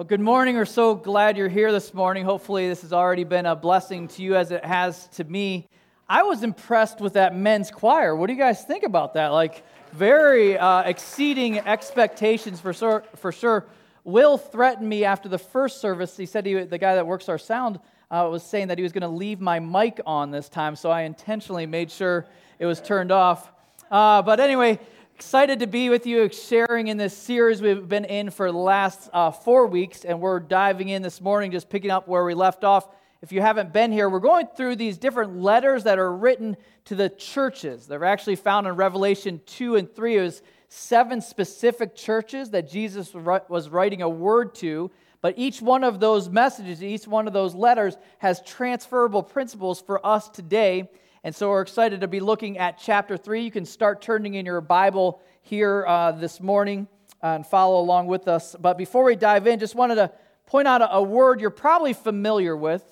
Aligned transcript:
Well, 0.00 0.06
good 0.06 0.18
morning. 0.18 0.56
We're 0.56 0.64
so 0.64 0.94
glad 0.94 1.36
you're 1.36 1.50
here 1.50 1.72
this 1.72 1.92
morning. 1.92 2.24
Hopefully, 2.24 2.66
this 2.66 2.80
has 2.80 2.90
already 2.94 3.24
been 3.24 3.44
a 3.44 3.54
blessing 3.54 4.08
to 4.08 4.22
you 4.22 4.34
as 4.34 4.50
it 4.50 4.64
has 4.64 5.08
to 5.08 5.24
me. 5.24 5.68
I 6.08 6.22
was 6.22 6.42
impressed 6.42 7.02
with 7.02 7.12
that 7.12 7.36
men's 7.36 7.70
choir. 7.70 8.16
What 8.16 8.28
do 8.28 8.32
you 8.32 8.38
guys 8.38 8.64
think 8.64 8.82
about 8.82 9.12
that? 9.12 9.26
Like, 9.26 9.62
very 9.92 10.56
uh, 10.56 10.84
exceeding 10.84 11.58
expectations 11.58 12.62
for 12.62 12.72
sure, 12.72 13.04
for 13.16 13.30
sure. 13.30 13.66
Will 14.02 14.38
threatened 14.38 14.88
me 14.88 15.04
after 15.04 15.28
the 15.28 15.36
first 15.36 15.82
service. 15.82 16.16
He 16.16 16.24
said 16.24 16.46
he, 16.46 16.54
the 16.54 16.78
guy 16.78 16.94
that 16.94 17.06
works 17.06 17.28
our 17.28 17.36
sound 17.36 17.78
uh, 18.10 18.26
was 18.32 18.42
saying 18.42 18.68
that 18.68 18.78
he 18.78 18.82
was 18.82 18.92
going 18.92 19.02
to 19.02 19.08
leave 19.08 19.38
my 19.38 19.60
mic 19.60 20.00
on 20.06 20.30
this 20.30 20.48
time, 20.48 20.76
so 20.76 20.90
I 20.90 21.02
intentionally 21.02 21.66
made 21.66 21.90
sure 21.90 22.24
it 22.58 22.64
was 22.64 22.80
turned 22.80 23.12
off. 23.12 23.52
Uh, 23.90 24.22
but 24.22 24.40
anyway, 24.40 24.80
Excited 25.20 25.58
to 25.58 25.66
be 25.66 25.90
with 25.90 26.06
you, 26.06 26.30
sharing 26.32 26.88
in 26.88 26.96
this 26.96 27.14
series 27.14 27.60
we've 27.60 27.86
been 27.86 28.06
in 28.06 28.30
for 28.30 28.50
the 28.50 28.56
last 28.56 29.10
uh, 29.12 29.30
four 29.30 29.66
weeks, 29.66 30.06
and 30.06 30.18
we're 30.18 30.40
diving 30.40 30.88
in 30.88 31.02
this 31.02 31.20
morning, 31.20 31.50
just 31.50 31.68
picking 31.68 31.90
up 31.90 32.08
where 32.08 32.24
we 32.24 32.32
left 32.32 32.64
off. 32.64 32.88
If 33.20 33.30
you 33.30 33.42
haven't 33.42 33.70
been 33.70 33.92
here, 33.92 34.08
we're 34.08 34.18
going 34.18 34.46
through 34.56 34.76
these 34.76 34.96
different 34.96 35.36
letters 35.36 35.84
that 35.84 35.98
are 35.98 36.10
written 36.10 36.56
to 36.86 36.94
the 36.94 37.10
churches. 37.10 37.86
They're 37.86 38.02
actually 38.02 38.36
found 38.36 38.66
in 38.66 38.76
Revelation 38.76 39.42
2 39.44 39.76
and 39.76 39.94
3. 39.94 40.16
It 40.16 40.22
was 40.22 40.42
seven 40.70 41.20
specific 41.20 41.94
churches 41.94 42.48
that 42.52 42.70
Jesus 42.70 43.12
was 43.12 43.68
writing 43.68 44.00
a 44.00 44.08
word 44.08 44.54
to, 44.54 44.90
but 45.20 45.34
each 45.36 45.60
one 45.60 45.84
of 45.84 46.00
those 46.00 46.30
messages, 46.30 46.82
each 46.82 47.06
one 47.06 47.26
of 47.26 47.34
those 47.34 47.54
letters 47.54 47.98
has 48.20 48.40
transferable 48.40 49.22
principles 49.22 49.82
for 49.82 50.04
us 50.04 50.30
today 50.30 50.88
and 51.22 51.34
so 51.34 51.50
we're 51.50 51.60
excited 51.60 52.00
to 52.00 52.08
be 52.08 52.18
looking 52.18 52.56
at 52.56 52.78
chapter 52.78 53.14
3. 53.14 53.42
You 53.42 53.50
can 53.50 53.66
start 53.66 54.00
turning 54.00 54.34
in 54.34 54.46
your 54.46 54.62
Bible 54.62 55.20
here 55.42 55.84
uh, 55.86 56.12
this 56.12 56.40
morning 56.40 56.88
and 57.20 57.46
follow 57.46 57.78
along 57.78 58.06
with 58.06 58.26
us. 58.26 58.56
But 58.58 58.78
before 58.78 59.04
we 59.04 59.16
dive 59.16 59.46
in, 59.46 59.58
just 59.58 59.74
wanted 59.74 59.96
to 59.96 60.12
point 60.46 60.66
out 60.66 60.80
a, 60.80 60.94
a 60.94 61.02
word 61.02 61.42
you're 61.42 61.50
probably 61.50 61.92
familiar 61.92 62.56
with. 62.56 62.82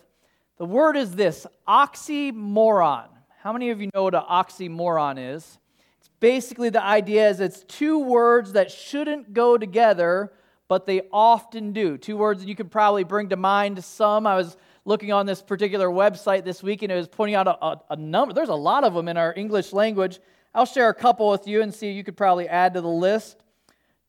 The 0.58 0.66
word 0.66 0.98
is 0.98 1.12
this 1.12 1.46
oxymoron. 1.66 3.08
How 3.38 3.54
many 3.54 3.70
of 3.70 3.80
you 3.80 3.88
know 3.94 4.02
what 4.02 4.14
an 4.14 4.24
oxymoron 4.30 5.34
is? 5.34 5.58
It's 5.98 6.10
basically 6.20 6.68
the 6.68 6.84
idea 6.84 7.30
is 7.30 7.40
it's 7.40 7.64
two 7.64 7.98
words 7.98 8.52
that 8.52 8.70
shouldn't 8.70 9.32
go 9.32 9.56
together, 9.56 10.34
but 10.68 10.84
they 10.84 11.00
often 11.14 11.72
do. 11.72 11.96
Two 11.96 12.18
words 12.18 12.40
that 12.40 12.48
you 12.48 12.54
could 12.54 12.70
probably 12.70 13.04
bring 13.04 13.30
to 13.30 13.36
mind 13.36 13.82
some. 13.82 14.26
I 14.26 14.36
was 14.36 14.58
looking 14.88 15.12
on 15.12 15.26
this 15.26 15.42
particular 15.42 15.88
website 15.88 16.44
this 16.44 16.62
week 16.62 16.82
and 16.82 16.90
it 16.90 16.96
was 16.96 17.06
pointing 17.06 17.34
out 17.34 17.46
a, 17.46 17.64
a, 17.64 17.80
a, 17.90 17.96
number. 17.96 18.32
There's 18.32 18.48
a 18.48 18.54
lot 18.54 18.84
of 18.84 18.94
them 18.94 19.06
in 19.06 19.18
our 19.18 19.34
English 19.36 19.74
language. 19.74 20.18
I'll 20.54 20.64
share 20.64 20.88
a 20.88 20.94
couple 20.94 21.28
with 21.28 21.46
you 21.46 21.60
and 21.60 21.74
see 21.74 21.90
you 21.92 22.02
could 22.02 22.16
probably 22.16 22.48
add 22.48 22.72
to 22.72 22.80
the 22.80 22.88
list. 22.88 23.44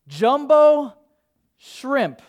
Jumbo 0.08 0.94
shrimp. 1.58 2.22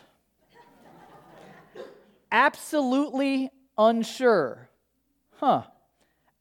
Absolutely 2.30 3.50
unsure. 3.78 4.70
Huh. 5.38 5.64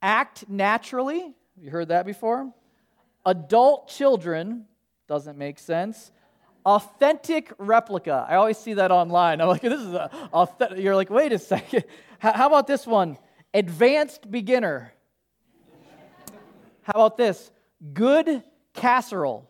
Act 0.03 0.49
naturally. 0.49 1.21
Have 1.21 1.65
you 1.65 1.71
heard 1.71 1.89
that 1.89 2.07
before? 2.07 2.53
Adult 3.25 3.89
children. 3.89 4.67
Doesn't 5.07 5.39
make 5.39 5.61
sense 5.61 6.11
authentic 6.65 7.53
replica. 7.59 8.27
I 8.29 8.37
always 8.37 8.59
see 8.59 8.75
that 8.75 8.91
online. 8.91 9.41
I'm 9.41 9.49
like, 9.49 9.63
this 9.63 9.81
is 9.81 9.93
a 9.95 10.11
authentic. 10.33 10.79
You're 10.79 10.97
like, 10.97 11.11
wait 11.11 11.33
a 11.33 11.39
second. 11.39 11.85
How 12.19 12.47
about 12.47 12.67
this 12.67 12.87
one? 12.87 13.19
Advanced 13.55 14.31
beginner. 14.31 14.93
How 16.83 16.93
about 16.93 17.17
this? 17.17 17.51
Good 17.93 18.43
casserole. 18.75 19.49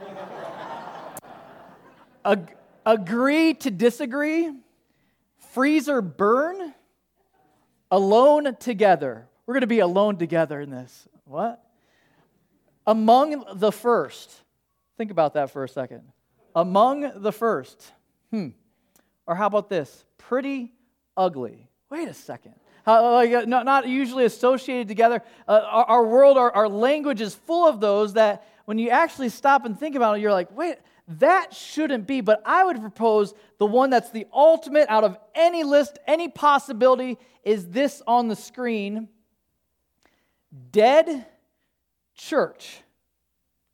Ag- 2.24 2.56
agree 2.84 3.54
to 3.54 3.70
disagree. 3.70 4.50
Freezer 5.52 6.02
burn. 6.02 6.74
Alone 7.90 8.56
together. 8.56 9.28
We're 9.46 9.54
going 9.54 9.62
to 9.62 9.66
be 9.66 9.78
alone 9.78 10.18
together 10.18 10.60
in 10.60 10.70
this. 10.70 11.08
What? 11.24 11.64
Among 12.86 13.44
the 13.54 13.72
first. 13.72 14.42
Think 14.98 15.10
about 15.10 15.34
that 15.34 15.50
for 15.50 15.64
a 15.64 15.68
second. 15.68 16.02
Among 16.54 17.22
the 17.22 17.32
first. 17.32 17.92
Hmm. 18.30 18.48
Or 19.26 19.34
how 19.36 19.46
about 19.46 19.70
this? 19.70 20.04
Pretty 20.18 20.72
ugly. 21.16 21.70
Wait 21.88 22.08
a 22.08 22.14
second. 22.14 22.54
How, 22.84 23.12
like, 23.12 23.32
uh, 23.32 23.44
not, 23.46 23.64
not 23.64 23.86
usually 23.86 24.24
associated 24.24 24.88
together. 24.88 25.22
Uh, 25.46 25.60
our, 25.64 25.84
our, 25.84 26.04
world, 26.04 26.36
our, 26.36 26.50
our 26.52 26.68
language 26.68 27.20
is 27.20 27.34
full 27.34 27.66
of 27.66 27.80
those 27.80 28.14
that 28.14 28.46
when 28.64 28.78
you 28.78 28.90
actually 28.90 29.28
stop 29.28 29.64
and 29.64 29.78
think 29.78 29.94
about 29.94 30.16
it, 30.16 30.20
you're 30.20 30.32
like, 30.32 30.54
wait, 30.56 30.78
that 31.06 31.54
shouldn't 31.54 32.06
be. 32.06 32.20
But 32.20 32.42
I 32.44 32.64
would 32.64 32.80
propose 32.80 33.34
the 33.58 33.66
one 33.66 33.90
that's 33.90 34.10
the 34.10 34.26
ultimate 34.32 34.88
out 34.88 35.04
of 35.04 35.16
any 35.34 35.62
list, 35.62 35.98
any 36.06 36.28
possibility, 36.28 37.18
is 37.44 37.68
this 37.68 38.02
on 38.06 38.28
the 38.28 38.36
screen 38.36 39.08
dead 40.72 41.26
church. 42.14 42.80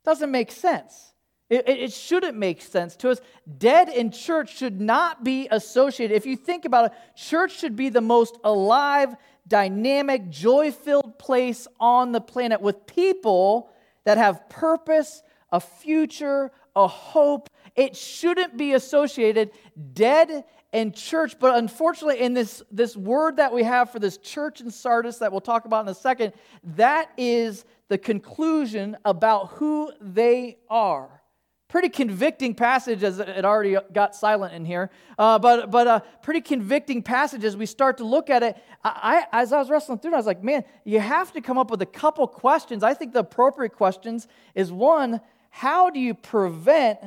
Doesn't 0.03 0.29
make 0.29 0.51
sense. 0.51 1.13
It, 1.49 1.69
it, 1.69 1.93
shouldn't 1.93 2.35
make 2.35 2.59
sense 2.61 2.95
to 2.97 3.11
us. 3.11 3.21
Dead 3.59 3.89
and 3.89 4.11
church 4.11 4.57
should 4.57 4.81
not 4.81 5.23
be 5.23 5.47
associated. 5.51 6.15
If 6.15 6.25
you 6.25 6.35
think 6.35 6.65
about 6.65 6.85
it, 6.85 6.91
church 7.15 7.59
should 7.59 7.75
be 7.75 7.89
the 7.89 8.01
most 8.01 8.37
alive, 8.43 9.15
dynamic, 9.47 10.31
joy 10.31 10.71
filled 10.71 11.19
place 11.19 11.67
on 11.79 12.11
the 12.11 12.21
planet 12.21 12.61
with 12.61 12.87
people 12.87 13.69
that 14.05 14.17
have 14.17 14.49
purpose, 14.49 15.21
a 15.51 15.59
future, 15.59 16.51
a 16.75 16.87
hope. 16.87 17.49
It 17.75 17.95
shouldn't 17.95 18.57
be 18.57 18.73
associated 18.73 19.51
dead 19.93 20.45
and 20.73 20.95
church. 20.95 21.37
But 21.39 21.57
unfortunately, 21.57 22.21
in 22.21 22.33
this, 22.33 22.63
this 22.71 22.97
word 22.97 23.37
that 23.37 23.53
we 23.53 23.61
have 23.61 23.91
for 23.91 23.99
this 23.99 24.17
church 24.17 24.61
in 24.61 24.71
Sardis 24.71 25.19
that 25.19 25.31
we'll 25.31 25.41
talk 25.41 25.65
about 25.65 25.85
in 25.85 25.91
a 25.91 25.95
second, 25.95 26.33
that 26.63 27.11
is 27.17 27.65
the 27.87 27.99
conclusion 27.99 28.97
about 29.05 29.49
who 29.51 29.91
they 30.01 30.57
are. 30.71 31.21
Pretty 31.67 31.89
convicting 31.89 32.53
passage 32.53 33.03
as 33.03 33.19
it 33.19 33.43
already 33.43 33.75
got 33.91 34.15
silent 34.15 34.53
in 34.53 34.65
here, 34.65 34.91
uh, 35.17 35.39
but, 35.39 35.71
but 35.71 35.87
a 35.87 36.03
pretty 36.21 36.41
convicting 36.41 37.01
passage 37.01 37.43
as 37.43 37.57
we 37.57 37.65
start 37.65 37.97
to 37.97 38.05
look 38.05 38.29
at 38.29 38.43
it. 38.43 38.55
I, 38.83 39.25
I, 39.31 39.41
as 39.41 39.51
I 39.51 39.57
was 39.57 39.69
wrestling 39.69 39.97
through 39.97 40.11
it, 40.11 40.13
I 40.13 40.17
was 40.17 40.27
like, 40.27 40.43
man, 40.43 40.63
you 40.83 40.99
have 40.99 41.31
to 41.33 41.41
come 41.41 41.57
up 41.57 41.71
with 41.71 41.81
a 41.81 41.87
couple 41.87 42.27
questions. 42.27 42.83
I 42.83 42.93
think 42.93 43.13
the 43.13 43.19
appropriate 43.19 43.73
questions 43.73 44.27
is 44.53 44.71
one, 44.71 45.21
how 45.49 45.89
do 45.89 45.99
you 45.99 46.13
prevent 46.13 46.99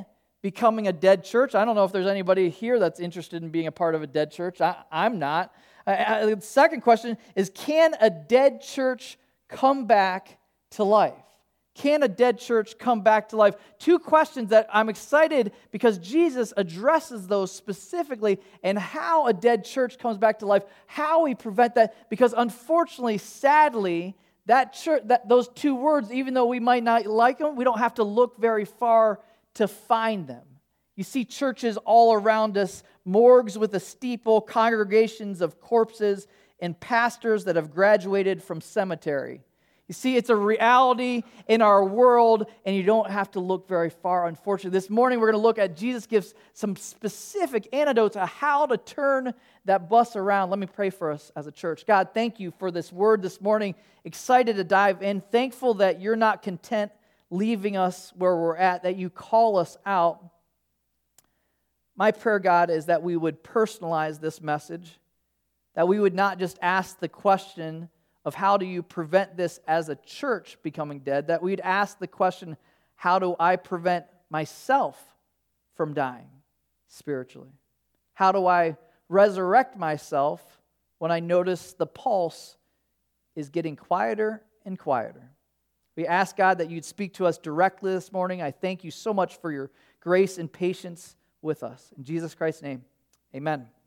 becoming 0.42 0.88
a 0.88 0.92
dead 0.92 1.22
church? 1.22 1.54
I 1.54 1.64
don't 1.64 1.76
know 1.76 1.84
if 1.84 1.92
there's 1.92 2.06
anybody 2.06 2.50
here 2.50 2.78
that's 2.78 2.98
interested 2.98 3.42
in 3.42 3.50
being 3.50 3.68
a 3.68 3.72
part 3.72 3.94
of 3.94 4.02
a 4.02 4.06
dead 4.06 4.32
church. 4.32 4.60
I, 4.60 4.76
am 4.90 5.18
not. 5.18 5.54
Uh, 5.86 6.34
the 6.34 6.40
second 6.40 6.80
question 6.80 7.16
is, 7.36 7.50
can 7.54 7.94
a 8.00 8.10
dead 8.10 8.60
church 8.60 9.18
come 9.48 9.86
back 9.86 10.38
to 10.70 10.82
life? 10.82 11.14
Can 11.78 12.02
a 12.02 12.08
dead 12.08 12.40
church 12.40 12.76
come 12.76 13.02
back 13.02 13.28
to 13.28 13.36
life? 13.36 13.54
Two 13.78 14.00
questions 14.00 14.50
that 14.50 14.68
I'm 14.72 14.88
excited 14.88 15.52
because 15.70 15.98
Jesus 15.98 16.52
addresses 16.56 17.28
those 17.28 17.52
specifically 17.52 18.40
and 18.64 18.76
how 18.76 19.28
a 19.28 19.32
dead 19.32 19.64
church 19.64 19.96
comes 19.96 20.18
back 20.18 20.40
to 20.40 20.46
life, 20.46 20.64
how 20.88 21.22
we 21.22 21.36
prevent 21.36 21.76
that. 21.76 22.10
Because 22.10 22.34
unfortunately, 22.36 23.18
sadly, 23.18 24.16
that 24.46 24.72
church, 24.72 25.02
that, 25.04 25.28
those 25.28 25.46
two 25.50 25.76
words, 25.76 26.10
even 26.10 26.34
though 26.34 26.46
we 26.46 26.58
might 26.58 26.82
not 26.82 27.06
like 27.06 27.38
them, 27.38 27.54
we 27.54 27.62
don't 27.62 27.78
have 27.78 27.94
to 27.94 28.02
look 28.02 28.40
very 28.40 28.64
far 28.64 29.20
to 29.54 29.68
find 29.68 30.26
them. 30.26 30.42
You 30.96 31.04
see 31.04 31.24
churches 31.24 31.76
all 31.76 32.12
around 32.12 32.58
us, 32.58 32.82
morgues 33.04 33.56
with 33.56 33.72
a 33.76 33.80
steeple, 33.80 34.40
congregations 34.40 35.40
of 35.40 35.60
corpses, 35.60 36.26
and 36.58 36.78
pastors 36.80 37.44
that 37.44 37.54
have 37.54 37.70
graduated 37.70 38.42
from 38.42 38.60
cemetery. 38.60 39.42
You 39.88 39.94
see, 39.94 40.16
it's 40.16 40.28
a 40.28 40.36
reality 40.36 41.22
in 41.46 41.62
our 41.62 41.82
world, 41.82 42.46
and 42.66 42.76
you 42.76 42.82
don't 42.82 43.10
have 43.10 43.30
to 43.30 43.40
look 43.40 43.66
very 43.66 43.88
far, 43.88 44.26
unfortunately. 44.26 44.76
This 44.76 44.90
morning, 44.90 45.18
we're 45.18 45.32
going 45.32 45.40
to 45.40 45.46
look 45.46 45.58
at 45.58 45.78
Jesus 45.78 46.06
gives 46.06 46.34
some 46.52 46.76
specific 46.76 47.66
antidotes 47.72 48.14
on 48.14 48.28
how 48.28 48.66
to 48.66 48.76
turn 48.76 49.32
that 49.64 49.88
bus 49.88 50.14
around. 50.14 50.50
Let 50.50 50.58
me 50.58 50.66
pray 50.66 50.90
for 50.90 51.10
us 51.10 51.32
as 51.34 51.46
a 51.46 51.50
church. 51.52 51.86
God, 51.86 52.10
thank 52.12 52.38
you 52.38 52.52
for 52.58 52.70
this 52.70 52.92
word 52.92 53.22
this 53.22 53.40
morning. 53.40 53.74
Excited 54.04 54.56
to 54.56 54.64
dive 54.64 55.02
in. 55.02 55.22
Thankful 55.22 55.74
that 55.74 56.02
you're 56.02 56.16
not 56.16 56.42
content 56.42 56.92
leaving 57.30 57.78
us 57.78 58.12
where 58.16 58.36
we're 58.36 58.56
at, 58.56 58.82
that 58.82 58.96
you 58.96 59.08
call 59.08 59.56
us 59.56 59.78
out. 59.86 60.22
My 61.96 62.10
prayer, 62.10 62.38
God, 62.38 62.68
is 62.68 62.86
that 62.86 63.02
we 63.02 63.16
would 63.16 63.42
personalize 63.42 64.20
this 64.20 64.40
message, 64.40 64.98
that 65.74 65.88
we 65.88 65.98
would 65.98 66.14
not 66.14 66.38
just 66.38 66.58
ask 66.60 67.00
the 67.00 67.08
question, 67.08 67.88
of 68.28 68.34
how 68.34 68.58
do 68.58 68.66
you 68.66 68.82
prevent 68.82 69.36
this 69.38 69.58
as 69.66 69.88
a 69.88 69.96
church 69.96 70.58
becoming 70.62 71.00
dead, 71.00 71.28
that 71.28 71.42
we'd 71.42 71.60
ask 71.60 71.98
the 71.98 72.06
question, 72.06 72.58
how 72.94 73.18
do 73.18 73.34
I 73.40 73.56
prevent 73.56 74.04
myself 74.28 75.02
from 75.74 75.94
dying 75.94 76.28
spiritually? 76.88 77.50
How 78.12 78.30
do 78.30 78.46
I 78.46 78.76
resurrect 79.08 79.78
myself 79.78 80.42
when 80.98 81.10
I 81.10 81.20
notice 81.20 81.72
the 81.72 81.86
pulse 81.86 82.58
is 83.34 83.48
getting 83.48 83.76
quieter 83.76 84.42
and 84.66 84.78
quieter? 84.78 85.30
We 85.96 86.06
ask 86.06 86.36
God 86.36 86.58
that 86.58 86.70
you'd 86.70 86.84
speak 86.84 87.14
to 87.14 87.24
us 87.24 87.38
directly 87.38 87.92
this 87.92 88.12
morning. 88.12 88.42
I 88.42 88.50
thank 88.50 88.84
you 88.84 88.90
so 88.90 89.14
much 89.14 89.38
for 89.38 89.50
your 89.50 89.70
grace 90.00 90.36
and 90.36 90.52
patience 90.52 91.16
with 91.40 91.62
us. 91.62 91.92
In 91.96 92.04
Jesus 92.04 92.34
Christ's 92.34 92.62
name, 92.62 92.84
Amen. 93.34 93.77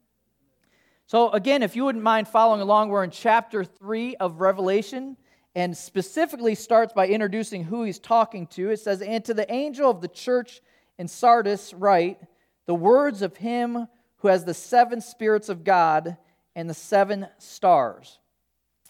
So, 1.11 1.29
again, 1.31 1.61
if 1.61 1.75
you 1.75 1.83
wouldn't 1.83 2.05
mind 2.05 2.29
following 2.29 2.61
along, 2.61 2.87
we're 2.87 3.03
in 3.03 3.11
chapter 3.11 3.65
3 3.65 4.15
of 4.15 4.39
Revelation 4.39 5.17
and 5.53 5.75
specifically 5.75 6.55
starts 6.55 6.93
by 6.93 7.07
introducing 7.07 7.65
who 7.65 7.83
he's 7.83 7.99
talking 7.99 8.47
to. 8.47 8.69
It 8.69 8.79
says, 8.79 9.01
And 9.01 9.25
to 9.25 9.33
the 9.33 9.51
angel 9.51 9.89
of 9.89 9.99
the 9.99 10.07
church 10.07 10.61
in 10.97 11.09
Sardis, 11.09 11.73
write 11.73 12.21
the 12.65 12.73
words 12.73 13.21
of 13.21 13.35
him 13.35 13.89
who 14.19 14.29
has 14.29 14.45
the 14.45 14.53
seven 14.53 15.01
spirits 15.01 15.49
of 15.49 15.65
God 15.65 16.15
and 16.55 16.69
the 16.69 16.73
seven 16.73 17.27
stars. 17.39 18.19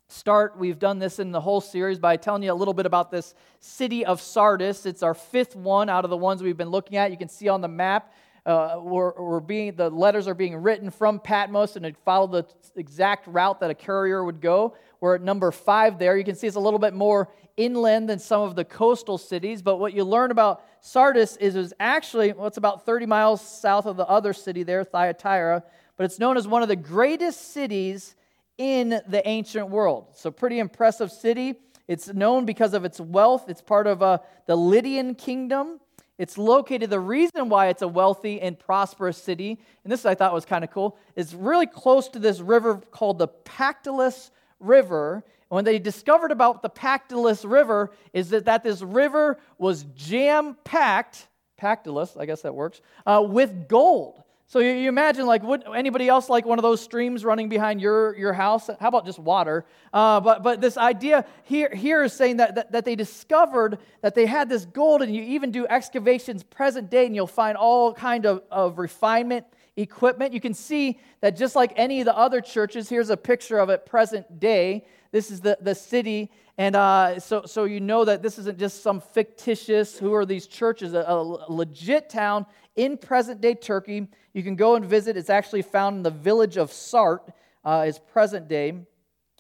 Start, 0.08 0.60
we've 0.60 0.78
done 0.78 1.00
this 1.00 1.18
in 1.18 1.32
the 1.32 1.42
whole 1.42 1.60
series 1.60 1.98
by 1.98 2.18
telling 2.18 2.44
you 2.44 2.52
a 2.52 2.54
little 2.54 2.76
bit 2.76 2.86
about 2.86 3.10
this 3.10 3.34
city 3.62 4.06
of 4.06 4.22
Sardis. 4.22 4.86
It's 4.86 5.02
our 5.02 5.16
fifth 5.16 5.56
one 5.56 5.90
out 5.90 6.04
of 6.04 6.12
the 6.12 6.18
ones 6.18 6.44
we've 6.44 6.56
been 6.56 6.70
looking 6.70 6.98
at. 6.98 7.10
You 7.10 7.18
can 7.18 7.30
see 7.30 7.50
on 7.50 7.62
the 7.62 7.68
map 7.68 8.14
uh, 8.46 8.80
we're, 8.82 9.14
we're 9.22 9.40
being, 9.40 9.76
the 9.76 9.90
letters 9.90 10.28
are 10.28 10.34
being 10.34 10.56
written 10.56 10.90
from 10.90 11.20
Patmos 11.20 11.76
and 11.76 11.86
it 11.86 11.96
followed 12.04 12.32
the 12.32 12.46
exact 12.76 13.28
route 13.28 13.60
that 13.60 13.70
a 13.70 13.76
courier 13.76 14.24
would 14.24 14.42
go. 14.42 14.76
We're 15.00 15.16
at 15.16 15.22
number 15.22 15.52
five 15.52 16.00
there. 16.00 16.18
You 16.18 16.24
can 16.24 16.36
see 16.36 16.48
it's 16.48 16.56
a 16.56 16.60
little 16.60 16.80
bit 16.80 16.94
more 16.94 17.30
inland 17.56 18.10
than 18.10 18.18
some 18.18 18.42
of 18.42 18.56
the 18.56 18.66
coastal 18.66 19.18
cities. 19.18 19.62
But 19.62 19.78
what 19.78 19.94
you 19.94 20.04
learn 20.04 20.32
about 20.32 20.64
Sardis 20.80 21.38
is 21.38 21.56
it's 21.56 21.74
actually, 21.80 22.34
well, 22.34 22.48
it's 22.48 22.58
about 22.58 22.86
30 22.86 23.06
miles 23.06 23.42
south 23.42 23.86
of 23.86 23.98
the 23.98 24.08
other 24.08 24.34
city 24.34 24.64
there, 24.64 24.84
Thyatira. 24.84 25.64
But 25.98 26.06
it's 26.06 26.18
known 26.18 26.36
as 26.36 26.48
one 26.48 26.64
of 26.64 26.68
the 26.68 26.76
greatest 26.76 27.54
cities 27.54 28.16
in 28.58 29.02
the 29.08 29.28
ancient 29.28 29.70
world. 29.70 30.08
So, 30.14 30.32
pretty 30.32 30.60
impressive 30.60 31.12
city. 31.12 31.56
It's 31.88 32.08
known 32.08 32.46
because 32.46 32.74
of 32.74 32.86
its 32.86 33.00
wealth. 33.00 33.50
It's 33.50 33.62
part 33.62 33.86
of 33.86 34.02
uh, 34.02 34.20
the 34.48 34.56
Lydian 34.56 35.16
kingdom. 35.16 35.80
It's 36.22 36.38
located, 36.38 36.92
the 36.92 37.00
reason 37.00 37.50
why 37.50 37.70
it's 37.70 37.82
a 37.82 37.88
wealthy 37.88 38.40
and 38.40 38.60
prosperous 38.60 39.18
city, 39.18 39.58
and 39.84 39.92
this 39.92 40.06
I 40.06 40.14
thought 40.14 40.36
was 40.36 40.46
kind 40.46 40.64
of 40.64 40.70
cool, 40.70 40.96
is 41.16 41.34
really 41.34 41.66
close 41.66 42.10
to 42.10 42.20
this 42.20 42.40
river 42.42 42.80
called 42.92 43.18
the 43.18 43.28
Pactolus 43.28 44.30
River. 44.60 45.16
And 45.16 45.56
when 45.56 45.66
they 45.66 45.80
discovered 45.80 46.32
about 46.32 46.62
the 46.62 46.70
Pactolus 46.70 47.44
River, 47.44 47.92
is 48.14 48.30
that, 48.30 48.46
that 48.46 48.62
this 48.62 48.84
river 48.84 49.40
was 49.58 49.82
jam 49.96 50.58
packed, 50.64 51.28
Pactolus, 51.60 52.16
I 52.16 52.28
guess 52.28 52.44
that 52.44 52.54
works, 52.54 52.82
uh, 53.08 53.26
with 53.28 53.68
gold. 53.68 54.21
So 54.52 54.60
you, 54.60 54.74
you, 54.74 54.90
imagine, 54.90 55.26
like, 55.28 55.44
would 55.44 55.64
anybody 55.74 56.10
else 56.10 56.28
like 56.28 56.46
one 56.46 56.60
of 56.60 56.64
those 56.64 56.82
streams 56.82 57.24
running 57.24 57.48
behind 57.48 57.80
your, 57.80 58.14
your 58.18 58.34
house? 58.34 58.68
How 58.82 58.90
about 58.90 59.06
just 59.06 59.18
water? 59.18 59.64
Uh, 59.94 60.20
but, 60.20 60.44
but 60.44 60.60
this 60.60 60.76
idea 60.76 61.24
here, 61.46 61.74
here 61.74 62.04
is 62.04 62.12
saying 62.12 62.36
that, 62.36 62.56
that, 62.56 62.72
that 62.74 62.84
they 62.84 62.98
discovered 62.98 63.80
that 64.02 64.14
they 64.14 64.26
had 64.26 64.50
this 64.50 64.66
gold, 64.66 65.04
and 65.04 65.16
you 65.16 65.24
even 65.24 65.52
do 65.52 65.66
excavations 65.68 66.44
present 66.44 66.90
day, 66.90 67.06
and 67.06 67.16
you'll 67.16 67.28
find 67.28 67.56
all 67.56 67.94
kind 67.94 68.26
of, 68.26 68.44
of 68.52 68.78
refinement 68.78 69.46
equipment. 69.78 70.34
You 70.34 70.42
can 70.42 70.54
see 70.54 71.00
that 71.22 71.38
just 71.38 71.56
like 71.56 71.72
any 71.78 72.02
of 72.02 72.06
the 72.06 72.18
other 72.18 72.42
churches, 72.42 72.90
here's 72.90 73.10
a 73.10 73.16
picture 73.16 73.58
of 73.58 73.70
it 73.70 73.86
present 73.86 74.42
day. 74.42 74.86
This 75.14 75.32
is 75.32 75.40
the, 75.40 75.60
the 75.62 75.76
city. 75.76 76.30
And 76.58 76.76
uh, 76.76 77.20
so, 77.20 77.44
so 77.46 77.64
you 77.64 77.80
know 77.80 78.06
that 78.06 78.22
this 78.22 78.38
isn't 78.38 78.60
just 78.60 78.84
some 78.84 79.00
fictitious, 79.00 79.98
who 79.98 80.14
are 80.14 80.26
these 80.26 80.48
churches, 80.48 80.94
a, 80.94 81.06
a 81.08 81.22
legit 81.52 82.10
town 82.10 82.46
in 82.76 82.98
present 82.98 83.42
day 83.42 83.56
Turkey 83.56 84.08
you 84.34 84.44
can 84.44 84.56
go 84.56 84.76
and 84.76 84.86
visit. 84.86 85.18
It's 85.18 85.30
actually 85.30 85.62
found 85.62 85.98
in 85.98 86.04
the 86.04 86.12
village 86.12 86.58
of 86.58 86.72
Sart, 86.72 87.30
uh, 87.66 87.86
is 87.88 88.00
present 88.00 88.48
day. 88.48 88.74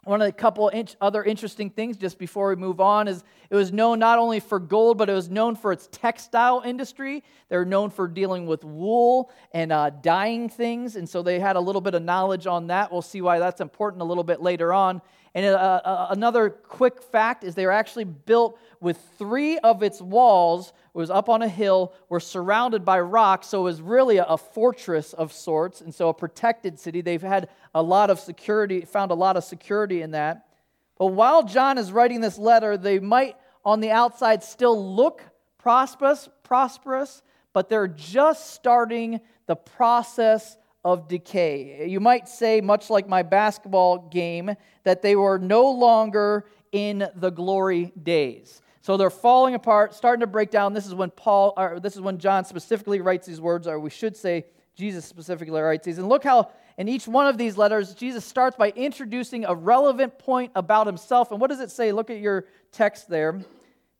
One 0.03 0.19
of 0.19 0.25
the 0.25 0.31
couple 0.31 0.69
inch, 0.73 0.95
other 0.99 1.23
interesting 1.23 1.69
things, 1.69 1.95
just 1.95 2.17
before 2.17 2.49
we 2.49 2.55
move 2.55 2.81
on, 2.81 3.07
is 3.07 3.23
it 3.51 3.55
was 3.55 3.71
known 3.71 3.99
not 3.99 4.17
only 4.17 4.39
for 4.39 4.59
gold, 4.59 4.97
but 4.97 5.09
it 5.09 5.13
was 5.13 5.29
known 5.29 5.55
for 5.55 5.71
its 5.71 5.87
textile 5.91 6.63
industry. 6.65 7.23
They're 7.49 7.65
known 7.65 7.91
for 7.91 8.07
dealing 8.07 8.47
with 8.47 8.63
wool 8.63 9.31
and 9.53 9.71
uh, 9.71 9.91
dyeing 9.91 10.49
things, 10.49 10.95
and 10.95 11.07
so 11.07 11.21
they 11.21 11.39
had 11.39 11.55
a 11.55 11.59
little 11.59 11.81
bit 11.81 11.93
of 11.93 12.01
knowledge 12.01 12.47
on 12.47 12.67
that. 12.67 12.91
We'll 12.91 13.03
see 13.03 13.21
why 13.21 13.37
that's 13.37 13.61
important 13.61 14.01
a 14.01 14.05
little 14.05 14.23
bit 14.23 14.41
later 14.41 14.73
on. 14.73 15.03
And 15.33 15.45
uh, 15.45 15.49
uh, 15.49 16.07
another 16.09 16.49
quick 16.49 17.01
fact 17.01 17.43
is 17.43 17.55
they 17.55 17.65
were 17.65 17.71
actually 17.71 18.03
built 18.03 18.59
with 18.81 18.97
three 19.17 19.57
of 19.59 19.81
its 19.81 20.01
walls 20.01 20.73
it 20.93 20.97
was 20.97 21.09
up 21.09 21.29
on 21.29 21.41
a 21.41 21.47
hill, 21.47 21.93
were 22.09 22.19
surrounded 22.19 22.83
by 22.83 22.99
rocks, 22.99 23.47
so 23.47 23.61
it 23.61 23.63
was 23.63 23.81
really 23.81 24.17
a, 24.17 24.25
a 24.25 24.37
fortress 24.37 25.13
of 25.13 25.31
sorts, 25.31 25.79
and 25.79 25.95
so 25.95 26.09
a 26.09 26.13
protected 26.13 26.77
city. 26.77 26.99
They've 26.99 27.21
had 27.21 27.47
a 27.73 27.81
lot 27.81 28.09
of 28.09 28.19
security, 28.19 28.81
found 28.81 29.11
a 29.11 29.15
lot 29.15 29.37
of 29.37 29.45
security 29.45 30.01
in 30.01 30.11
that. 30.11 30.47
But 30.97 31.07
while 31.07 31.43
John 31.43 31.77
is 31.77 31.93
writing 31.93 32.19
this 32.19 32.37
letter, 32.37 32.75
they 32.75 32.99
might 32.99 33.37
on 33.63 33.79
the 33.79 33.91
outside 33.91 34.43
still 34.43 34.95
look 34.95 35.23
prosperous, 35.57 36.27
prosperous, 36.43 37.21
but 37.53 37.69
they're 37.69 37.87
just 37.87 38.53
starting 38.53 39.21
the 39.45 39.55
process 39.55 40.57
of 40.83 41.07
decay. 41.07 41.87
You 41.87 41.99
might 41.99 42.27
say, 42.27 42.61
much 42.61 42.89
like 42.89 43.07
my 43.07 43.23
basketball 43.23 44.09
game, 44.09 44.55
that 44.83 45.01
they 45.01 45.15
were 45.15 45.37
no 45.37 45.69
longer 45.69 46.45
in 46.71 47.07
the 47.15 47.29
glory 47.29 47.91
days. 48.01 48.61
So 48.81 48.97
they're 48.97 49.11
falling 49.11 49.53
apart, 49.53 49.93
starting 49.93 50.21
to 50.21 50.27
break 50.27 50.49
down. 50.49 50.73
This 50.73 50.87
is 50.87 50.95
when 50.95 51.11
Paul, 51.11 51.53
or 51.55 51.79
this 51.79 51.95
is 51.95 52.01
when 52.01 52.17
John 52.17 52.45
specifically 52.45 52.99
writes 52.99 53.27
these 53.27 53.39
words, 53.39 53.67
or 53.67 53.79
we 53.79 53.91
should 53.91 54.17
say 54.17 54.45
Jesus 54.75 55.05
specifically 55.05 55.61
writes 55.61 55.85
these. 55.85 55.99
And 55.99 56.09
look 56.09 56.23
how 56.23 56.49
in 56.77 56.89
each 56.89 57.07
one 57.07 57.27
of 57.27 57.37
these 57.37 57.57
letters, 57.57 57.93
Jesus 57.93 58.25
starts 58.25 58.57
by 58.57 58.69
introducing 58.71 59.45
a 59.45 59.53
relevant 59.53 60.17
point 60.17 60.51
about 60.55 60.87
himself. 60.87 61.31
And 61.31 61.39
what 61.39 61.51
does 61.51 61.59
it 61.59 61.69
say? 61.69 61.91
Look 61.91 62.09
at 62.09 62.19
your 62.19 62.45
text 62.71 63.07
there. 63.07 63.35
It 63.35 63.45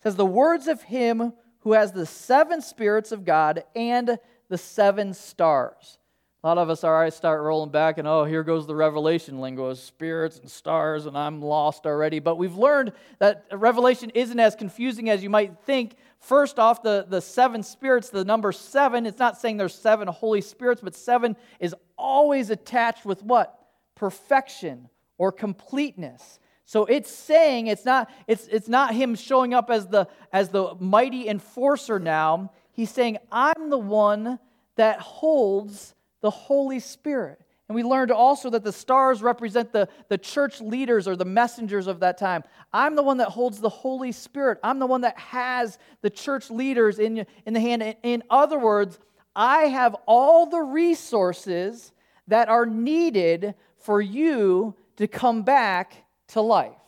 says, 0.01 0.15
The 0.15 0.25
words 0.25 0.67
of 0.67 0.81
him 0.81 1.33
who 1.59 1.73
has 1.73 1.91
the 1.91 2.07
seven 2.07 2.61
spirits 2.61 3.11
of 3.11 3.23
God 3.23 3.63
and 3.75 4.17
the 4.49 4.57
seven 4.57 5.13
stars. 5.13 5.99
A 6.43 6.47
lot 6.47 6.57
of 6.57 6.71
us 6.71 6.83
are, 6.83 7.03
eyes 7.03 7.15
start 7.15 7.43
rolling 7.43 7.69
back 7.69 7.99
and, 7.99 8.07
oh, 8.07 8.25
here 8.25 8.41
goes 8.41 8.65
the 8.65 8.75
revelation 8.75 9.39
lingo 9.39 9.75
spirits 9.75 10.39
and 10.39 10.49
stars, 10.49 11.05
and 11.05 11.15
I'm 11.15 11.39
lost 11.39 11.85
already. 11.85 12.17
But 12.17 12.37
we've 12.37 12.55
learned 12.55 12.93
that 13.19 13.45
revelation 13.51 14.09
isn't 14.15 14.39
as 14.39 14.55
confusing 14.55 15.07
as 15.11 15.21
you 15.21 15.29
might 15.29 15.59
think. 15.65 15.93
First 16.19 16.57
off, 16.57 16.81
the, 16.81 17.05
the 17.07 17.21
seven 17.21 17.61
spirits, 17.61 18.09
the 18.09 18.25
number 18.25 18.51
seven, 18.51 19.05
it's 19.05 19.19
not 19.19 19.37
saying 19.39 19.57
there's 19.57 19.75
seven 19.75 20.07
Holy 20.07 20.41
Spirits, 20.41 20.81
but 20.81 20.95
seven 20.95 21.35
is 21.59 21.75
always 21.95 22.49
attached 22.49 23.05
with 23.05 23.21
what? 23.21 23.59
Perfection 23.93 24.89
or 25.19 25.31
completeness. 25.31 26.39
So 26.65 26.85
it's 26.85 27.11
saying 27.11 27.67
it's 27.67 27.85
not, 27.85 28.09
it's, 28.25 28.47
it's 28.47 28.67
not 28.67 28.95
him 28.95 29.13
showing 29.13 29.53
up 29.53 29.69
as 29.69 29.85
the, 29.85 30.07
as 30.33 30.49
the 30.49 30.73
mighty 30.79 31.27
enforcer 31.27 31.99
now. 31.99 32.51
He's 32.71 32.89
saying, 32.89 33.19
I'm 33.31 33.69
the 33.69 33.77
one 33.77 34.39
that 34.77 34.99
holds 34.99 35.93
the 36.21 36.29
Holy 36.29 36.79
Spirit. 36.79 37.41
And 37.67 37.75
we 37.75 37.83
learned 37.83 38.11
also 38.11 38.49
that 38.49 38.65
the 38.65 38.73
stars 38.73 39.21
represent 39.23 39.71
the, 39.71 39.87
the 40.09 40.17
church 40.17 40.59
leaders 40.59 41.07
or 41.07 41.15
the 41.15 41.23
messengers 41.23 41.87
of 41.87 42.01
that 42.01 42.17
time. 42.17 42.43
I'm 42.73 42.95
the 42.95 43.03
one 43.03 43.17
that 43.17 43.29
holds 43.29 43.61
the 43.61 43.69
Holy 43.69 44.11
Spirit. 44.11 44.59
I'm 44.61 44.79
the 44.79 44.87
one 44.87 45.01
that 45.01 45.17
has 45.17 45.79
the 46.01 46.09
church 46.09 46.49
leaders 46.49 46.99
in, 46.99 47.25
in 47.45 47.53
the 47.53 47.61
hand. 47.61 47.95
In 48.03 48.23
other 48.29 48.59
words, 48.59 48.99
I 49.33 49.63
have 49.67 49.95
all 50.05 50.47
the 50.47 50.59
resources 50.59 51.93
that 52.27 52.49
are 52.49 52.65
needed 52.65 53.55
for 53.77 54.01
you 54.01 54.75
to 54.97 55.07
come 55.07 55.43
back 55.43 56.05
to 56.27 56.41
life. 56.41 56.80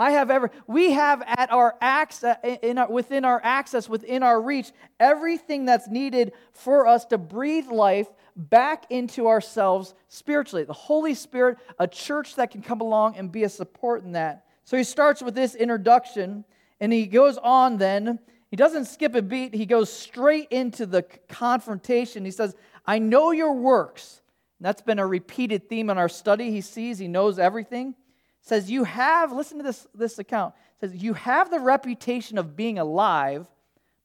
I 0.00 0.12
have 0.12 0.30
ever, 0.30 0.50
we 0.66 0.92
have 0.92 1.22
at 1.26 1.52
our 1.52 1.76
access, 1.82 2.38
uh, 2.42 2.56
in 2.62 2.78
our, 2.78 2.90
within 2.90 3.26
our 3.26 3.38
access, 3.44 3.86
within 3.86 4.22
our 4.22 4.40
reach, 4.40 4.72
everything 4.98 5.66
that's 5.66 5.88
needed 5.88 6.32
for 6.54 6.86
us 6.86 7.04
to 7.06 7.18
breathe 7.18 7.66
life 7.66 8.06
back 8.34 8.86
into 8.88 9.28
ourselves 9.28 9.94
spiritually. 10.08 10.64
The 10.64 10.72
Holy 10.72 11.12
Spirit, 11.12 11.58
a 11.78 11.86
church 11.86 12.36
that 12.36 12.50
can 12.50 12.62
come 12.62 12.80
along 12.80 13.16
and 13.16 13.30
be 13.30 13.44
a 13.44 13.48
support 13.50 14.02
in 14.02 14.12
that. 14.12 14.46
So 14.64 14.78
he 14.78 14.84
starts 14.84 15.22
with 15.22 15.34
this 15.34 15.54
introduction 15.54 16.46
and 16.80 16.94
he 16.94 17.04
goes 17.04 17.36
on 17.36 17.76
then. 17.76 18.20
He 18.50 18.56
doesn't 18.56 18.86
skip 18.86 19.14
a 19.14 19.20
beat, 19.20 19.54
he 19.54 19.66
goes 19.66 19.92
straight 19.92 20.48
into 20.50 20.86
the 20.86 21.02
confrontation. 21.28 22.24
He 22.24 22.30
says, 22.30 22.56
I 22.86 23.00
know 23.00 23.32
your 23.32 23.52
works. 23.52 24.22
And 24.58 24.64
that's 24.64 24.80
been 24.80 24.98
a 24.98 25.06
repeated 25.06 25.68
theme 25.68 25.90
in 25.90 25.98
our 25.98 26.08
study. 26.08 26.50
He 26.50 26.62
sees, 26.62 26.98
he 26.98 27.06
knows 27.06 27.38
everything. 27.38 27.94
Says, 28.40 28.70
You 28.70 28.84
have, 28.84 29.32
listen 29.32 29.58
to 29.58 29.64
this, 29.64 29.86
this 29.94 30.18
account. 30.18 30.54
Says, 30.80 30.94
You 30.94 31.14
have 31.14 31.50
the 31.50 31.60
reputation 31.60 32.38
of 32.38 32.56
being 32.56 32.78
alive, 32.78 33.46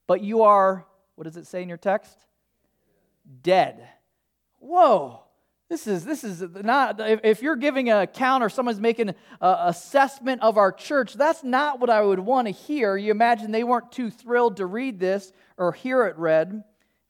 but 0.06 0.22
you 0.22 0.42
are, 0.42 0.86
what 1.14 1.24
does 1.24 1.36
it 1.36 1.46
say 1.46 1.62
in 1.62 1.68
your 1.68 1.78
text? 1.78 2.16
Dead 3.42 3.88
whoa 4.66 5.22
this 5.68 5.86
is 5.86 6.04
this 6.04 6.24
is 6.24 6.42
not 6.62 7.00
if 7.24 7.42
you're 7.42 7.56
giving 7.56 7.90
an 7.90 7.98
account 7.98 8.42
or 8.42 8.48
someone's 8.48 8.80
making 8.80 9.08
an 9.10 9.14
assessment 9.40 10.42
of 10.42 10.56
our 10.56 10.72
church 10.72 11.14
that's 11.14 11.44
not 11.44 11.80
what 11.80 11.90
i 11.90 12.00
would 12.00 12.18
want 12.18 12.46
to 12.46 12.52
hear 12.52 12.96
you 12.96 13.10
imagine 13.10 13.52
they 13.52 13.64
weren't 13.64 13.90
too 13.92 14.10
thrilled 14.10 14.56
to 14.56 14.66
read 14.66 14.98
this 14.98 15.32
or 15.56 15.72
hear 15.72 16.04
it 16.06 16.16
read 16.18 16.62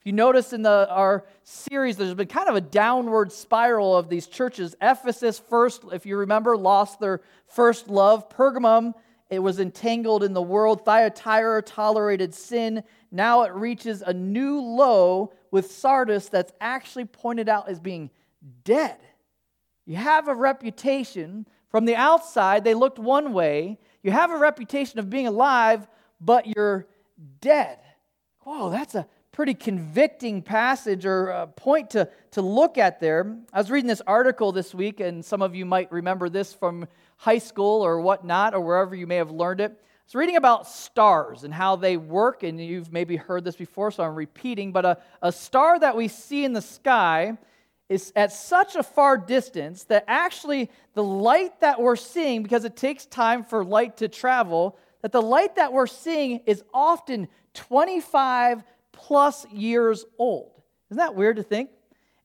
you 0.06 0.12
notice 0.12 0.52
in 0.52 0.62
the, 0.62 0.88
our 0.90 1.24
series 1.42 1.96
there's 1.96 2.14
been 2.14 2.28
kind 2.28 2.48
of 2.48 2.56
a 2.56 2.60
downward 2.60 3.32
spiral 3.32 3.96
of 3.96 4.08
these 4.08 4.26
churches 4.26 4.74
ephesus 4.80 5.38
first 5.38 5.82
if 5.92 6.06
you 6.06 6.16
remember 6.16 6.56
lost 6.56 7.00
their 7.00 7.20
first 7.46 7.88
love 7.88 8.28
pergamum 8.28 8.94
it 9.28 9.40
was 9.40 9.58
entangled 9.58 10.22
in 10.22 10.32
the 10.32 10.42
world 10.42 10.84
thyatira 10.84 11.60
tolerated 11.60 12.34
sin 12.34 12.82
now 13.10 13.42
it 13.42 13.52
reaches 13.52 14.02
a 14.02 14.12
new 14.12 14.60
low 14.60 15.32
with 15.50 15.70
Sardis 15.70 16.28
that's 16.28 16.52
actually 16.60 17.06
pointed 17.06 17.48
out 17.48 17.68
as 17.68 17.80
being 17.80 18.10
dead. 18.64 18.98
You 19.86 19.96
have 19.96 20.28
a 20.28 20.34
reputation. 20.34 21.46
From 21.70 21.84
the 21.84 21.96
outside, 21.96 22.62
they 22.62 22.74
looked 22.74 22.98
one 22.98 23.32
way. 23.32 23.78
You 24.02 24.10
have 24.10 24.30
a 24.30 24.36
reputation 24.36 24.98
of 24.98 25.10
being 25.10 25.26
alive, 25.26 25.86
but 26.20 26.46
you're 26.46 26.86
dead. 27.40 27.78
Whoa, 28.40 28.70
that's 28.70 28.94
a 28.94 29.06
pretty 29.36 29.52
convicting 29.52 30.40
passage 30.40 31.04
or 31.04 31.46
point 31.56 31.90
to, 31.90 32.08
to 32.30 32.40
look 32.40 32.78
at 32.78 33.00
there. 33.00 33.36
I 33.52 33.58
was 33.58 33.70
reading 33.70 33.86
this 33.86 34.00
article 34.06 34.50
this 34.50 34.74
week, 34.74 34.98
and 34.98 35.22
some 35.22 35.42
of 35.42 35.54
you 35.54 35.66
might 35.66 35.92
remember 35.92 36.30
this 36.30 36.54
from 36.54 36.88
high 37.18 37.36
school 37.36 37.84
or 37.84 38.00
whatnot, 38.00 38.54
or 38.54 38.60
wherever 38.60 38.94
you 38.94 39.06
may 39.06 39.16
have 39.16 39.30
learned 39.30 39.60
it. 39.60 39.78
It's 40.06 40.14
reading 40.14 40.36
about 40.36 40.66
stars 40.66 41.44
and 41.44 41.52
how 41.52 41.76
they 41.76 41.98
work, 41.98 42.44
and 42.44 42.58
you've 42.58 42.90
maybe 42.90 43.16
heard 43.16 43.44
this 43.44 43.56
before, 43.56 43.90
so 43.90 44.04
I'm 44.04 44.14
repeating. 44.14 44.72
But 44.72 44.86
a, 44.86 44.98
a 45.20 45.30
star 45.32 45.78
that 45.80 45.94
we 45.98 46.08
see 46.08 46.42
in 46.46 46.54
the 46.54 46.62
sky 46.62 47.36
is 47.90 48.14
at 48.16 48.32
such 48.32 48.74
a 48.74 48.82
far 48.82 49.18
distance 49.18 49.84
that 49.84 50.04
actually 50.08 50.70
the 50.94 51.04
light 51.04 51.60
that 51.60 51.78
we're 51.78 51.96
seeing, 51.96 52.42
because 52.42 52.64
it 52.64 52.74
takes 52.74 53.04
time 53.04 53.44
for 53.44 53.66
light 53.66 53.98
to 53.98 54.08
travel, 54.08 54.78
that 55.02 55.12
the 55.12 55.20
light 55.20 55.56
that 55.56 55.74
we're 55.74 55.86
seeing 55.86 56.40
is 56.46 56.64
often 56.72 57.28
25 57.52 58.62
plus 58.96 59.46
years 59.52 60.04
old. 60.18 60.50
Isn't 60.90 60.98
that 60.98 61.14
weird 61.14 61.36
to 61.36 61.44
think? 61.44 61.70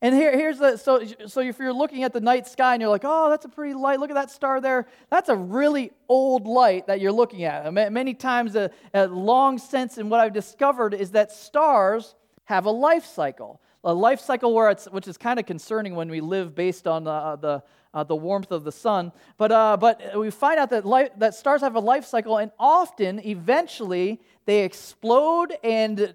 And 0.00 0.12
here, 0.16 0.36
here's 0.36 0.58
the 0.58 0.76
so, 0.76 1.04
so 1.28 1.40
if 1.40 1.60
you're 1.60 1.72
looking 1.72 2.02
at 2.02 2.12
the 2.12 2.20
night 2.20 2.48
sky 2.48 2.74
and 2.74 2.80
you're 2.80 2.90
like, 2.90 3.04
oh, 3.04 3.30
that's 3.30 3.44
a 3.44 3.48
pretty 3.48 3.74
light, 3.74 4.00
look 4.00 4.10
at 4.10 4.14
that 4.14 4.32
star 4.32 4.60
there. 4.60 4.88
That's 5.10 5.28
a 5.28 5.36
really 5.36 5.92
old 6.08 6.48
light 6.48 6.88
that 6.88 7.00
you're 7.00 7.12
looking 7.12 7.44
at. 7.44 7.72
Many 7.72 8.14
times, 8.14 8.56
a, 8.56 8.72
a 8.92 9.06
long 9.06 9.58
sense 9.58 9.98
and 9.98 10.10
what 10.10 10.18
I've 10.18 10.32
discovered 10.32 10.92
is 10.92 11.12
that 11.12 11.30
stars 11.30 12.16
have 12.46 12.66
a 12.66 12.70
life 12.70 13.04
cycle. 13.04 13.60
A 13.84 13.94
life 13.94 14.20
cycle 14.20 14.52
where 14.52 14.70
it's, 14.70 14.86
which 14.86 15.06
is 15.06 15.16
kind 15.16 15.38
of 15.38 15.46
concerning 15.46 15.94
when 15.94 16.08
we 16.08 16.20
live 16.20 16.54
based 16.54 16.88
on 16.88 17.04
the, 17.04 17.36
the, 17.40 17.62
uh, 17.94 18.02
the 18.02 18.16
warmth 18.16 18.50
of 18.50 18.64
the 18.64 18.72
sun. 18.72 19.12
But, 19.38 19.52
uh, 19.52 19.76
but 19.76 20.18
we 20.18 20.30
find 20.30 20.58
out 20.58 20.70
that, 20.70 20.84
life, 20.84 21.10
that 21.18 21.34
stars 21.34 21.60
have 21.60 21.76
a 21.76 21.80
life 21.80 22.04
cycle, 22.04 22.38
and 22.38 22.50
often, 22.58 23.24
eventually, 23.24 24.20
they 24.46 24.64
explode 24.64 25.54
and 25.62 26.14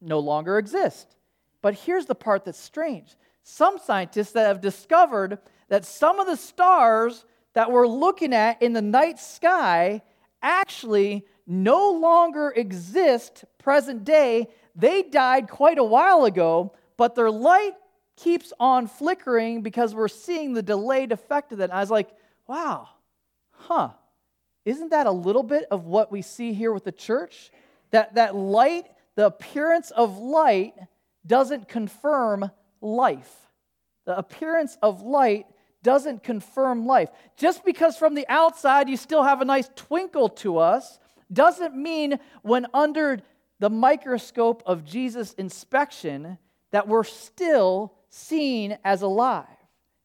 no 0.00 0.18
longer 0.18 0.58
exist. 0.58 1.14
But 1.62 1.74
here's 1.74 2.06
the 2.06 2.14
part 2.14 2.44
that's 2.44 2.58
strange. 2.58 3.14
Some 3.42 3.78
scientists 3.78 4.32
that 4.32 4.46
have 4.46 4.60
discovered 4.60 5.38
that 5.68 5.84
some 5.84 6.20
of 6.20 6.26
the 6.26 6.36
stars 6.36 7.24
that 7.54 7.70
we're 7.70 7.86
looking 7.86 8.32
at 8.32 8.62
in 8.62 8.72
the 8.72 8.82
night 8.82 9.18
sky 9.18 10.02
actually 10.42 11.26
no 11.46 11.92
longer 11.92 12.52
exist 12.54 13.44
present 13.58 14.04
day. 14.04 14.48
They 14.76 15.02
died 15.02 15.48
quite 15.48 15.78
a 15.78 15.84
while 15.84 16.24
ago, 16.24 16.72
but 16.96 17.14
their 17.14 17.30
light 17.30 17.72
keeps 18.16 18.52
on 18.60 18.86
flickering 18.86 19.62
because 19.62 19.94
we're 19.94 20.08
seeing 20.08 20.52
the 20.52 20.62
delayed 20.62 21.12
effect 21.12 21.52
of 21.52 21.58
that. 21.58 21.64
And 21.64 21.72
I 21.72 21.80
was 21.80 21.90
like, 21.90 22.10
wow, 22.46 22.88
huh. 23.52 23.90
Isn't 24.64 24.90
that 24.90 25.06
a 25.06 25.10
little 25.10 25.42
bit 25.42 25.64
of 25.70 25.86
what 25.86 26.12
we 26.12 26.20
see 26.22 26.52
here 26.52 26.72
with 26.72 26.84
the 26.84 26.92
church? 26.92 27.50
That, 27.90 28.14
that 28.14 28.36
light 28.36 28.86
the 29.20 29.26
appearance 29.26 29.90
of 29.90 30.16
light 30.16 30.72
doesn't 31.26 31.68
confirm 31.68 32.50
life. 32.80 33.30
The 34.06 34.16
appearance 34.16 34.78
of 34.80 35.02
light 35.02 35.44
doesn't 35.82 36.22
confirm 36.22 36.86
life. 36.86 37.10
Just 37.36 37.62
because 37.62 37.98
from 37.98 38.14
the 38.14 38.24
outside 38.30 38.88
you 38.88 38.96
still 38.96 39.22
have 39.22 39.42
a 39.42 39.44
nice 39.44 39.68
twinkle 39.76 40.30
to 40.30 40.56
us 40.56 40.98
doesn't 41.30 41.76
mean 41.76 42.18
when 42.40 42.66
under 42.72 43.20
the 43.58 43.68
microscope 43.68 44.62
of 44.64 44.86
Jesus' 44.86 45.34
inspection 45.34 46.38
that 46.70 46.88
we're 46.88 47.04
still 47.04 47.92
seen 48.08 48.78
as 48.86 49.02
alive. 49.02 49.44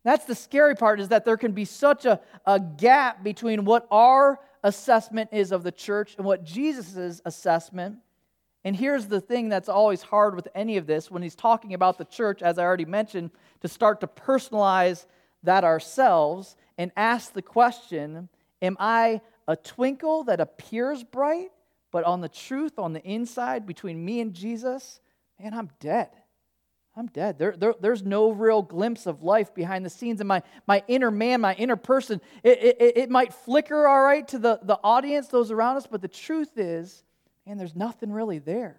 That's 0.03 0.25
the 0.25 0.35
scary 0.35 0.75
part 0.75 0.99
is 0.99 1.07
that 1.07 1.23
there 1.23 1.37
can 1.37 1.53
be 1.53 1.63
such 1.63 2.03
a, 2.03 2.19
a 2.45 2.59
gap 2.59 3.23
between 3.23 3.63
what 3.63 3.87
our 3.89 4.41
assessment 4.61 5.29
is 5.31 5.53
of 5.53 5.63
the 5.63 5.71
church 5.71 6.15
and 6.17 6.25
what 6.25 6.43
Jesus' 6.43 7.21
assessment 7.23 7.99
and 8.65 8.75
here's 8.75 9.05
the 9.05 9.21
thing 9.21 9.47
that's 9.47 9.69
always 9.69 10.01
hard 10.01 10.35
with 10.35 10.47
any 10.55 10.77
of 10.77 10.87
this 10.87 11.11
when 11.11 11.21
he's 11.21 11.35
talking 11.35 11.75
about 11.75 11.99
the 11.99 12.03
church, 12.03 12.41
as 12.41 12.57
I 12.57 12.63
already 12.63 12.85
mentioned, 12.85 13.29
to 13.61 13.67
start 13.67 14.01
to 14.01 14.07
personalize 14.07 15.05
that 15.43 15.63
ourselves 15.63 16.55
and 16.75 16.91
ask 16.97 17.31
the 17.31 17.43
question 17.43 18.27
Am 18.63 18.75
I 18.79 19.21
a 19.47 19.55
twinkle 19.55 20.23
that 20.23 20.39
appears 20.39 21.03
bright, 21.03 21.51
but 21.91 22.03
on 22.05 22.21
the 22.21 22.29
truth, 22.29 22.79
on 22.79 22.93
the 22.93 23.03
inside, 23.03 23.67
between 23.67 24.03
me 24.03 24.19
and 24.19 24.33
Jesus, 24.33 24.99
man, 25.39 25.53
I'm 25.53 25.69
dead. 25.79 26.09
I'm 26.97 27.07
dead. 27.07 27.37
There, 27.37 27.55
there, 27.55 27.75
there's 27.79 28.03
no 28.03 28.31
real 28.31 28.63
glimpse 28.63 29.05
of 29.05 29.21
life 29.21 29.53
behind 29.53 29.85
the 29.85 29.89
scenes. 29.91 30.21
And 30.21 30.27
my, 30.27 30.41
my 30.65 30.81
inner 30.87 31.11
man, 31.11 31.41
my 31.41 31.53
inner 31.53 31.75
person, 31.75 32.19
it, 32.41 32.57
it, 32.79 32.97
it 32.97 33.09
might 33.11 33.33
flicker 33.33 33.85
all 33.85 34.01
right 34.01 34.27
to 34.29 34.39
the, 34.39 34.59
the 34.63 34.79
audience, 34.83 35.27
those 35.27 35.51
around 35.51 35.77
us, 35.77 35.85
but 35.85 36.01
the 36.01 36.07
truth 36.07 36.57
is, 36.57 37.03
and 37.45 37.59
there's 37.59 37.75
nothing 37.75 38.11
really 38.11 38.39
there. 38.39 38.77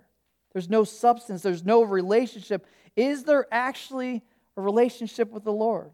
There's 0.53 0.69
no 0.69 0.85
substance, 0.85 1.43
there's 1.43 1.65
no 1.65 1.83
relationship. 1.83 2.67
Is 2.95 3.25
there 3.25 3.47
actually 3.53 4.23
a 4.57 4.63
relationship 4.63 5.31
with 5.31 5.45
the 5.45 5.53
Lord? 5.53 5.93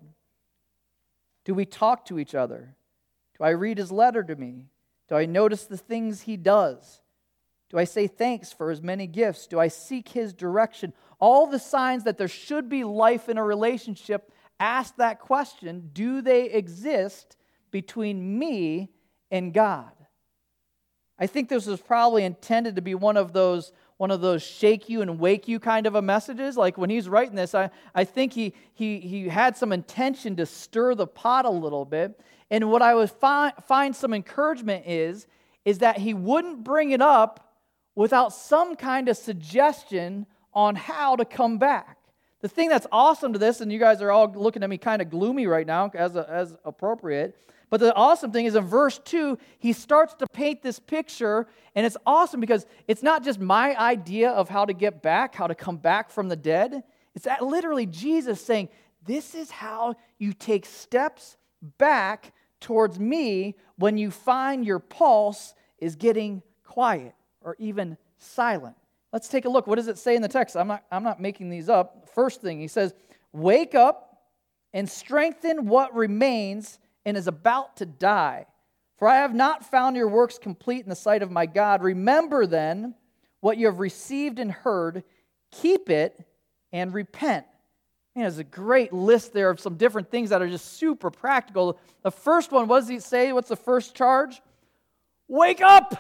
Do 1.45 1.55
we 1.55 1.65
talk 1.65 2.05
to 2.07 2.19
each 2.19 2.35
other? 2.35 2.77
Do 3.39 3.45
I 3.45 3.51
read 3.51 3.79
his 3.79 3.91
letter 3.91 4.23
to 4.23 4.37
me? 4.37 4.67
Do 5.09 5.17
I 5.17 5.27
notice 5.27 5.65
the 5.65 5.77
things 5.77 6.23
he 6.23 6.37
does? 6.37 7.01
Do 7.71 7.79
I 7.79 7.85
say 7.85 8.07
thanks 8.07 8.53
for 8.53 8.71
his 8.71 8.83
many 8.83 9.07
gifts? 9.07 9.47
Do 9.47 9.59
I 9.59 9.69
seek 9.69 10.11
his 10.11 10.33
direction? 10.33 10.93
All 11.19 11.47
the 11.47 11.59
signs 11.59 12.05
that 12.05 12.19
there 12.19 12.29
should 12.29 12.69
be 12.69 12.85
life 12.85 13.29
in 13.29 13.39
a 13.39 13.45
relationship, 13.45 14.31
ask 14.61 14.95
that 14.97 15.21
question 15.21 15.91
do 15.93 16.23
they 16.23 16.51
exist 16.51 17.37
between 17.71 18.39
me 18.39 18.91
and 19.31 19.53
God? 19.53 19.93
I 21.23 21.29
think 21.29 21.49
this 21.49 21.67
was 21.67 21.81
probably 21.81 22.25
intended 22.25 22.75
to 22.75 22.83
be 22.83 22.97
one 22.97 23.17
of 23.17 23.33
those 23.33 23.73
one 23.97 24.11
of 24.11 24.21
those 24.21 24.43
shake 24.43 24.89
you 24.89 25.03
and 25.03 25.21
wake 25.21 25.47
you 25.47 25.61
kind 25.61 25.87
of 25.87 25.95
a 25.95 26.03
messages. 26.03 26.57
Like 26.57 26.77
when 26.77 26.91
he's 26.91 27.09
writing 27.09 27.37
this, 27.37 27.55
I, 27.55 27.71
I 27.95 28.03
think 28.03 28.33
he, 28.33 28.53
he, 28.75 28.99
he 28.99 29.29
had 29.29 29.57
some 29.57 29.71
intention 29.71 30.35
to 30.35 30.47
stir 30.47 30.97
the 30.97 31.07
pot 31.07 31.45
a 31.45 31.51
little 31.51 31.85
bit. 31.85 32.21
And 32.51 32.69
what 32.73 32.83
I 32.83 32.97
would 32.97 33.13
find, 33.13 33.53
find 33.69 33.95
some 33.95 34.13
encouragement 34.13 34.89
is, 34.89 35.29
is 35.65 35.79
that 35.79 35.99
he 35.99 36.15
wouldn't 36.15 36.65
bring 36.65 36.91
it 36.91 37.01
up 37.01 37.55
without 37.95 38.33
some 38.33 38.75
kind 38.75 39.09
of 39.09 39.17
suggestion 39.17 40.27
on 40.53 40.75
how 40.75 41.15
to 41.15 41.25
come 41.25 41.59
back. 41.59 41.99
The 42.41 42.49
thing 42.49 42.69
that's 42.69 42.89
awesome 42.91 43.33
to 43.35 43.39
this, 43.39 43.61
and 43.61 43.71
you 43.71 43.79
guys 43.79 44.03
are 44.03 44.11
all 44.11 44.33
looking 44.35 44.65
at 44.65 44.69
me 44.69 44.79
kind 44.79 45.01
of 45.01 45.11
gloomy 45.11 45.47
right 45.47 45.69
now, 45.69 45.93
as, 45.95 46.17
a, 46.17 46.29
as 46.29 46.57
appropriate, 46.65 47.37
but 47.73 47.81
the 47.81 47.95
awesome 47.95 48.33
thing 48.33 48.45
is 48.45 48.55
in 48.55 48.67
verse 48.67 48.99
2, 48.99 49.39
he 49.59 49.73
starts 49.73 50.13
to 50.17 50.27
paint 50.35 50.61
this 50.61 50.79
picture, 50.79 51.47
and 51.75 51.87
it's 51.87 51.97
awesome 52.05 52.39
because 52.39 52.67
it's 52.87 53.03
not 53.03 53.25
just 53.25 53.41
my 53.41 53.75
idea 53.81 54.31
of 54.31 54.51
how 54.51 54.67
to 54.67 54.75
get 54.75 55.01
back, 55.01 55.35
how 55.35 55.47
to 55.47 55.55
come 55.55 55.79
back 55.79 56.11
from 56.11 56.29
the 56.29 56.37
dead. 56.37 56.83
It's 57.15 57.27
literally 57.41 57.87
Jesus 57.87 58.45
saying, 58.45 58.69
This 59.07 59.35
is 59.35 59.51
how 59.51 59.95
you 60.19 60.35
take 60.35 60.67
steps 60.67 61.39
back 61.79 62.35
towards 62.61 63.01
me 63.01 63.55
when 63.77 63.97
you 63.97 64.11
find 64.11 64.67
your 64.67 64.79
pulse 64.79 65.55
is 65.79 65.97
getting 65.97 66.43
quiet 66.65 67.15
or 67.41 67.57
even 67.59 67.97
silent. 68.19 68.77
Let's 69.15 69.29
take 69.29 69.47
a 69.47 69.49
look. 69.49 69.67
What 69.67 69.77
does 69.77 69.89
it 69.89 69.97
say 69.97 70.15
in 70.15 70.21
the 70.21 70.29
text? 70.29 70.59
I'm 70.59 70.69
not, 70.69 70.85
I'm 70.93 71.05
not 71.05 71.23
making 71.23 71.49
these 71.49 71.71
up. 71.71 72.07
First 72.15 72.43
thing, 72.43 72.61
he 72.61 72.69
says, 72.69 72.93
Wake 73.33 73.75
up 73.75 74.25
and 74.75 74.87
strengthen 74.91 75.65
what 75.69 75.95
remains 75.95 76.79
and 77.05 77.17
is 77.17 77.27
about 77.27 77.77
to 77.79 77.87
die. 77.87 78.47
For 78.99 79.09
I 79.09 79.17
have 79.17 79.35
not 79.35 79.65
found 79.65 79.97
your 79.97 80.09
works 80.09 80.39
complete 80.39 80.85
in 80.85 80.89
the 80.89 80.95
sight 80.95 81.23
of 81.23 81.31
my 81.31 81.47
God. 81.47 81.83
Remember 81.83 82.47
then 82.47 82.95
what 83.41 83.59
you 83.59 83.67
have 83.67 83.81
received 83.81 84.39
and 84.39 84.53
heard, 84.53 85.03
keep 85.51 85.91
it 85.91 86.25
and 86.73 86.95
repent. 86.95 87.45
Man, 88.15 88.25
there's 88.25 88.39
a 88.39 88.45
great 88.45 88.93
list 88.93 89.33
there 89.33 89.51
of 89.51 89.59
some 89.59 89.77
different 89.77 90.11
things 90.11 90.31
that 90.31 90.43
are 90.43 90.49
just 90.49 90.77
super 90.77 91.11
practical. 91.11 91.79
The 92.03 92.11
first 92.11 92.53
one, 92.53 92.69
what 92.69 92.81
does 92.81 92.89
he 92.89 93.01
say? 93.01 93.33
What's 93.33 93.49
the 93.49 93.57
first 93.57 93.95
charge? 93.95 94.41
Wake 95.29 95.61
up! 95.61 95.95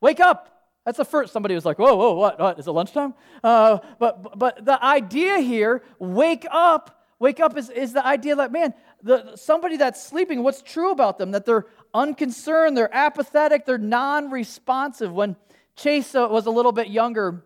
Wake 0.00 0.20
up! 0.20 0.50
That's 0.84 0.98
the 0.98 1.04
first. 1.04 1.32
Somebody 1.32 1.54
was 1.54 1.64
like, 1.64 1.78
whoa, 1.78 1.94
whoa, 1.94 2.14
what? 2.14 2.40
what? 2.40 2.58
Is 2.58 2.66
it 2.66 2.72
lunchtime? 2.72 3.14
Uh, 3.44 3.78
but, 3.98 4.38
but 4.38 4.64
the 4.64 4.82
idea 4.84 5.38
here, 5.38 5.82
wake 5.98 6.46
up, 6.50 7.06
wake 7.18 7.38
up 7.38 7.56
is, 7.56 7.70
is 7.70 7.92
the 7.92 8.04
idea 8.04 8.34
that, 8.36 8.50
man, 8.50 8.74
the, 9.02 9.36
somebody 9.36 9.76
that's 9.76 10.02
sleeping, 10.02 10.42
what's 10.42 10.62
true 10.62 10.90
about 10.90 11.18
them? 11.18 11.30
That 11.32 11.44
they're 11.44 11.66
unconcerned, 11.94 12.76
they're 12.76 12.94
apathetic, 12.94 13.66
they're 13.66 13.78
non 13.78 14.30
responsive. 14.30 15.12
When 15.12 15.36
Chase 15.76 16.14
uh, 16.14 16.28
was 16.30 16.46
a 16.46 16.50
little 16.50 16.72
bit 16.72 16.88
younger, 16.88 17.42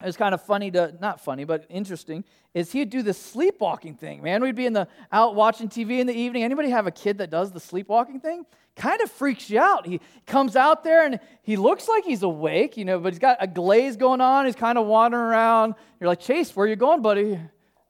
it 0.00 0.06
was 0.06 0.16
kind 0.16 0.32
of 0.32 0.42
funny 0.42 0.70
to, 0.70 0.94
not 1.00 1.20
funny, 1.20 1.44
but 1.44 1.66
interesting, 1.68 2.24
is 2.54 2.70
he'd 2.70 2.90
do 2.90 3.02
the 3.02 3.12
sleepwalking 3.12 3.94
thing, 3.96 4.22
man. 4.22 4.42
We'd 4.42 4.54
be 4.54 4.66
in 4.66 4.72
the 4.72 4.86
out 5.10 5.34
watching 5.34 5.68
TV 5.68 5.98
in 5.98 6.06
the 6.06 6.14
evening. 6.14 6.44
Anybody 6.44 6.70
have 6.70 6.86
a 6.86 6.92
kid 6.92 7.18
that 7.18 7.30
does 7.30 7.50
the 7.50 7.58
sleepwalking 7.58 8.20
thing? 8.20 8.46
Kind 8.76 9.00
of 9.00 9.10
freaks 9.10 9.50
you 9.50 9.58
out. 9.58 9.86
He 9.86 10.00
comes 10.24 10.54
out 10.54 10.84
there 10.84 11.04
and 11.04 11.18
he 11.42 11.56
looks 11.56 11.88
like 11.88 12.04
he's 12.04 12.22
awake, 12.22 12.76
you 12.76 12.84
know, 12.84 13.00
but 13.00 13.12
he's 13.12 13.18
got 13.18 13.38
a 13.40 13.48
glaze 13.48 13.96
going 13.96 14.20
on. 14.20 14.46
He's 14.46 14.54
kind 14.54 14.78
of 14.78 14.86
wandering 14.86 15.24
around. 15.24 15.74
You're 15.98 16.08
like, 16.08 16.20
Chase, 16.20 16.54
where 16.54 16.68
you 16.68 16.76
going, 16.76 17.02
buddy? 17.02 17.40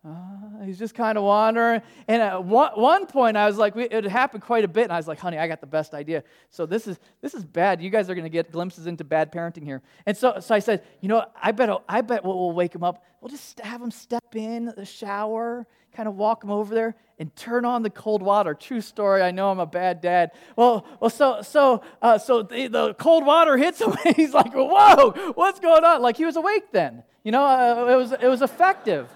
Uh, 0.05 0.65
he's 0.65 0.79
just 0.79 0.95
kind 0.95 1.19
of 1.19 1.25
wandering. 1.25 1.83
And 2.07 2.23
at 2.23 2.45
one, 2.45 2.71
one 2.75 3.07
point, 3.07 3.37
I 3.37 3.47
was 3.47 3.57
like, 3.59 3.75
we, 3.75 3.85
it 3.85 4.05
happened 4.05 4.43
quite 4.43 4.65
a 4.65 4.69
bit. 4.69 4.85
And 4.85 4.93
I 4.93 4.97
was 4.97 5.09
like, 5.09 5.19
honey, 5.19 5.39
I 5.39 5.49
got 5.49 5.61
the 5.61 5.67
best 5.67 5.93
idea. 5.93 6.23
So 6.51 6.67
this 6.67 6.87
is, 6.87 6.99
this 7.21 7.35
is 7.35 7.45
bad. 7.45 7.83
You 7.83 7.91
guys 7.91 8.09
are 8.09 8.15
going 8.15 8.25
to 8.25 8.31
get 8.31 8.53
glimpses 8.53 8.87
into 8.87 9.03
bad 9.03 9.33
parenting 9.33 9.65
here. 9.65 9.83
And 10.07 10.17
so, 10.17 10.39
so 10.41 10.55
I 10.55 10.61
said, 10.61 10.85
you 11.01 11.09
know, 11.09 11.25
I 11.41 11.53
bet, 11.53 11.71
I 11.89 12.01
bet 12.03 12.25
we'll, 12.25 12.39
we'll 12.39 12.53
wake 12.53 12.75
him 12.75 12.85
up. 12.85 13.05
We'll 13.21 13.31
just 13.31 13.59
have 13.61 13.83
him 13.83 13.91
step 13.91 14.37
in 14.37 14.73
the 14.77 14.85
shower, 14.85 15.67
kind 15.93 16.09
of 16.09 16.15
walk 16.15 16.45
him 16.45 16.51
over 16.53 16.73
there 16.73 16.95
and 17.19 17.35
turn 17.35 17.65
on 17.65 17.83
the 17.83 17.91
cold 17.91 18.23
water. 18.23 18.55
True 18.55 18.81
story. 18.81 19.23
I 19.23 19.33
know 19.33 19.51
I'm 19.51 19.59
a 19.59 19.67
bad 19.67 20.01
dad. 20.01 20.31
Well, 20.55 20.87
well 21.01 21.11
so, 21.11 21.43
so, 21.43 21.83
uh, 22.01 22.19
so 22.19 22.43
the, 22.43 22.69
the, 22.69 22.95
cold 22.95 23.27
water 23.27 23.57
hits 23.57 23.81
him. 23.81 23.95
He's 24.17 24.33
like, 24.33 24.55
whoa, 24.55 25.33
what's 25.35 25.59
going 25.59 25.85
on? 25.85 26.03
Like 26.03 26.17
he 26.17 26.25
was 26.25 26.37
awake 26.37 26.71
then. 26.71 27.03
You 27.25 27.33
know, 27.33 27.45
uh, 27.45 27.93
it, 27.93 27.97
was, 27.97 28.13
it 28.13 28.29
was 28.29 28.43
effective. 28.43 29.11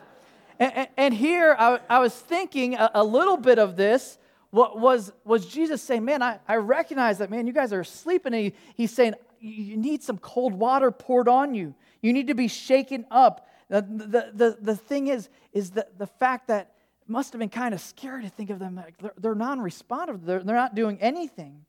And, 0.62 0.88
and 0.96 1.14
here 1.14 1.56
I, 1.58 1.80
I, 1.90 1.98
was 1.98 2.14
thinking 2.14 2.76
a, 2.76 2.88
a, 2.94 3.02
little 3.02 3.36
bit 3.36 3.58
of 3.58 3.74
this. 3.74 4.16
What 4.50 4.78
was, 4.78 5.12
was 5.24 5.44
Jesus 5.46 5.82
saying, 5.82 6.04
Man, 6.04 6.22
I, 6.22 6.38
I 6.46 6.56
recognize 6.56 7.18
that, 7.18 7.30
man, 7.30 7.48
you 7.48 7.52
guys 7.52 7.72
are 7.72 7.82
sleeping. 7.82 8.32
And 8.32 8.44
he, 8.44 8.52
he's 8.76 8.92
saying, 8.92 9.14
You 9.40 9.76
need 9.76 10.04
some 10.04 10.18
cold 10.18 10.54
water 10.54 10.92
poured 10.92 11.26
on 11.26 11.56
you. 11.56 11.74
You 12.00 12.12
need 12.12 12.28
to 12.28 12.34
be 12.34 12.46
shaken 12.46 13.06
up. 13.10 13.48
The, 13.70 13.82
the, 13.82 14.30
the, 14.32 14.58
the 14.60 14.76
thing 14.76 15.08
is, 15.08 15.30
is 15.52 15.72
the, 15.72 15.88
the 15.98 16.06
fact 16.06 16.46
that 16.46 16.74
it 17.00 17.10
must 17.10 17.32
have 17.32 17.40
been 17.40 17.48
kind 17.48 17.74
of 17.74 17.80
scary 17.80 18.22
to 18.22 18.28
think 18.28 18.50
of 18.50 18.60
them 18.60 18.76
like 18.76 18.96
they're, 18.98 19.14
they're 19.18 19.34
non 19.34 19.60
responsive, 19.60 20.24
they're, 20.24 20.44
they're 20.44 20.54
not 20.54 20.76
doing 20.76 20.96
anything. 21.00 21.64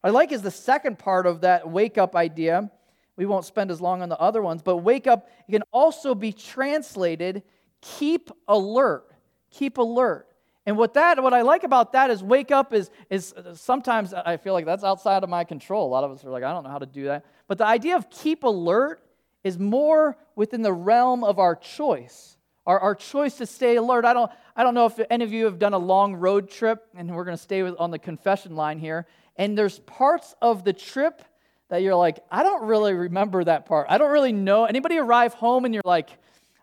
What 0.00 0.08
I 0.08 0.12
like 0.14 0.32
is 0.32 0.40
the 0.40 0.50
second 0.50 0.98
part 0.98 1.26
of 1.26 1.42
that 1.42 1.68
wake 1.68 1.98
up 1.98 2.16
idea. 2.16 2.70
We 3.14 3.26
won't 3.26 3.44
spend 3.44 3.70
as 3.70 3.82
long 3.82 4.00
on 4.00 4.08
the 4.08 4.18
other 4.18 4.40
ones, 4.40 4.62
but 4.62 4.78
wake 4.78 5.06
up 5.06 5.28
can 5.50 5.64
also 5.70 6.14
be 6.14 6.32
translated 6.32 7.42
keep 7.80 8.30
alert. 8.46 9.04
Keep 9.50 9.78
alert. 9.78 10.26
And 10.66 10.76
what 10.76 10.94
that, 10.94 11.22
what 11.22 11.32
I 11.32 11.40
like 11.42 11.64
about 11.64 11.92
that 11.92 12.10
is 12.10 12.22
wake 12.22 12.50
up 12.50 12.74
is, 12.74 12.90
is 13.08 13.32
sometimes 13.54 14.12
I 14.12 14.36
feel 14.36 14.52
like 14.52 14.66
that's 14.66 14.84
outside 14.84 15.24
of 15.24 15.30
my 15.30 15.44
control. 15.44 15.86
A 15.86 15.90
lot 15.90 16.04
of 16.04 16.10
us 16.10 16.24
are 16.24 16.30
like, 16.30 16.44
I 16.44 16.52
don't 16.52 16.62
know 16.62 16.70
how 16.70 16.78
to 16.78 16.86
do 16.86 17.04
that. 17.06 17.24
But 17.46 17.56
the 17.56 17.64
idea 17.64 17.96
of 17.96 18.10
keep 18.10 18.44
alert 18.44 19.02
is 19.44 19.58
more 19.58 20.18
within 20.36 20.60
the 20.60 20.72
realm 20.72 21.24
of 21.24 21.38
our 21.38 21.56
choice. 21.56 22.36
Our, 22.66 22.78
our 22.80 22.94
choice 22.94 23.36
to 23.36 23.46
stay 23.46 23.76
alert. 23.76 24.04
I 24.04 24.12
don't, 24.12 24.30
I 24.54 24.62
don't 24.62 24.74
know 24.74 24.84
if 24.84 25.00
any 25.08 25.24
of 25.24 25.32
you 25.32 25.46
have 25.46 25.58
done 25.58 25.72
a 25.72 25.78
long 25.78 26.16
road 26.16 26.50
trip, 26.50 26.86
and 26.94 27.14
we're 27.14 27.24
going 27.24 27.36
to 27.36 27.42
stay 27.42 27.62
with, 27.62 27.74
on 27.78 27.90
the 27.90 27.98
confession 27.98 28.54
line 28.54 28.78
here. 28.78 29.06
And 29.36 29.56
there's 29.56 29.78
parts 29.78 30.34
of 30.42 30.64
the 30.64 30.74
trip 30.74 31.22
that 31.70 31.80
you're 31.80 31.94
like, 31.94 32.18
I 32.30 32.42
don't 32.42 32.66
really 32.66 32.92
remember 32.92 33.42
that 33.44 33.64
part. 33.64 33.86
I 33.88 33.96
don't 33.96 34.10
really 34.10 34.32
know. 34.32 34.66
Anybody 34.66 34.98
arrive 34.98 35.32
home 35.32 35.64
and 35.64 35.72
you're 35.72 35.82
like, 35.84 36.10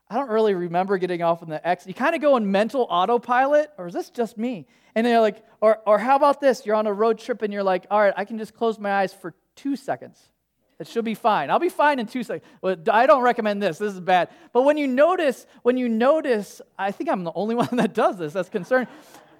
I 0.10 0.16
don't 0.16 0.30
really 0.30 0.54
remember 0.54 0.98
getting 0.98 1.24
off 1.24 1.42
in 1.42 1.50
the 1.50 1.66
X. 1.68 1.88
You 1.88 1.94
kind 1.94 2.16
of 2.16 2.22
go 2.22 2.38
in 2.38 2.52
mental 2.52 2.86
autopilot, 2.90 3.72
or 3.78 3.88
is 3.88 3.94
this 3.94 4.10
just 4.10 4.38
me? 4.38 4.68
And 4.94 5.06
they're 5.06 5.20
like, 5.20 5.44
or, 5.62 5.80
or 5.86 5.98
how 5.98 6.16
about 6.16 6.40
this? 6.40 6.66
You're 6.66 6.76
on 6.76 6.88
a 6.88 6.94
road 6.94 7.20
trip 7.20 7.42
and 7.42 7.52
you're 7.52 7.64
like, 7.64 7.88
all 7.90 8.00
right, 8.00 8.14
I 8.16 8.24
can 8.26 8.38
just 8.38 8.54
close 8.54 8.78
my 8.78 8.92
eyes 8.92 9.14
for 9.14 9.34
two 9.56 9.76
seconds. 9.76 10.20
It 10.80 10.88
should 10.88 11.06
be 11.06 11.16
fine. 11.16 11.50
I'll 11.50 11.60
be 11.60 11.70
fine 11.70 12.00
in 12.00 12.06
two 12.06 12.24
seconds. 12.24 12.46
I 12.92 13.06
don't 13.06 13.24
recommend 13.24 13.64
this. 13.64 13.78
This 13.78 13.94
is 13.94 14.00
bad. 14.00 14.30
But 14.54 14.64
when 14.64 14.78
you 14.78 14.88
notice, 14.88 15.48
when 15.64 15.78
you 15.78 15.90
notice, 15.90 16.62
I 16.78 16.92
think 16.92 17.10
I'm 17.10 17.24
the 17.24 17.32
only 17.34 17.56
one 17.64 17.70
that 17.74 17.94
does 17.94 18.18
this. 18.18 18.34
That's 18.34 18.50
concerned. 18.50 18.88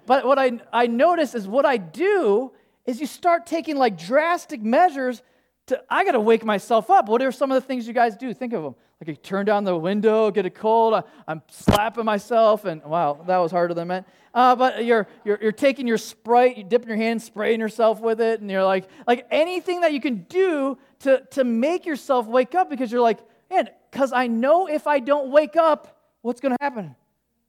But 0.06 0.26
what 0.26 0.38
I, 0.38 0.60
I 0.72 0.86
notice 0.86 1.34
is 1.34 1.46
what 1.46 1.66
I 1.66 1.76
do 1.76 2.52
is 2.86 3.00
you 3.00 3.06
start 3.06 3.46
taking 3.46 3.76
like 3.76 3.98
drastic 3.98 4.62
measures 4.62 5.22
to, 5.66 5.82
I 5.90 6.04
got 6.04 6.12
to 6.12 6.20
wake 6.20 6.44
myself 6.44 6.90
up. 6.90 7.08
What 7.08 7.22
are 7.22 7.32
some 7.32 7.50
of 7.50 7.60
the 7.60 7.66
things 7.66 7.86
you 7.86 7.92
guys 7.92 8.16
do? 8.16 8.32
Think 8.32 8.52
of 8.52 8.62
them. 8.62 8.74
Like 9.00 9.08
you 9.08 9.16
turn 9.16 9.44
down 9.44 9.64
the 9.64 9.76
window, 9.76 10.30
get 10.30 10.46
a 10.46 10.50
cold. 10.50 10.94
I, 10.94 11.02
am 11.28 11.42
slapping 11.48 12.06
myself, 12.06 12.64
and 12.64 12.82
wow, 12.82 13.22
that 13.26 13.36
was 13.38 13.52
harder 13.52 13.74
than 13.74 13.88
meant. 13.88 14.06
Uh, 14.32 14.56
but 14.56 14.86
you're, 14.86 15.06
you're, 15.24 15.38
you're 15.42 15.52
taking 15.52 15.86
your 15.86 15.98
Sprite, 15.98 16.56
you 16.56 16.64
dipping 16.64 16.88
your 16.88 16.96
hand, 16.96 17.20
spraying 17.20 17.60
yourself 17.60 18.00
with 18.00 18.22
it, 18.22 18.40
and 18.40 18.50
you're 18.50 18.64
like, 18.64 18.88
like 19.06 19.26
anything 19.30 19.82
that 19.82 19.92
you 19.92 20.00
can 20.00 20.24
do 20.28 20.78
to, 21.00 21.22
to 21.32 21.44
make 21.44 21.84
yourself 21.84 22.26
wake 22.26 22.54
up 22.54 22.70
because 22.70 22.90
you're 22.90 23.02
like, 23.02 23.18
man, 23.50 23.68
because 23.90 24.12
I 24.12 24.28
know 24.28 24.66
if 24.66 24.86
I 24.86 24.98
don't 24.98 25.30
wake 25.30 25.56
up, 25.56 26.00
what's 26.22 26.40
going 26.40 26.52
to 26.52 26.62
happen? 26.62 26.94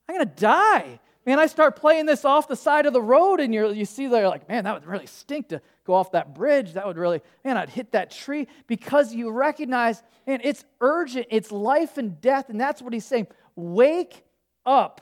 I'm 0.09 0.15
going 0.15 0.27
to 0.27 0.35
die. 0.35 0.99
Man, 1.27 1.39
I 1.39 1.47
start 1.47 1.75
playing 1.75 2.05
this 2.05 2.23
off 2.23 2.47
the 2.47 2.55
side 2.55 2.85
of 2.85 2.93
the 2.93 3.01
road, 3.01 3.41
and 3.41 3.53
you're, 3.53 3.69
you 3.73 3.83
see 3.83 4.07
there, 4.07 4.29
like, 4.29 4.47
man, 4.47 4.63
that 4.63 4.73
would 4.73 4.85
really 4.85 5.07
stink 5.07 5.49
to 5.49 5.61
go 5.83 5.93
off 5.93 6.13
that 6.13 6.33
bridge. 6.33 6.71
That 6.71 6.87
would 6.87 6.97
really, 6.97 7.21
man, 7.43 7.57
I'd 7.57 7.69
hit 7.69 7.91
that 7.91 8.11
tree 8.11 8.47
because 8.65 9.13
you 9.13 9.29
recognize, 9.29 10.01
man, 10.25 10.39
it's 10.45 10.63
urgent, 10.79 11.27
it's 11.29 11.51
life 11.51 11.97
and 11.97 12.21
death. 12.21 12.47
And 12.47 12.57
that's 12.57 12.81
what 12.81 12.93
he's 12.93 13.03
saying. 13.05 13.27
Wake 13.57 14.23
up. 14.65 15.01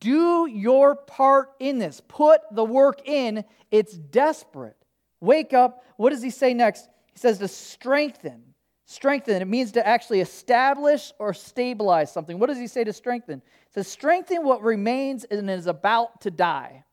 Do 0.00 0.46
your 0.46 0.96
part 0.96 1.50
in 1.60 1.78
this. 1.78 2.02
Put 2.08 2.40
the 2.50 2.64
work 2.64 3.06
in. 3.06 3.44
It's 3.70 3.92
desperate. 3.92 4.76
Wake 5.20 5.52
up. 5.52 5.84
What 5.96 6.10
does 6.10 6.22
he 6.22 6.30
say 6.30 6.54
next? 6.54 6.88
He 7.12 7.20
says 7.20 7.38
to 7.38 7.46
strengthen. 7.46 8.42
Strengthen. 8.86 9.40
It 9.40 9.46
means 9.46 9.72
to 9.72 9.86
actually 9.86 10.20
establish 10.20 11.12
or 11.20 11.32
stabilize 11.32 12.12
something. 12.12 12.40
What 12.40 12.48
does 12.48 12.58
he 12.58 12.66
say 12.66 12.82
to 12.82 12.92
strengthen? 12.92 13.42
Says, 13.74 13.88
Strengthen 13.88 14.44
what 14.44 14.62
remains 14.62 15.24
and 15.24 15.50
is 15.50 15.66
about 15.66 16.22
to 16.22 16.30
die. 16.30 16.84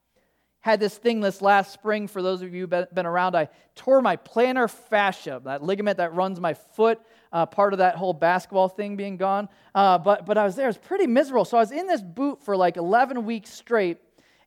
Had 0.62 0.80
this 0.80 0.98
thing 0.98 1.22
this 1.22 1.42
last 1.42 1.72
spring, 1.72 2.08
for 2.08 2.22
those 2.22 2.42
of 2.42 2.54
you 2.54 2.68
who've 2.68 2.94
been 2.94 3.06
around, 3.06 3.36
I 3.36 3.48
tore 3.76 4.02
my 4.02 4.18
plantar 4.18 4.70
fascia, 4.70 5.42
that 5.46 5.64
ligament 5.64 5.98
that 5.98 6.14
runs 6.14 6.40
my 6.40 6.54
foot, 6.54 7.00
uh, 7.32 7.46
part 7.46 7.74
of 7.74 7.80
that 7.80 7.96
whole 7.96 8.14
basketball 8.14 8.68
thing 8.68 8.98
being 8.98 9.16
gone. 9.16 9.48
Uh, 9.74 9.98
but, 9.98 10.26
but 10.26 10.38
I 10.38 10.44
was 10.44 10.56
there, 10.56 10.66
it 10.66 10.70
was 10.70 10.78
pretty 10.78 11.08
miserable. 11.08 11.46
So 11.46 11.58
I 11.58 11.62
was 11.62 11.72
in 11.72 11.88
this 11.88 12.02
boot 12.02 12.44
for 12.44 12.58
like 12.58 12.76
11 12.76 13.26
weeks 13.26 13.52
straight. 13.52 14.00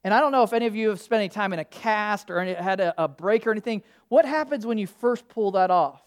And 0.04 0.12
I 0.12 0.20
don't 0.20 0.32
know 0.32 0.42
if 0.42 0.52
any 0.52 0.66
of 0.66 0.76
you 0.76 0.90
have 0.90 1.00
spent 1.00 1.20
any 1.20 1.28
time 1.28 1.52
in 1.52 1.60
a 1.60 1.64
cast 1.64 2.30
or 2.30 2.40
any, 2.40 2.52
had 2.52 2.80
a, 2.80 3.04
a 3.04 3.08
break 3.08 3.46
or 3.46 3.50
anything. 3.50 3.82
What 4.08 4.26
happens 4.26 4.66
when 4.66 4.76
you 4.76 4.86
first 4.86 5.28
pull 5.28 5.52
that 5.52 5.70
off? 5.70 6.02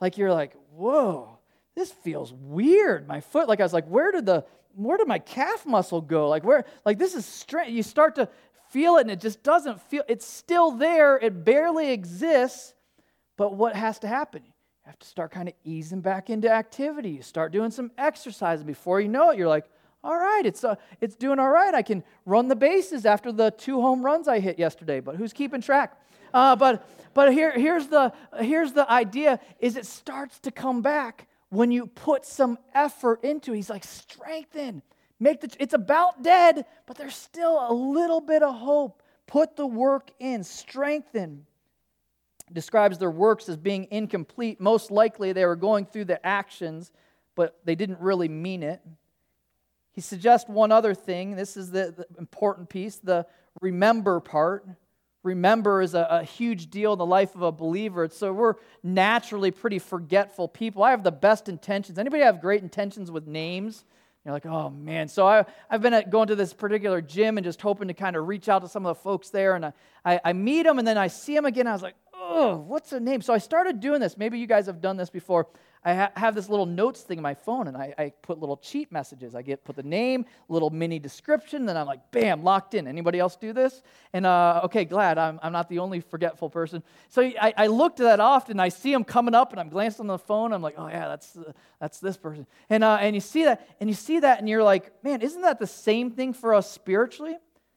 Like 0.00 0.18
you're 0.18 0.32
like, 0.32 0.54
whoa, 0.72 1.38
this 1.74 1.92
feels 1.92 2.32
weird. 2.32 3.08
My 3.08 3.20
foot, 3.20 3.48
like 3.48 3.60
I 3.60 3.62
was 3.62 3.72
like, 3.72 3.86
where 3.86 4.12
did 4.12 4.26
the 4.26 4.44
where 4.76 4.98
did 4.98 5.08
my 5.08 5.18
calf 5.18 5.66
muscle 5.66 6.00
go? 6.00 6.28
Like 6.28 6.44
where, 6.44 6.64
like 6.84 6.98
this 6.98 7.14
is 7.14 7.24
strange. 7.24 7.72
You 7.72 7.82
start 7.82 8.14
to 8.16 8.28
feel 8.70 8.96
it 8.96 9.02
and 9.02 9.10
it 9.10 9.20
just 9.20 9.42
doesn't 9.42 9.80
feel, 9.82 10.02
it's 10.08 10.26
still 10.26 10.70
there. 10.72 11.16
It 11.16 11.44
barely 11.44 11.90
exists. 11.92 12.74
But 13.36 13.54
what 13.54 13.74
has 13.74 13.98
to 14.00 14.08
happen? 14.08 14.42
You 14.44 14.52
have 14.84 14.98
to 14.98 15.06
start 15.06 15.30
kind 15.30 15.48
of 15.48 15.54
easing 15.64 16.00
back 16.00 16.30
into 16.30 16.50
activity. 16.50 17.10
You 17.10 17.22
start 17.22 17.52
doing 17.52 17.70
some 17.70 17.90
exercise. 17.98 18.62
Before 18.62 19.00
you 19.00 19.08
know 19.08 19.30
it, 19.30 19.38
you're 19.38 19.48
like, 19.48 19.66
all 20.04 20.16
right, 20.16 20.42
it's, 20.44 20.62
uh, 20.62 20.76
it's 21.00 21.16
doing 21.16 21.38
all 21.38 21.50
right. 21.50 21.74
I 21.74 21.82
can 21.82 22.04
run 22.24 22.48
the 22.48 22.56
bases 22.56 23.04
after 23.04 23.32
the 23.32 23.50
two 23.50 23.80
home 23.80 24.04
runs 24.04 24.28
I 24.28 24.40
hit 24.40 24.58
yesterday. 24.58 25.00
But 25.00 25.16
who's 25.16 25.32
keeping 25.32 25.60
track? 25.60 26.00
Uh, 26.32 26.54
but 26.54 26.86
but 27.16 27.32
here, 27.32 27.50
here's, 27.50 27.86
the, 27.86 28.12
here's 28.38 28.74
the 28.74 28.90
idea 28.92 29.40
is 29.58 29.76
it 29.78 29.86
starts 29.86 30.38
to 30.40 30.50
come 30.50 30.82
back 30.82 31.26
when 31.50 31.70
you 31.70 31.86
put 31.86 32.24
some 32.24 32.58
effort 32.74 33.22
into 33.24 33.52
it. 33.52 33.56
He's 33.56 33.70
like, 33.70 33.84
strengthen. 33.84 34.82
Make 35.18 35.40
the, 35.40 35.50
it's 35.58 35.74
about 35.74 36.22
dead, 36.22 36.66
but 36.86 36.96
there's 36.96 37.14
still 37.14 37.64
a 37.68 37.72
little 37.72 38.20
bit 38.20 38.42
of 38.42 38.54
hope. 38.54 39.02
Put 39.26 39.56
the 39.56 39.66
work 39.66 40.10
in, 40.18 40.44
strengthen. 40.44 41.46
Describes 42.52 42.98
their 42.98 43.10
works 43.10 43.48
as 43.48 43.56
being 43.56 43.88
incomplete. 43.90 44.60
Most 44.60 44.90
likely 44.90 45.32
they 45.32 45.46
were 45.46 45.56
going 45.56 45.86
through 45.86 46.04
the 46.04 46.24
actions, 46.24 46.92
but 47.34 47.58
they 47.64 47.74
didn't 47.74 48.00
really 48.00 48.28
mean 48.28 48.62
it. 48.62 48.80
He 49.92 50.00
suggests 50.00 50.48
one 50.48 50.70
other 50.70 50.94
thing. 50.94 51.36
This 51.36 51.56
is 51.56 51.70
the, 51.70 51.94
the 51.96 52.06
important 52.18 52.68
piece 52.68 52.96
the 52.96 53.26
remember 53.62 54.20
part 54.20 54.66
remember 55.26 55.82
is 55.82 55.94
a, 55.94 56.06
a, 56.08 56.22
huge 56.22 56.70
deal 56.70 56.92
in 56.92 56.98
the 56.98 57.06
life 57.06 57.34
of 57.34 57.42
a 57.42 57.52
believer. 57.52 58.08
So 58.08 58.32
we're 58.32 58.54
naturally 58.82 59.50
pretty 59.50 59.78
forgetful 59.78 60.48
people. 60.48 60.82
I 60.82 60.92
have 60.92 61.02
the 61.02 61.12
best 61.12 61.48
intentions. 61.48 61.98
Anybody 61.98 62.22
have 62.22 62.40
great 62.40 62.62
intentions 62.62 63.10
with 63.10 63.26
names? 63.26 63.84
You're 64.24 64.32
like, 64.32 64.46
oh 64.46 64.70
man. 64.70 65.08
So 65.08 65.26
I, 65.26 65.44
I've 65.68 65.82
been 65.82 65.94
at, 65.94 66.10
going 66.10 66.28
to 66.28 66.36
this 66.36 66.52
particular 66.52 67.00
gym 67.00 67.36
and 67.38 67.44
just 67.44 67.60
hoping 67.60 67.88
to 67.88 67.94
kind 67.94 68.16
of 68.16 68.26
reach 68.26 68.48
out 68.48 68.62
to 68.62 68.68
some 68.68 68.86
of 68.86 68.96
the 68.96 69.02
folks 69.02 69.30
there. 69.30 69.56
And 69.56 69.66
I, 69.66 69.72
I, 70.04 70.20
I 70.26 70.32
meet 70.32 70.62
them 70.62 70.78
and 70.78 70.86
then 70.86 70.96
I 70.96 71.08
see 71.08 71.34
them 71.34 71.44
again. 71.44 71.66
I 71.66 71.72
was 71.72 71.82
like, 71.82 71.96
oh, 72.14 72.56
what's 72.56 72.90
the 72.90 73.00
name? 73.00 73.20
So 73.20 73.34
I 73.34 73.38
started 73.38 73.80
doing 73.80 74.00
this. 74.00 74.16
Maybe 74.16 74.38
you 74.38 74.46
guys 74.46 74.66
have 74.66 74.80
done 74.80 74.96
this 74.96 75.10
before. 75.10 75.48
I 75.86 75.94
ha- 75.94 76.10
have 76.16 76.34
this 76.34 76.48
little 76.48 76.66
notes 76.66 77.02
thing 77.02 77.18
in 77.18 77.22
my 77.22 77.34
phone, 77.34 77.68
and 77.68 77.76
I, 77.76 77.94
I, 77.96 78.12
put 78.20 78.40
little 78.40 78.56
cheat 78.56 78.90
messages. 78.90 79.36
I 79.36 79.42
get 79.42 79.64
put 79.64 79.76
the 79.76 79.84
name, 79.84 80.26
little 80.48 80.68
mini 80.68 80.98
description, 80.98 81.64
then 81.64 81.76
I'm 81.76 81.86
like, 81.86 82.10
bam, 82.10 82.42
locked 82.42 82.74
in. 82.74 82.88
Anybody 82.88 83.20
else 83.20 83.36
do 83.36 83.52
this? 83.52 83.82
And 84.12 84.26
uh, 84.26 84.62
okay, 84.64 84.84
glad 84.84 85.16
I'm, 85.16 85.38
I'm 85.44 85.52
not 85.52 85.68
the 85.68 85.78
only 85.78 86.00
forgetful 86.00 86.50
person. 86.50 86.82
So 87.08 87.22
I, 87.22 87.54
I 87.56 87.66
look 87.68 87.94
to 87.96 88.02
that 88.02 88.18
often. 88.18 88.58
I 88.58 88.68
see 88.68 88.92
them 88.92 89.04
coming 89.04 89.32
up, 89.32 89.52
and 89.52 89.60
I'm 89.60 89.68
glancing 89.68 90.02
on 90.02 90.06
the 90.08 90.18
phone. 90.18 90.52
I'm 90.52 90.60
like, 90.60 90.74
oh 90.76 90.88
yeah, 90.88 91.06
that's 91.06 91.36
uh, 91.36 91.52
that's 91.80 92.00
this 92.00 92.16
person. 92.16 92.48
And 92.68 92.82
uh, 92.82 92.98
and 93.00 93.14
you 93.14 93.20
see 93.20 93.44
that, 93.44 93.68
and 93.78 93.88
you 93.88 93.94
see 93.94 94.18
that, 94.18 94.40
and 94.40 94.48
you're 94.48 94.64
like, 94.64 94.92
man, 95.04 95.22
isn't 95.22 95.42
that 95.42 95.60
the 95.60 95.68
same 95.68 96.10
thing 96.10 96.32
for 96.32 96.52
us 96.52 96.68
spiritually? 96.68 97.36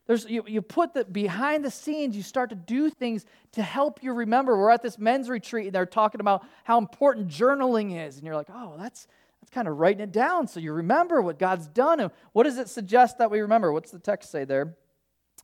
There's, 0.10 0.26
you, 0.26 0.44
you 0.48 0.64
put 0.64 0.96
the 0.96 1.06
behind 1.06 1.64
the 1.64 1.70
scenes, 1.70 2.18
you 2.18 2.24
start 2.24 2.50
to 2.50 2.56
do 2.56 2.90
things 2.90 3.28
to 3.52 3.62
help 3.62 4.02
you 4.02 4.12
remember. 4.12 4.58
We're 4.58 4.72
at 4.72 4.82
this 4.82 4.98
men's 4.98 5.30
retreat 5.30 5.68
and 5.68 5.76
they're 5.76 5.86
talking 5.86 6.20
about 6.20 6.44
how 6.64 6.80
important 6.80 7.28
journaling 7.28 7.96
is. 8.08 8.18
And 8.18 8.26
you're 8.26 8.36
like, 8.36 8.50
oh, 8.52 8.74
that's, 8.76 9.06
That's 9.40 9.52
kind 9.52 9.68
of 9.68 9.78
writing 9.78 10.02
it 10.02 10.12
down 10.12 10.48
so 10.48 10.60
you 10.60 10.74
remember 10.74 11.22
what 11.22 11.38
God's 11.38 11.68
done. 11.68 12.00
And 12.00 12.12
what 12.34 12.46
does 12.46 12.58
it 12.58 12.70
suggest 12.70 13.20
that 13.20 13.30
we 13.30 13.42
remember? 13.42 13.72
What's 13.72 13.92
the 13.92 14.00
text 14.00 14.32
say 14.32 14.46
there? 14.46 14.76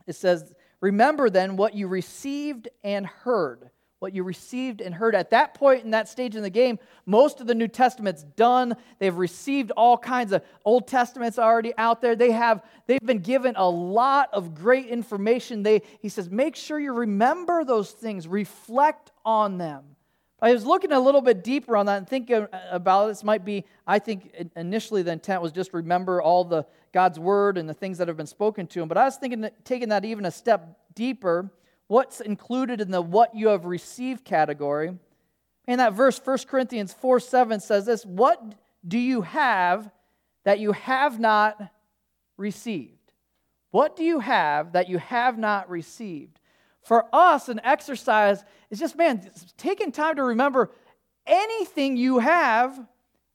It 0.08 0.16
says, 0.16 0.52
Remember 0.82 1.30
then 1.30 1.58
what 1.58 1.76
you 1.76 1.88
received 1.88 2.68
and 2.84 3.06
heard 3.06 3.70
what 4.06 4.14
you 4.14 4.22
received 4.22 4.82
and 4.82 4.94
heard. 4.94 5.16
At 5.16 5.32
that 5.32 5.56
point 5.56 5.84
in 5.84 5.90
that 5.90 6.08
stage 6.08 6.36
in 6.36 6.44
the 6.44 6.50
game, 6.52 6.78
most 7.08 7.42
of 7.42 7.48
the 7.48 7.56
New 7.56 7.68
Testament's 7.68 8.22
done. 8.22 8.76
They've 9.00 9.18
received 9.18 9.72
all 9.72 9.98
kinds 9.98 10.32
of 10.32 10.44
Old 10.64 10.88
Testaments 10.88 11.40
already 11.40 11.74
out 11.76 12.04
there. 12.04 12.16
They 12.16 12.30
have 12.30 12.64
they've 12.86 13.00
been 13.00 13.18
given 13.18 13.56
a 13.58 13.68
lot 13.68 14.30
of 14.32 14.54
great 14.54 14.86
information. 14.86 15.64
They 15.64 15.82
he 16.02 16.10
says, 16.10 16.30
make 16.30 16.56
sure 16.56 16.78
you 16.80 16.94
remember 16.94 17.64
those 17.64 17.90
things, 17.90 18.28
reflect 18.28 19.12
on 19.26 19.58
them. 19.58 19.84
I 20.40 20.54
was 20.54 20.68
looking 20.68 20.92
a 20.92 21.00
little 21.00 21.22
bit 21.22 21.44
deeper 21.44 21.76
on 21.76 21.88
that 21.88 21.98
and 21.98 22.08
thinking 22.08 22.46
about 22.70 23.08
this 23.08 23.24
might 23.24 23.44
be, 23.44 23.66
I 23.88 23.98
think 23.98 24.52
initially 24.56 25.02
the 25.02 25.14
intent 25.14 25.42
was 25.42 25.52
just 25.52 25.74
remember 25.74 26.22
all 26.22 26.44
the 26.44 26.68
God's 26.94 27.18
word 27.18 27.58
and 27.58 27.68
the 27.68 27.74
things 27.74 27.98
that 27.98 28.08
have 28.08 28.18
been 28.18 28.28
spoken 28.28 28.68
to 28.68 28.84
him. 28.84 28.88
But 28.88 29.00
I 29.00 29.06
was 29.06 29.16
thinking 29.16 29.50
taking 29.64 29.90
that 29.90 30.06
even 30.06 30.26
a 30.26 30.32
step 30.32 30.78
deeper 30.94 31.50
what's 31.88 32.22
included 32.22 32.82
in 32.82 32.92
the 32.92 33.02
what 33.02 33.36
you 33.36 33.48
have 33.48 33.66
received 33.66 34.26
category. 34.26 34.98
And 35.68 35.80
that 35.80 35.94
verse, 35.94 36.20
1 36.24 36.40
Corinthians 36.48 36.94
4 36.94 37.20
7 37.20 37.60
says 37.60 37.86
this 37.86 38.06
What 38.06 38.42
do 38.88 38.98
you 38.98 39.22
have 39.22 39.90
that 40.44 40.60
you 40.60 40.72
have 40.74 41.20
not 41.20 41.72
received? 42.38 42.92
What 43.72 43.96
do 43.96 44.04
you 44.04 44.20
have 44.20 44.74
that 44.74 44.90
you 44.90 45.00
have 45.00 45.38
not 45.38 45.70
received? 45.70 46.40
For 46.82 47.06
us, 47.12 47.50
an 47.50 47.60
exercise 47.64 48.46
is 48.70 48.80
just, 48.80 48.96
man, 48.96 49.30
taking 49.58 49.92
time 49.92 50.18
to 50.18 50.24
remember 50.24 50.72
anything 51.26 51.98
you 51.98 52.20
have 52.20 52.80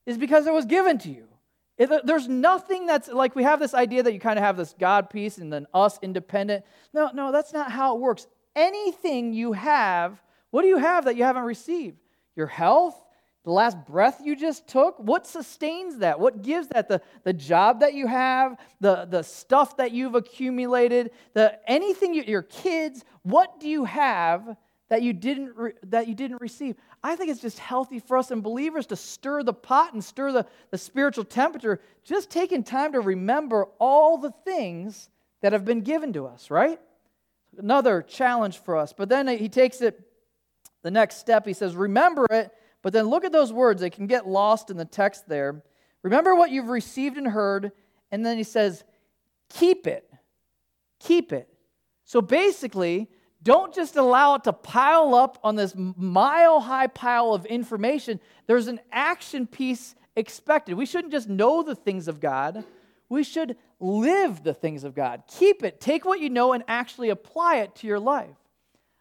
is 0.07 0.17
because 0.17 0.47
it 0.47 0.53
was 0.53 0.65
given 0.67 0.99
to 0.99 1.11
you. 1.11 1.27
There's 2.05 2.29
nothing 2.29 2.87
that's 2.87 3.09
like 3.09 3.35
we 3.35 3.43
have 3.43 3.59
this 3.59 3.75
idea 3.75 4.03
that 4.03 4.13
you 4.13 4.21
kind 4.21 4.39
of 4.39 4.45
have 4.45 4.57
this 4.57 4.75
God 4.79 5.09
piece 5.09 5.39
and 5.39 5.53
then 5.53 5.67
us 5.73 5.99
independent. 6.03 6.65
No, 6.93 7.11
no, 7.13 7.33
that's 7.33 7.53
not 7.53 7.73
how 7.73 7.97
it 7.97 8.01
works 8.01 8.27
anything 8.61 9.33
you 9.33 9.53
have, 9.53 10.21
what 10.51 10.63
do 10.63 10.69
you 10.69 10.79
have 10.79 11.07
that 11.07 11.17
you 11.17 11.25
haven't 11.25 11.45
received? 11.45 11.99
Your 12.37 12.47
health? 12.47 12.95
The 13.45 13.53
last 13.53 13.79
breath 13.87 14.21
you 14.23 14.37
just 14.37 14.69
took? 14.69 14.99
What 14.99 15.27
sustains 15.27 15.99
that? 15.99 16.21
What 16.21 16.43
gives 16.43 16.69
that? 16.69 16.89
The, 16.89 17.01
the 17.25 17.33
job 17.33 17.81
that 17.81 17.95
you 17.95 18.07
have, 18.07 18.59
the, 18.81 19.07
the 19.07 19.23
stuff 19.23 19.79
that 19.79 19.93
you've 19.93 20.15
accumulated, 20.15 21.13
the 21.33 21.59
anything 21.69 22.13
you, 22.13 22.23
your 22.23 22.43
kids, 22.43 23.03
what 23.23 23.59
do 23.59 23.67
you 23.67 23.87
have 23.87 24.57
that 24.91 25.03
you 25.03 25.15
didn't 25.15 25.57
re, 25.57 25.73
that 25.85 26.07
you 26.07 26.15
didn't 26.15 26.43
receive? 26.43 26.77
I 27.03 27.17
think 27.17 27.31
it's 27.31 27.41
just 27.41 27.59
healthy 27.59 27.99
for 27.99 28.19
us 28.19 28.31
and 28.31 28.43
believers 28.43 28.87
to 28.89 28.97
stir 28.97 29.43
the 29.43 29.55
pot 29.55 29.95
and 29.95 30.05
stir 30.05 30.33
the, 30.33 30.47
the 30.71 30.79
spiritual 30.79 31.25
temperature, 31.25 31.81
just 32.05 32.29
taking 32.29 32.63
time 32.63 32.93
to 32.93 33.01
remember 33.01 33.69
all 33.79 34.19
the 34.19 34.33
things 34.45 35.09
that 35.41 35.55
have 35.55 35.65
been 35.65 35.81
given 35.81 36.13
to 36.13 36.27
us, 36.27 36.51
right? 36.51 36.79
Another 37.59 38.03
challenge 38.03 38.59
for 38.59 38.77
us. 38.77 38.93
But 38.93 39.09
then 39.09 39.29
he 39.29 39.49
takes 39.49 39.81
it 39.81 40.01
the 40.83 40.91
next 40.91 41.17
step. 41.17 41.47
He 41.47 41.53
says, 41.53 41.75
Remember 41.75 42.27
it, 42.31 42.51
but 42.83 42.93
then 42.93 43.09
look 43.09 43.25
at 43.25 43.33
those 43.33 43.53
words. 43.53 43.81
They 43.81 43.91
can 43.91 44.07
get 44.07 44.27
lost 44.27 44.71
in 44.71 44.77
the 44.77 44.85
text 44.85 45.29
there. 45.29 45.63
Remember 46.03 46.35
what 46.35 46.51
you've 46.51 46.69
received 46.69 47.17
and 47.17 47.27
heard. 47.27 47.73
And 48.11 48.25
then 48.25 48.37
he 48.37 48.45
says, 48.45 48.85
Keep 49.51 49.87
it. 49.87 50.11
Keep 51.01 51.33
it. 51.33 51.49
So 52.05 52.21
basically, 52.21 53.09
don't 53.43 53.75
just 53.75 53.97
allow 53.97 54.35
it 54.35 54.45
to 54.45 54.53
pile 54.53 55.15
up 55.15 55.39
on 55.43 55.57
this 55.57 55.75
mile 55.77 56.61
high 56.61 56.89
pile 56.89 57.33
of 57.33 57.47
information. 57.47 58.21
There's 58.47 58.67
an 58.67 58.81
action 58.93 59.47
piece 59.47 59.95
expected. 60.17 60.75
We 60.75 60.87
shouldn't 60.87 61.13
just 61.13 61.29
know 61.29 61.63
the 61.63 61.75
things 61.75 62.09
of 62.09 62.21
God, 62.21 62.65
we 63.09 63.25
should 63.25 63.57
live 63.81 64.43
the 64.43 64.55
things 64.55 64.85
of 64.85 64.95
God. 64.95 65.23
Keep 65.39 65.65
it. 65.65 65.81
Take 65.81 66.05
what 66.05 66.21
you 66.21 66.31
know 66.31 66.53
and 66.53 66.63
actually 66.69 67.09
apply 67.09 67.57
it 67.57 67.75
to 67.77 67.87
your 67.87 67.99
life. 67.99 68.37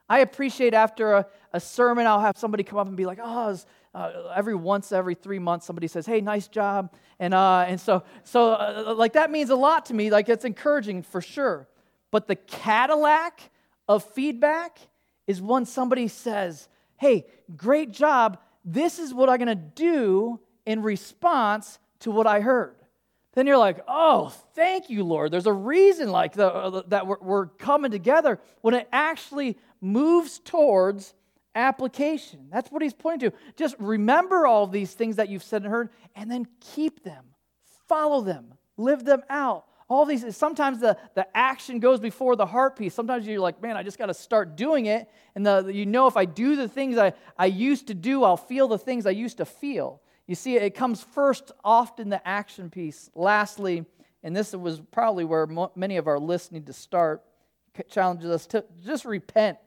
I 0.07 0.19
appreciate 0.19 0.73
after 0.73 1.13
a, 1.13 1.27
a 1.53 1.59
sermon, 1.59 2.07
I'll 2.07 2.21
have 2.21 2.37
somebody 2.37 2.63
come 2.63 2.79
up 2.79 2.87
and 2.87 2.97
be 2.97 3.05
like, 3.05 3.19
oh, 3.21 3.57
uh, 3.93 4.31
every 4.35 4.55
once 4.55 4.91
every 4.91 5.15
three 5.15 5.37
months, 5.37 5.65
somebody 5.65 5.87
says, 5.87 6.05
hey, 6.05 6.21
nice 6.21 6.47
job. 6.47 6.93
And, 7.19 7.33
uh, 7.33 7.65
and 7.67 7.79
so, 7.79 8.03
so 8.23 8.53
uh, 8.53 8.95
like 8.97 9.13
that 9.13 9.29
means 9.29 9.49
a 9.49 9.55
lot 9.55 9.87
to 9.87 9.93
me. 9.93 10.09
Like 10.09 10.29
it's 10.29 10.45
encouraging 10.45 11.03
for 11.03 11.21
sure. 11.21 11.67
But 12.11 12.27
the 12.27 12.35
Cadillac 12.35 13.51
of 13.87 14.03
feedback 14.03 14.79
is 15.27 15.41
when 15.41 15.65
somebody 15.65 16.07
says, 16.07 16.69
hey, 16.97 17.25
great 17.55 17.91
job. 17.91 18.39
This 18.65 18.97
is 18.97 19.13
what 19.13 19.29
I'm 19.29 19.37
going 19.37 19.47
to 19.47 19.55
do 19.55 20.39
in 20.65 20.81
response 20.81 21.77
to 21.99 22.11
what 22.11 22.25
I 22.25 22.39
heard 22.39 22.75
then 23.39 23.47
you're 23.47 23.57
like, 23.57 23.79
oh, 23.87 24.33
thank 24.53 24.89
you, 24.89 25.05
Lord. 25.05 25.31
There's 25.31 25.45
a 25.45 25.53
reason 25.53 26.11
like 26.11 26.33
the, 26.33 26.53
uh, 26.53 26.81
that 26.89 27.07
we're, 27.07 27.19
we're 27.21 27.45
coming 27.45 27.89
together 27.89 28.37
when 28.59 28.73
it 28.73 28.89
actually 28.91 29.57
moves 29.79 30.39
towards 30.39 31.13
application. 31.55 32.49
That's 32.51 32.69
what 32.69 32.81
he's 32.81 32.93
pointing 32.93 33.31
to. 33.31 33.37
Just 33.55 33.75
remember 33.79 34.45
all 34.45 34.67
these 34.67 34.93
things 34.93 35.15
that 35.15 35.29
you've 35.29 35.43
said 35.43 35.63
and 35.63 35.71
heard, 35.71 35.89
and 36.15 36.29
then 36.29 36.47
keep 36.59 37.03
them, 37.03 37.23
follow 37.87 38.21
them, 38.21 38.53
live 38.75 39.05
them 39.05 39.23
out. 39.29 39.65
All 39.87 40.05
these, 40.05 40.35
sometimes 40.35 40.79
the, 40.79 40.97
the 41.15 41.25
action 41.35 41.79
goes 41.79 41.99
before 41.99 42.35
the 42.35 42.45
heart 42.45 42.77
piece. 42.77 42.93
Sometimes 42.93 43.25
you're 43.25 43.39
like, 43.39 43.61
man, 43.61 43.77
I 43.77 43.83
just 43.83 43.97
got 43.97 44.07
to 44.07 44.13
start 44.13 44.57
doing 44.57 44.85
it. 44.85 45.09
And 45.33 45.45
the, 45.45 45.65
you 45.73 45.85
know, 45.85 46.07
if 46.07 46.17
I 46.17 46.25
do 46.25 46.55
the 46.55 46.67
things 46.67 46.97
I, 46.97 47.13
I 47.37 47.47
used 47.47 47.87
to 47.87 47.95
do, 47.95 48.23
I'll 48.23 48.37
feel 48.37 48.67
the 48.67 48.77
things 48.77 49.07
I 49.07 49.11
used 49.11 49.37
to 49.37 49.45
feel. 49.45 50.01
You 50.29 50.35
see, 50.35 50.57
it 50.57 50.75
comes 50.75 51.01
first, 51.01 51.51
often 51.63 52.09
the 52.09 52.25
action 52.25 52.69
piece. 52.69 53.09
Lastly, 53.15 53.83
and 54.21 54.35
this 54.35 54.53
was 54.53 54.79
probably 54.91 55.25
where 55.25 55.47
many 55.75 55.97
of 55.97 56.05
our 56.05 56.19
lists 56.19 56.51
need 56.51 56.67
to 56.67 56.73
start, 56.73 57.23
challenges 57.89 58.29
us 58.29 58.45
to 58.45 58.63
just 58.85 59.05
repent. 59.05 59.57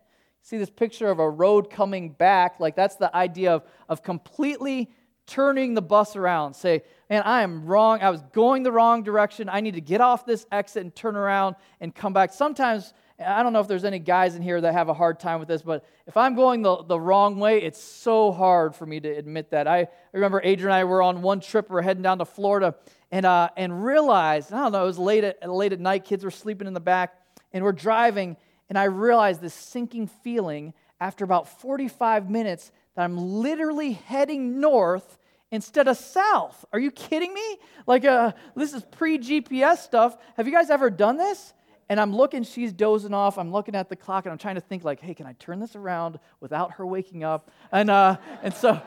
See 0.43 0.59
this 0.59 0.71
picture 0.71 1.11
of 1.11 1.19
a 1.19 1.29
road 1.29 1.69
coming 1.69 2.11
back, 2.11 2.61
like 2.61 2.77
that's 2.77 2.95
the 2.95 3.13
idea 3.13 3.55
of, 3.55 3.65
of 3.89 4.05
completely 4.05 4.93
turning 5.27 5.75
the 5.75 5.83
bus 5.83 6.15
around. 6.15 6.55
Say, 6.55 6.85
man, 7.11 7.23
I 7.25 7.43
am 7.43 7.67
wrong. 7.67 7.99
I 8.01 8.11
was 8.11 8.23
going 8.33 8.63
the 8.63 8.71
wrong 8.71 9.03
direction. 9.03 9.49
I 9.49 9.63
need 9.63 9.75
to 9.75 9.81
get 9.81 10.01
off 10.01 10.25
this 10.25 10.47
exit 10.53 10.85
and 10.85 10.95
turn 10.95 11.17
around 11.17 11.57
and 11.81 11.93
come 11.93 12.13
back. 12.13 12.33
Sometimes 12.33 12.95
I 13.23 13.43
don't 13.43 13.53
know 13.53 13.61
if 13.61 13.69
there's 13.69 13.85
any 13.85 13.99
guys 13.99 14.35
in 14.35 14.43
here 14.43 14.61
that 14.61 14.73
have 14.73 14.89
a 14.89 14.95
hard 14.95 15.21
time 15.21 15.39
with 15.39 15.49
this, 15.49 15.63
but 15.63 15.85
if 16.07 16.17
I'm 16.17 16.35
going 16.35 16.63
the, 16.63 16.83
the 16.83 16.99
wrong 16.99 17.39
way, 17.39 17.63
it's 17.63 17.83
so 17.83 18.33
hard 18.33 18.75
for 18.75 18.87
me 18.87 19.01
to 19.01 19.09
admit 19.09 19.51
that. 19.51 19.67
I 19.67 19.89
remember 20.13 20.41
Adrian 20.43 20.71
and 20.71 20.75
I 20.75 20.85
were 20.85 21.03
on 21.03 21.23
one 21.23 21.41
trip, 21.41 21.71
we 21.71 21.79
are 21.79 21.83
heading 21.83 22.03
down 22.03 22.19
to 22.19 22.25
Florida, 22.25 22.75
and, 23.11 23.27
uh, 23.27 23.49
and 23.57 23.85
realized, 23.85 24.53
I 24.53 24.63
don't 24.63 24.73
know, 24.73 24.83
it 24.83 24.87
was 24.87 24.99
late 24.99 25.25
at, 25.25 25.49
late 25.49 25.73
at 25.73 25.81
night, 25.81 26.05
kids 26.05 26.25
were 26.25 26.31
sleeping 26.31 26.67
in 26.67 26.75
the 26.75 26.81
back, 26.81 27.15
and 27.53 27.65
we're 27.65 27.73
driving, 27.73 28.37
and 28.69 28.79
I 28.79 28.85
realized 28.85 29.41
this 29.41 29.55
sinking 29.55 30.07
feeling 30.07 30.75
after 31.01 31.25
about 31.25 31.61
45 31.61 32.31
minutes 32.31 32.71
that 32.95 33.03
I'm 33.03 33.17
literally 33.17 33.93
heading 33.93 34.61
north 34.61 35.19
instead 35.51 35.87
of 35.87 35.97
south. 35.97 36.65
Are 36.73 36.79
you 36.79 36.91
kidding 36.91 37.33
me? 37.33 37.59
Like, 37.87 38.05
uh, 38.05 38.33
this 38.57 38.73
is 38.73 38.83
pre 38.91 39.19
GPS 39.19 39.79
stuff. 39.79 40.17
Have 40.37 40.47
you 40.47 40.53
guys 40.53 40.71
ever 40.71 40.91
done 40.91 41.17
this? 41.17 41.53
And 41.89 42.01
I'm 42.01 42.15
looking, 42.15 42.43
she's 42.45 42.73
dozing 42.73 43.15
off. 43.15 43.39
I'm 43.39 43.53
looking 43.53 43.75
at 43.75 43.89
the 43.89 43.97
clock 43.97 44.25
and 44.25 44.33
I'm 44.33 44.39
trying 44.39 44.55
to 44.55 44.61
think, 44.61 44.85
like, 44.85 45.01
hey, 45.01 45.15
can 45.15 45.27
I 45.27 45.35
turn 45.35 45.61
this 45.61 45.77
around 45.77 46.19
without 46.41 46.73
her 46.73 46.87
waking 46.87 47.25
up? 47.25 47.51
And, 47.71 47.91
uh, 47.91 48.17
and 48.43 48.55
so, 48.55 48.81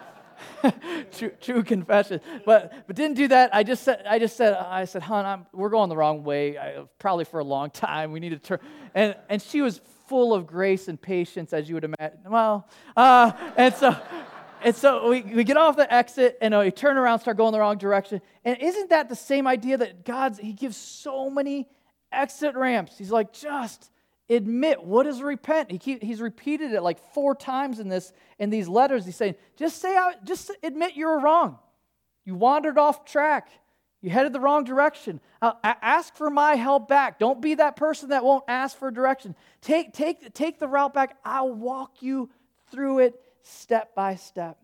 true, 1.11 1.31
true 1.41 1.63
confession. 1.63 2.21
But, 2.45 2.87
but 2.87 2.95
didn't 2.95 3.17
do 3.17 3.27
that. 3.29 3.53
I 3.53 3.63
just 3.63 3.83
said, 3.83 4.03
I 4.07 4.19
just 4.19 4.35
said, 4.35 4.53
I 4.53 4.85
said, 4.85 5.03
hon, 5.03 5.25
I'm, 5.25 5.45
we're 5.53 5.69
going 5.69 5.89
the 5.89 5.97
wrong 5.97 6.23
way, 6.23 6.57
I, 6.57 6.83
probably 6.99 7.25
for 7.25 7.39
a 7.39 7.43
long 7.43 7.69
time. 7.69 8.11
We 8.11 8.19
need 8.19 8.29
to 8.29 8.39
turn. 8.39 8.59
And, 8.93 9.15
and 9.29 9.41
she 9.41 9.61
was 9.61 9.81
full 10.07 10.33
of 10.33 10.47
grace 10.47 10.87
and 10.87 11.01
patience, 11.01 11.53
as 11.53 11.67
you 11.67 11.75
would 11.75 11.83
imagine. 11.83 12.19
Well, 12.29 12.67
uh, 12.95 13.31
and 13.57 13.73
so, 13.75 13.95
and 14.61 14.75
so 14.75 15.09
we, 15.09 15.21
we 15.21 15.43
get 15.43 15.57
off 15.57 15.77
the 15.77 15.91
exit 15.93 16.37
and 16.41 16.57
we 16.57 16.71
turn 16.71 16.97
around, 16.97 17.19
start 17.19 17.37
going 17.37 17.51
the 17.51 17.59
wrong 17.59 17.77
direction. 17.77 18.21
And 18.43 18.57
isn't 18.59 18.89
that 18.89 19.09
the 19.09 19.15
same 19.15 19.47
idea 19.47 19.77
that 19.77 20.05
God's, 20.05 20.39
He 20.39 20.53
gives 20.53 20.77
so 20.77 21.29
many 21.29 21.67
exit 22.15 22.55
ramps. 22.55 22.97
He's 22.97 23.11
like, 23.11 23.33
just 23.33 23.91
admit 24.29 24.83
what 24.83 25.05
is 25.05 25.21
repent. 25.21 25.71
He 25.71 25.77
keep, 25.77 26.01
he's 26.01 26.21
repeated 26.21 26.73
it 26.73 26.81
like 26.81 26.99
four 27.13 27.35
times 27.35 27.79
in 27.79 27.89
this 27.89 28.11
in 28.39 28.49
these 28.49 28.67
letters. 28.67 29.05
He's 29.05 29.15
saying, 29.15 29.35
just 29.55 29.81
say 29.81 29.95
out, 29.95 30.25
just 30.25 30.51
admit 30.63 30.95
you 30.95 31.07
were 31.07 31.19
wrong. 31.19 31.59
You 32.25 32.35
wandered 32.35 32.77
off 32.77 33.05
track. 33.05 33.49
You 34.01 34.11
headed 34.11 34.33
the 34.33 34.39
wrong 34.39 34.63
direction. 34.63 35.19
Uh, 35.41 35.53
ask 35.63 36.15
for 36.15 36.29
my 36.29 36.55
help 36.55 36.87
back. 36.87 37.17
Don't 37.17 37.41
be 37.41 37.55
that 37.55 37.75
person 37.75 38.09
that 38.09 38.23
won't 38.23 38.43
ask 38.47 38.77
for 38.77 38.91
direction. 38.91 39.35
Take, 39.61 39.93
take, 39.93 40.31
take 40.33 40.59
the 40.59 40.67
route 40.67 40.93
back. 40.93 41.17
I'll 41.25 41.51
walk 41.51 42.03
you 42.03 42.29
through 42.71 42.99
it 42.99 43.19
step 43.41 43.95
by 43.95 44.15
step. 44.15 44.57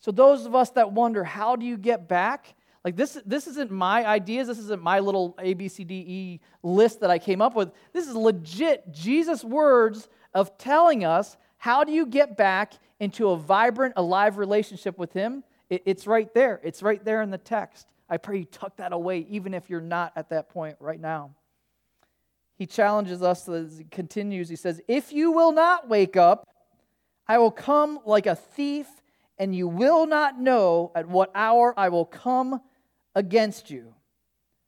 So, 0.00 0.10
those 0.10 0.44
of 0.44 0.54
us 0.54 0.68
that 0.72 0.92
wonder, 0.92 1.24
how 1.24 1.56
do 1.56 1.64
you 1.64 1.78
get 1.78 2.08
back? 2.08 2.54
Like 2.84 2.96
this, 2.96 3.18
this 3.24 3.46
isn't 3.46 3.70
my 3.70 4.04
ideas. 4.04 4.46
This 4.46 4.58
isn't 4.58 4.82
my 4.82 5.00
little 5.00 5.34
A, 5.38 5.54
B, 5.54 5.68
C, 5.68 5.84
D, 5.84 5.94
E 5.94 6.40
list 6.62 7.00
that 7.00 7.10
I 7.10 7.18
came 7.18 7.40
up 7.40 7.56
with. 7.56 7.72
This 7.92 8.06
is 8.06 8.14
legit 8.14 8.92
Jesus' 8.92 9.42
words 9.42 10.08
of 10.34 10.58
telling 10.58 11.04
us 11.04 11.36
how 11.56 11.82
do 11.84 11.92
you 11.92 12.04
get 12.04 12.36
back 12.36 12.74
into 13.00 13.30
a 13.30 13.36
vibrant, 13.38 13.94
alive 13.96 14.36
relationship 14.36 14.98
with 14.98 15.14
Him? 15.14 15.44
It, 15.70 15.82
it's 15.86 16.06
right 16.06 16.32
there. 16.34 16.60
It's 16.62 16.82
right 16.82 17.02
there 17.02 17.22
in 17.22 17.30
the 17.30 17.38
text. 17.38 17.88
I 18.08 18.18
pray 18.18 18.40
you 18.40 18.44
tuck 18.44 18.76
that 18.76 18.92
away, 18.92 19.26
even 19.30 19.54
if 19.54 19.70
you're 19.70 19.80
not 19.80 20.12
at 20.14 20.28
that 20.28 20.50
point 20.50 20.76
right 20.78 21.00
now. 21.00 21.30
He 22.56 22.66
challenges 22.66 23.22
us 23.22 23.48
as 23.48 23.78
he 23.78 23.84
continues. 23.84 24.50
He 24.50 24.56
says, 24.56 24.82
If 24.86 25.10
you 25.10 25.32
will 25.32 25.52
not 25.52 25.88
wake 25.88 26.18
up, 26.18 26.46
I 27.26 27.38
will 27.38 27.50
come 27.50 27.98
like 28.04 28.26
a 28.26 28.36
thief, 28.36 28.86
and 29.38 29.56
you 29.56 29.66
will 29.66 30.06
not 30.06 30.38
know 30.38 30.92
at 30.94 31.08
what 31.08 31.30
hour 31.34 31.72
I 31.78 31.88
will 31.88 32.04
come 32.04 32.60
against 33.14 33.70
you. 33.70 33.94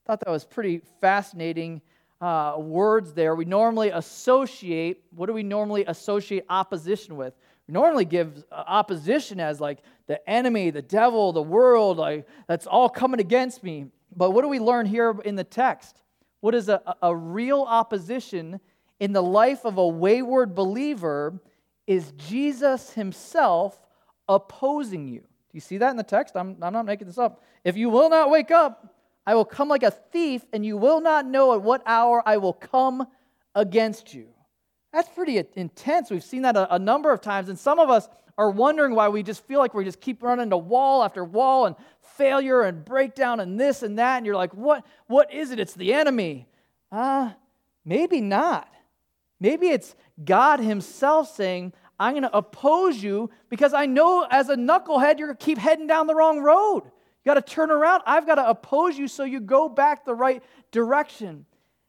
Thought 0.07 0.21
that 0.21 0.31
was 0.31 0.45
pretty 0.45 0.81
fascinating 1.01 1.83
uh, 2.21 2.55
words 2.59 3.13
there. 3.13 3.35
We 3.35 3.45
normally 3.45 3.91
associate, 3.91 5.03
what 5.11 5.27
do 5.27 5.33
we 5.33 5.43
normally 5.43 5.85
associate 5.87 6.45
opposition 6.49 7.17
with? 7.17 7.35
We 7.69 7.73
normally 7.73 8.05
give 8.05 8.45
uh, 8.51 8.65
opposition 8.67 9.41
as 9.41 9.61
like 9.61 9.81
the 10.07 10.29
enemy, 10.29 10.71
the 10.71 10.83
devil, 10.83 11.33
the 11.33 11.43
world, 11.43 11.99
like 11.99 12.27
that's 12.47 12.67
all 12.67 12.89
coming 12.89 13.21
against 13.21 13.63
me. 13.63 13.87
But 14.15 14.31
what 14.31 14.43
do 14.43 14.49
we 14.49 14.61
learn 14.61 14.87
here 14.87 15.15
in 15.25 15.35
the 15.35 15.45
text? 15.45 16.01
What 16.41 16.55
is 16.55 16.69
a, 16.69 16.81
a 17.03 17.15
real 17.15 17.63
opposition 17.63 18.61
in 19.01 19.13
the 19.13 19.23
life 19.23 19.65
of 19.65 19.79
a 19.79 19.87
wayward 19.87 20.55
believer 20.55 21.41
is 21.87 22.13
Jesus 22.13 22.93
himself 22.93 23.79
opposing 24.29 25.07
you. 25.09 25.25
You 25.57 25.61
see 25.63 25.79
that 25.79 25.89
in 25.89 25.97
the 25.97 26.03
text? 26.03 26.37
I'm, 26.37 26.59
I'm 26.61 26.75
not 26.75 26.85
making 26.85 27.07
this 27.07 27.17
up. 27.17 27.43
If 27.65 27.79
you 27.79 27.89
will 27.89 28.11
not 28.11 28.29
wake 28.29 28.51
up, 28.51 28.95
I 29.27 29.35
will 29.35 29.47
come 29.47 29.71
like 29.71 29.83
a 29.83 29.91
thief, 29.91 30.45
and 30.53 30.67
you 30.67 30.77
will 30.77 31.01
not 31.01 31.25
know 31.25 31.55
at 31.55 31.63
what 31.63 31.83
hour 31.87 32.23
I 32.27 32.37
will 32.37 32.53
come 32.53 33.07
against 33.55 34.13
you. 34.13 34.29
That's 34.93 35.09
pretty 35.09 35.43
intense. 35.55 36.11
We've 36.11 36.23
seen 36.23 36.43
that 36.43 36.59
a, 36.59 36.75
a, 36.75 36.79
number 36.79 37.11
of 37.11 37.23
times, 37.23 37.49
and 37.49 37.59
some 37.59 37.79
of 37.79 37.89
us 37.89 38.07
are 38.37 38.51
wondering 38.51 38.95
why 38.95 39.09
we 39.09 39.23
just 39.23 39.47
feel 39.47 39.59
like 39.59 39.73
we 39.73 39.83
just 39.83 39.99
keep 39.99 40.23
running 40.23 40.51
to 40.51 40.59
wall 40.59 41.03
after 41.03 41.25
wall 41.25 41.65
and 41.65 41.75
failure 42.19 42.61
and 42.61 42.85
breakdown 42.85 43.41
and 43.41 43.59
this 43.59 43.83
and 43.83 43.99
that. 43.99 44.19
And 44.19 44.27
you're 44.27 44.37
like, 44.37 44.53
what, 44.53 44.85
what 45.07 45.33
is 45.33 45.53
it? 45.53 45.59
It's 45.59 45.73
the 45.73 45.95
enemy. 45.95 46.49
Uh, 46.93 47.31
maybe 47.83 48.21
not. 48.21 48.71
Maybe 49.41 49.69
it's 49.69 49.95
God 50.23 50.61
Himself 50.61 51.35
saying, 51.35 51.73
I'm 51.99 52.13
going 52.13 52.23
to 52.23 52.37
oppose 52.37 53.03
you 53.03 53.31
because 53.49 53.73
I 53.73 53.87
know 53.87 54.27
as 54.31 54.49
a 54.49 54.57
knucklehead, 54.57 55.19
you're 55.19 55.29
going 55.29 55.37
to 55.37 55.45
keep 55.45 55.59
heading 55.59 55.87
down 55.87 56.07
the 56.07 56.15
wrong 56.15 56.41
road. 56.41 56.83
You 56.85 57.33
got 57.33 57.35
to 57.35 57.43
turn 57.43 57.71
around. 57.71 58.03
I've 58.07 58.27
got 58.27 58.37
to 58.37 58.49
oppose 58.49 58.99
you 58.99 59.09
so 59.09 59.25
you 59.25 59.41
go 59.41 59.69
back 59.69 60.05
the 60.05 60.15
right 60.15 60.43
direction. 60.71 61.47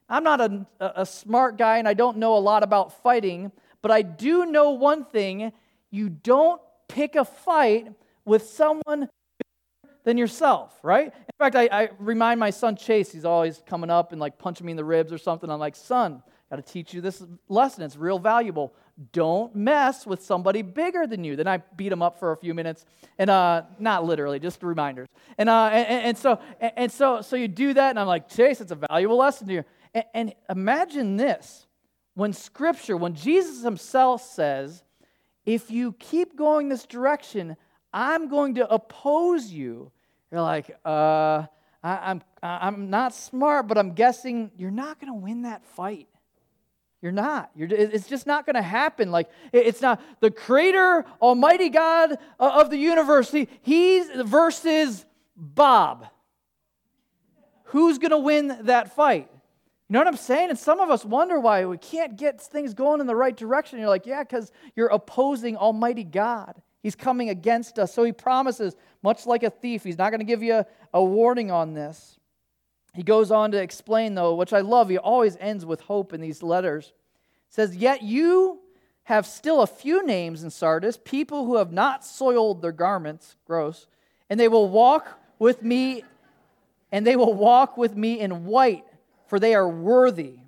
I'm 0.09 0.23
not 0.23 0.39
a, 0.39 0.65
a 0.79 1.05
smart 1.05 1.57
guy 1.57 1.77
and 1.77 1.87
I 1.87 1.93
don't 1.93 2.17
know 2.17 2.37
a 2.37 2.39
lot 2.39 2.63
about 2.63 3.03
fighting, 3.03 3.51
but 3.81 3.91
I 3.91 4.01
do 4.01 4.45
know 4.45 4.71
one 4.71 5.03
thing 5.03 5.51
you 5.91 6.09
don't 6.09 6.61
pick 6.87 7.15
a 7.15 7.25
fight 7.25 7.91
with 8.23 8.43
someone 8.43 9.09
than 10.03 10.17
yourself, 10.17 10.73
right? 10.83 11.07
In 11.07 11.37
fact, 11.37 11.55
I, 11.57 11.67
I, 11.69 11.89
remind 11.99 12.39
my 12.39 12.49
son 12.49 12.77
Chase, 12.77 13.11
he's 13.11 13.25
always 13.25 13.61
coming 13.65 13.89
up 13.89 14.13
and 14.13 14.21
like 14.21 14.37
punching 14.37 14.65
me 14.65 14.71
in 14.71 14.77
the 14.77 14.85
ribs 14.85 15.11
or 15.11 15.17
something. 15.17 15.49
I'm 15.49 15.59
like, 15.59 15.75
son, 15.75 16.23
got 16.49 16.55
to 16.55 16.61
teach 16.61 16.93
you 16.93 17.01
this 17.01 17.21
lesson. 17.49 17.83
It's 17.83 17.97
real 17.97 18.17
valuable. 18.17 18.73
Don't 19.11 19.55
mess 19.55 20.07
with 20.07 20.23
somebody 20.23 20.63
bigger 20.63 21.05
than 21.05 21.23
you. 21.23 21.35
Then 21.35 21.47
I 21.47 21.57
beat 21.57 21.91
him 21.91 22.01
up 22.01 22.19
for 22.19 22.31
a 22.31 22.37
few 22.37 22.55
minutes, 22.55 22.83
and 23.19 23.29
uh, 23.29 23.61
not 23.77 24.05
literally, 24.05 24.39
just 24.39 24.63
reminders. 24.63 25.07
And, 25.37 25.49
uh, 25.49 25.65
and, 25.65 26.05
and 26.05 26.17
so, 26.17 26.39
and, 26.59 26.91
so, 26.91 27.21
so 27.21 27.35
you 27.35 27.47
do 27.47 27.75
that, 27.75 27.91
and 27.91 27.99
I'm 27.99 28.07
like, 28.07 28.27
Chase, 28.27 28.59
it's 28.59 28.71
a 28.71 28.75
valuable 28.89 29.17
lesson 29.17 29.47
to 29.47 29.53
you. 29.53 29.63
And, 29.93 30.05
and 30.15 30.35
imagine 30.49 31.15
this: 31.15 31.67
when 32.15 32.33
Scripture, 32.33 32.97
when 32.97 33.13
Jesus 33.13 33.63
Himself 33.63 34.23
says, 34.23 34.83
"If 35.45 35.69
you 35.69 35.93
keep 35.93 36.35
going 36.35 36.69
this 36.69 36.87
direction, 36.87 37.55
I'm 37.93 38.29
going 38.29 38.55
to 38.55 38.67
oppose 38.73 39.51
you," 39.51 39.91
you're 40.31 40.41
like, 40.41 40.75
uh. 40.83 41.45
I, 41.83 42.09
I'm, 42.09 42.21
I'm 42.41 42.89
not 42.89 43.13
smart, 43.13 43.67
but 43.67 43.77
I'm 43.77 43.91
guessing 43.91 44.49
you're 44.57 44.71
not 44.71 44.99
going 44.99 45.13
to 45.13 45.19
win 45.19 45.43
that 45.43 45.63
fight. 45.63 46.07
You're 47.01 47.11
not. 47.11 47.51
You're, 47.55 47.69
it's 47.69 48.07
just 48.07 48.25
not 48.25 48.45
going 48.45 48.55
to 48.55 48.61
happen. 48.61 49.11
Like, 49.11 49.29
it's 49.53 49.81
not 49.81 50.01
the 50.19 50.31
creator, 50.31 51.05
almighty 51.21 51.69
God 51.69 52.13
uh, 52.39 52.59
of 52.59 52.69
the 52.69 52.77
universe. 52.77 53.33
He's 53.61 54.07
versus 54.07 55.05
Bob. 55.35 56.07
Who's 57.65 57.97
going 57.99 58.11
to 58.11 58.17
win 58.17 58.57
that 58.63 58.95
fight? 58.95 59.29
You 59.31 59.93
know 59.93 59.99
what 59.99 60.07
I'm 60.07 60.17
saying? 60.17 60.49
And 60.49 60.59
some 60.59 60.79
of 60.79 60.89
us 60.89 61.05
wonder 61.05 61.39
why 61.39 61.65
we 61.65 61.77
can't 61.77 62.17
get 62.17 62.41
things 62.41 62.73
going 62.73 62.99
in 62.99 63.07
the 63.07 63.15
right 63.15 63.35
direction. 63.35 63.79
You're 63.79 63.89
like, 63.89 64.05
yeah, 64.05 64.23
because 64.23 64.51
you're 64.75 64.87
opposing 64.87 65.55
Almighty 65.55 66.03
God. 66.03 66.61
He's 66.81 66.95
coming 66.95 67.29
against 67.29 67.79
us. 67.79 67.93
So 67.93 68.03
he 68.03 68.11
promises, 68.11 68.75
much 69.03 69.25
like 69.25 69.43
a 69.43 69.49
thief, 69.49 69.83
he's 69.83 69.97
not 69.97 70.09
going 70.09 70.19
to 70.19 70.25
give 70.25 70.41
you 70.41 70.65
a 70.93 71.03
warning 71.03 71.51
on 71.51 71.73
this. 71.73 72.19
He 72.97 73.03
goes 73.03 73.29
on 73.29 73.51
to 73.51 73.61
explain, 73.61 74.15
though, 74.15 74.33
which 74.33 74.53
I 74.53 74.61
love. 74.61 74.89
He 74.89 74.97
always 74.97 75.37
ends 75.39 75.63
with 75.67 75.81
hope 75.81 76.13
in 76.13 76.19
these 76.19 76.41
letters. 76.41 76.93
He 77.47 77.53
says, 77.53 77.75
Yet 77.75 78.01
you 78.01 78.59
have 79.03 79.27
still 79.27 79.61
a 79.61 79.67
few 79.67 80.03
names 80.03 80.41
in 80.41 80.49
Sardis, 80.49 80.97
people 81.05 81.45
who 81.45 81.57
have 81.57 81.71
not 81.71 82.03
soiled 82.03 82.63
their 82.63 82.71
garments, 82.71 83.35
gross, 83.45 83.85
and 84.31 84.39
they 84.39 84.47
will 84.47 84.67
walk 84.67 85.19
with 85.37 85.61
me, 85.61 86.05
and 86.91 87.05
they 87.05 87.15
will 87.15 87.35
walk 87.35 87.77
with 87.77 87.95
me 87.95 88.19
in 88.19 88.45
white, 88.45 88.83
for 89.27 89.39
they 89.39 89.53
are 89.53 89.69
worthy. 89.69 90.39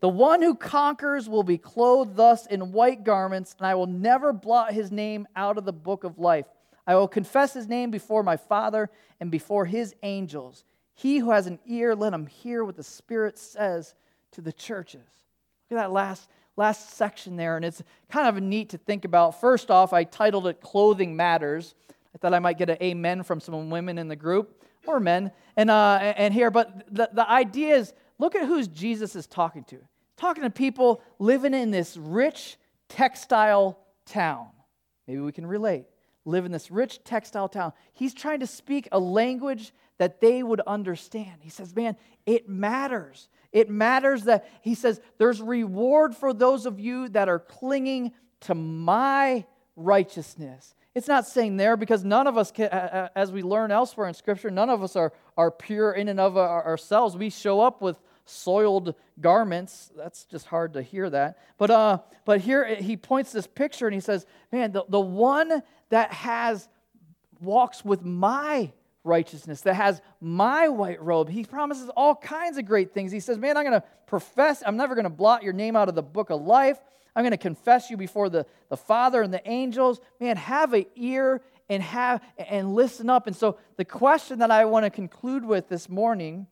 The 0.00 0.08
one 0.08 0.42
who 0.42 0.56
conquers 0.56 1.28
will 1.28 1.44
be 1.44 1.58
clothed 1.58 2.16
thus 2.16 2.44
in 2.46 2.72
white 2.72 3.04
garments, 3.04 3.54
and 3.56 3.68
I 3.68 3.76
will 3.76 3.86
never 3.86 4.32
blot 4.32 4.72
his 4.72 4.90
name 4.90 5.28
out 5.36 5.58
of 5.58 5.64
the 5.64 5.72
book 5.72 6.02
of 6.02 6.18
life. 6.18 6.46
I 6.88 6.96
will 6.96 7.06
confess 7.06 7.54
his 7.54 7.68
name 7.68 7.92
before 7.92 8.24
my 8.24 8.36
Father 8.36 8.90
and 9.20 9.30
before 9.30 9.66
his 9.66 9.94
angels. 10.02 10.64
He 10.94 11.18
who 11.18 11.30
has 11.30 11.46
an 11.46 11.58
ear, 11.66 11.94
let 11.94 12.12
him 12.12 12.26
hear 12.26 12.64
what 12.64 12.76
the 12.76 12.82
Spirit 12.82 13.38
says 13.38 13.94
to 14.32 14.40
the 14.40 14.52
churches. 14.52 15.06
Look 15.70 15.78
at 15.78 15.82
that 15.82 15.92
last, 15.92 16.28
last 16.56 16.90
section 16.94 17.36
there, 17.36 17.56
and 17.56 17.64
it's 17.64 17.82
kind 18.08 18.28
of 18.28 18.42
neat 18.42 18.70
to 18.70 18.78
think 18.78 19.04
about. 19.04 19.40
First 19.40 19.70
off, 19.70 19.92
I 19.92 20.04
titled 20.04 20.46
it 20.46 20.60
Clothing 20.60 21.16
Matters. 21.16 21.74
I 22.14 22.18
thought 22.18 22.32
I 22.32 22.38
might 22.38 22.58
get 22.58 22.70
an 22.70 22.78
amen 22.80 23.24
from 23.24 23.40
some 23.40 23.70
women 23.70 23.98
in 23.98 24.08
the 24.08 24.16
group 24.16 24.62
or 24.86 25.00
men. 25.00 25.32
And, 25.56 25.70
uh, 25.70 25.98
and 26.00 26.32
here, 26.32 26.50
but 26.50 26.94
the, 26.94 27.10
the 27.12 27.28
idea 27.28 27.76
is 27.76 27.92
look 28.18 28.34
at 28.34 28.46
who 28.46 28.64
Jesus 28.64 29.16
is 29.16 29.26
talking 29.26 29.64
to. 29.64 29.78
Talking 30.16 30.44
to 30.44 30.50
people 30.50 31.02
living 31.18 31.54
in 31.54 31.72
this 31.72 31.96
rich 31.96 32.56
textile 32.88 33.78
town. 34.06 34.46
Maybe 35.08 35.20
we 35.20 35.32
can 35.32 35.46
relate. 35.46 35.86
Live 36.24 36.44
in 36.44 36.52
this 36.52 36.70
rich 36.70 37.04
textile 37.04 37.48
town. 37.48 37.72
He's 37.92 38.14
trying 38.14 38.40
to 38.40 38.46
speak 38.46 38.88
a 38.92 38.98
language 38.98 39.72
that 39.98 40.20
they 40.20 40.42
would 40.42 40.60
understand. 40.60 41.40
He 41.40 41.50
says, 41.50 41.74
Man, 41.74 41.96
it 42.26 42.48
matters. 42.48 43.28
It 43.54 43.70
matters 43.70 44.24
that, 44.24 44.48
he 44.62 44.74
says, 44.74 45.00
there's 45.16 45.40
reward 45.40 46.16
for 46.16 46.34
those 46.34 46.66
of 46.66 46.80
you 46.80 47.08
that 47.10 47.28
are 47.28 47.38
clinging 47.38 48.10
to 48.40 48.54
my 48.54 49.46
righteousness. 49.76 50.74
It's 50.92 51.06
not 51.06 51.24
saying 51.24 51.56
there 51.56 51.76
because 51.76 52.04
none 52.04 52.26
of 52.26 52.36
us, 52.36 52.50
can, 52.50 52.68
as 53.14 53.30
we 53.30 53.42
learn 53.42 53.70
elsewhere 53.70 54.08
in 54.08 54.14
Scripture, 54.14 54.50
none 54.50 54.70
of 54.70 54.82
us 54.82 54.96
are, 54.96 55.12
are 55.36 55.52
pure 55.52 55.92
in 55.92 56.08
and 56.08 56.18
of 56.18 56.36
ourselves. 56.36 57.16
We 57.16 57.30
show 57.30 57.60
up 57.60 57.80
with 57.80 57.96
soiled 58.24 58.94
garments. 59.20 59.90
That's 59.96 60.24
just 60.24 60.46
hard 60.46 60.74
to 60.74 60.82
hear 60.82 61.10
that. 61.10 61.38
But, 61.58 61.70
uh, 61.70 61.98
but 62.24 62.40
here 62.40 62.64
he 62.76 62.96
points 62.96 63.32
this 63.32 63.46
picture 63.46 63.86
and 63.86 63.94
he 63.94 64.00
says, 64.00 64.26
Man, 64.52 64.72
the, 64.72 64.84
the 64.88 65.00
one 65.00 65.62
that 65.90 66.12
has 66.12 66.68
walks 67.40 67.84
with 67.84 68.02
my 68.02 68.72
righteousness, 69.04 69.60
that 69.62 69.74
has 69.74 70.00
my 70.20 70.68
white 70.68 71.02
robe. 71.02 71.28
He 71.28 71.44
promises 71.44 71.90
all 71.90 72.14
kinds 72.14 72.56
of 72.56 72.64
great 72.64 72.94
things. 72.94 73.12
He 73.12 73.20
says, 73.20 73.38
Man, 73.38 73.56
I'm 73.56 73.64
going 73.64 73.80
to 73.80 73.86
profess, 74.06 74.62
I'm 74.64 74.76
never 74.76 74.94
going 74.94 75.04
to 75.04 75.10
blot 75.10 75.42
your 75.42 75.52
name 75.52 75.76
out 75.76 75.88
of 75.88 75.94
the 75.94 76.02
book 76.02 76.30
of 76.30 76.40
life. 76.42 76.78
I'm 77.16 77.22
going 77.22 77.32
to 77.32 77.36
confess 77.36 77.90
you 77.90 77.96
before 77.96 78.28
the, 78.28 78.46
the 78.70 78.76
Father 78.76 79.22
and 79.22 79.32
the 79.32 79.46
angels. 79.48 80.00
Man, 80.18 80.36
have 80.36 80.72
an 80.72 80.86
ear 80.96 81.42
and 81.68 81.82
have 81.82 82.22
and 82.36 82.74
listen 82.74 83.08
up. 83.08 83.26
And 83.26 83.36
so 83.36 83.58
the 83.76 83.84
question 83.84 84.40
that 84.40 84.50
I 84.50 84.64
want 84.64 84.84
to 84.84 84.90
conclude 84.90 85.44
with 85.44 85.68
this 85.68 85.88
morning 85.88 86.46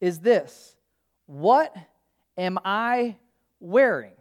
is 0.00 0.20
this 0.20 0.76
What 1.26 1.74
am 2.36 2.58
I 2.64 3.16
wearing? 3.60 4.12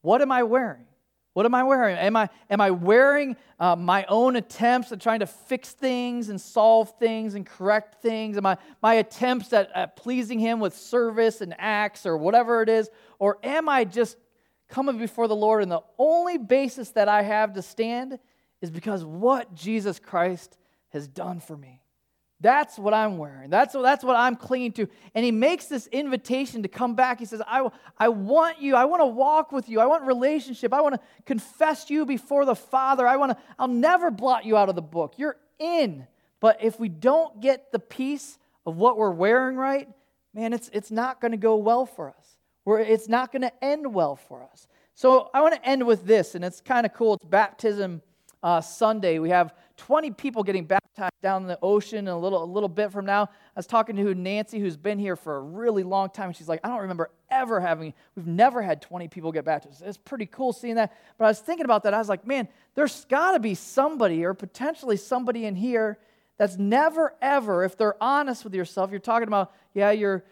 What 0.00 0.22
am 0.22 0.32
I 0.32 0.42
wearing? 0.42 0.86
What 1.34 1.46
am 1.46 1.54
I 1.54 1.62
wearing? 1.62 1.96
Am 1.96 2.14
I, 2.14 2.28
am 2.50 2.60
I 2.60 2.70
wearing 2.70 3.36
uh, 3.58 3.74
my 3.74 4.04
own 4.06 4.36
attempts 4.36 4.92
at 4.92 5.00
trying 5.00 5.20
to 5.20 5.26
fix 5.26 5.72
things 5.72 6.28
and 6.28 6.38
solve 6.38 6.92
things 6.98 7.34
and 7.34 7.46
correct 7.46 8.02
things? 8.02 8.36
Am 8.36 8.44
I 8.44 8.58
my 8.82 8.94
attempts 8.94 9.52
at, 9.54 9.70
at 9.74 9.96
pleasing 9.96 10.38
Him 10.38 10.60
with 10.60 10.76
service 10.76 11.40
and 11.40 11.54
acts 11.58 12.04
or 12.04 12.18
whatever 12.18 12.60
it 12.60 12.68
is? 12.68 12.90
Or 13.18 13.38
am 13.42 13.68
I 13.68 13.84
just 13.84 14.18
coming 14.68 14.98
before 14.98 15.26
the 15.26 15.36
Lord 15.36 15.62
and 15.62 15.72
the 15.72 15.82
only 15.98 16.36
basis 16.36 16.90
that 16.90 17.08
I 17.08 17.22
have 17.22 17.54
to 17.54 17.62
stand 17.62 18.18
is 18.60 18.70
because 18.70 19.02
what 19.02 19.54
Jesus 19.54 19.98
Christ 19.98 20.58
has 20.90 21.08
done 21.08 21.40
for 21.40 21.56
me? 21.56 21.81
That's 22.42 22.76
what 22.76 22.92
I'm 22.92 23.18
wearing. 23.18 23.50
That's, 23.50 23.72
that's 23.72 24.02
what 24.02 24.16
I'm 24.16 24.34
clinging 24.34 24.72
to. 24.72 24.88
And 25.14 25.24
he 25.24 25.30
makes 25.30 25.66
this 25.66 25.86
invitation 25.86 26.64
to 26.64 26.68
come 26.68 26.96
back. 26.96 27.20
He 27.20 27.24
says, 27.24 27.40
I, 27.46 27.70
I 27.96 28.08
want 28.08 28.60
you. 28.60 28.74
I 28.74 28.84
want 28.84 29.00
to 29.00 29.06
walk 29.06 29.52
with 29.52 29.68
you. 29.68 29.78
I 29.78 29.86
want 29.86 30.02
relationship. 30.02 30.74
I 30.74 30.80
want 30.80 30.96
to 30.96 31.00
confess 31.24 31.88
you 31.88 32.04
before 32.04 32.44
the 32.44 32.56
Father. 32.56 33.06
I 33.06 33.16
want 33.16 33.32
to, 33.32 33.38
I'll 33.60 33.68
never 33.68 34.10
blot 34.10 34.44
you 34.44 34.56
out 34.56 34.68
of 34.68 34.74
the 34.74 34.82
book. 34.82 35.14
You're 35.18 35.36
in. 35.60 36.06
But 36.40 36.58
if 36.60 36.80
we 36.80 36.88
don't 36.88 37.40
get 37.40 37.70
the 37.70 37.78
piece 37.78 38.38
of 38.66 38.76
what 38.76 38.98
we're 38.98 39.12
wearing 39.12 39.56
right, 39.56 39.88
man, 40.34 40.52
it's, 40.52 40.68
it's 40.72 40.90
not 40.90 41.20
going 41.20 41.30
to 41.30 41.38
go 41.38 41.54
well 41.56 41.86
for 41.86 42.08
us. 42.10 42.36
We're, 42.64 42.80
it's 42.80 43.08
not 43.08 43.30
going 43.30 43.42
to 43.42 43.64
end 43.64 43.94
well 43.94 44.16
for 44.16 44.42
us. 44.42 44.66
So 44.94 45.30
I 45.32 45.42
want 45.42 45.54
to 45.54 45.64
end 45.68 45.86
with 45.86 46.04
this, 46.06 46.34
and 46.34 46.44
it's 46.44 46.60
kind 46.60 46.84
of 46.86 46.92
cool. 46.92 47.14
It's 47.14 47.24
baptism 47.24 48.02
uh, 48.42 48.60
Sunday. 48.60 49.20
We 49.20 49.30
have 49.30 49.54
20 49.86 50.12
people 50.12 50.44
getting 50.44 50.64
baptized 50.64 51.20
down 51.22 51.42
in 51.42 51.48
the 51.48 51.58
ocean 51.60 52.06
a 52.06 52.16
little, 52.16 52.44
a 52.44 52.46
little 52.46 52.68
bit 52.68 52.92
from 52.92 53.04
now. 53.04 53.24
I 53.24 53.28
was 53.56 53.66
talking 53.66 53.96
to 53.96 54.14
Nancy, 54.14 54.60
who's 54.60 54.76
been 54.76 54.96
here 54.96 55.16
for 55.16 55.36
a 55.36 55.40
really 55.40 55.82
long 55.82 56.08
time. 56.10 56.28
And 56.28 56.36
she's 56.36 56.48
like, 56.48 56.60
I 56.62 56.68
don't 56.68 56.82
remember 56.82 57.10
ever 57.30 57.60
having, 57.60 57.92
we've 58.14 58.28
never 58.28 58.62
had 58.62 58.80
20 58.80 59.08
people 59.08 59.32
get 59.32 59.44
baptized. 59.44 59.82
It's 59.84 59.98
pretty 59.98 60.26
cool 60.26 60.52
seeing 60.52 60.76
that. 60.76 60.96
But 61.18 61.24
I 61.24 61.28
was 61.28 61.40
thinking 61.40 61.64
about 61.64 61.82
that. 61.82 61.94
I 61.94 61.98
was 61.98 62.08
like, 62.08 62.24
man, 62.24 62.46
there's 62.76 63.04
got 63.06 63.32
to 63.32 63.40
be 63.40 63.56
somebody 63.56 64.24
or 64.24 64.34
potentially 64.34 64.96
somebody 64.96 65.46
in 65.46 65.56
here 65.56 65.98
that's 66.38 66.56
never, 66.56 67.14
ever, 67.20 67.64
if 67.64 67.76
they're 67.76 68.00
honest 68.00 68.44
with 68.44 68.54
yourself, 68.54 68.92
you're 68.92 69.00
talking 69.00 69.26
about, 69.26 69.52
yeah, 69.74 69.90
your, 69.90 70.24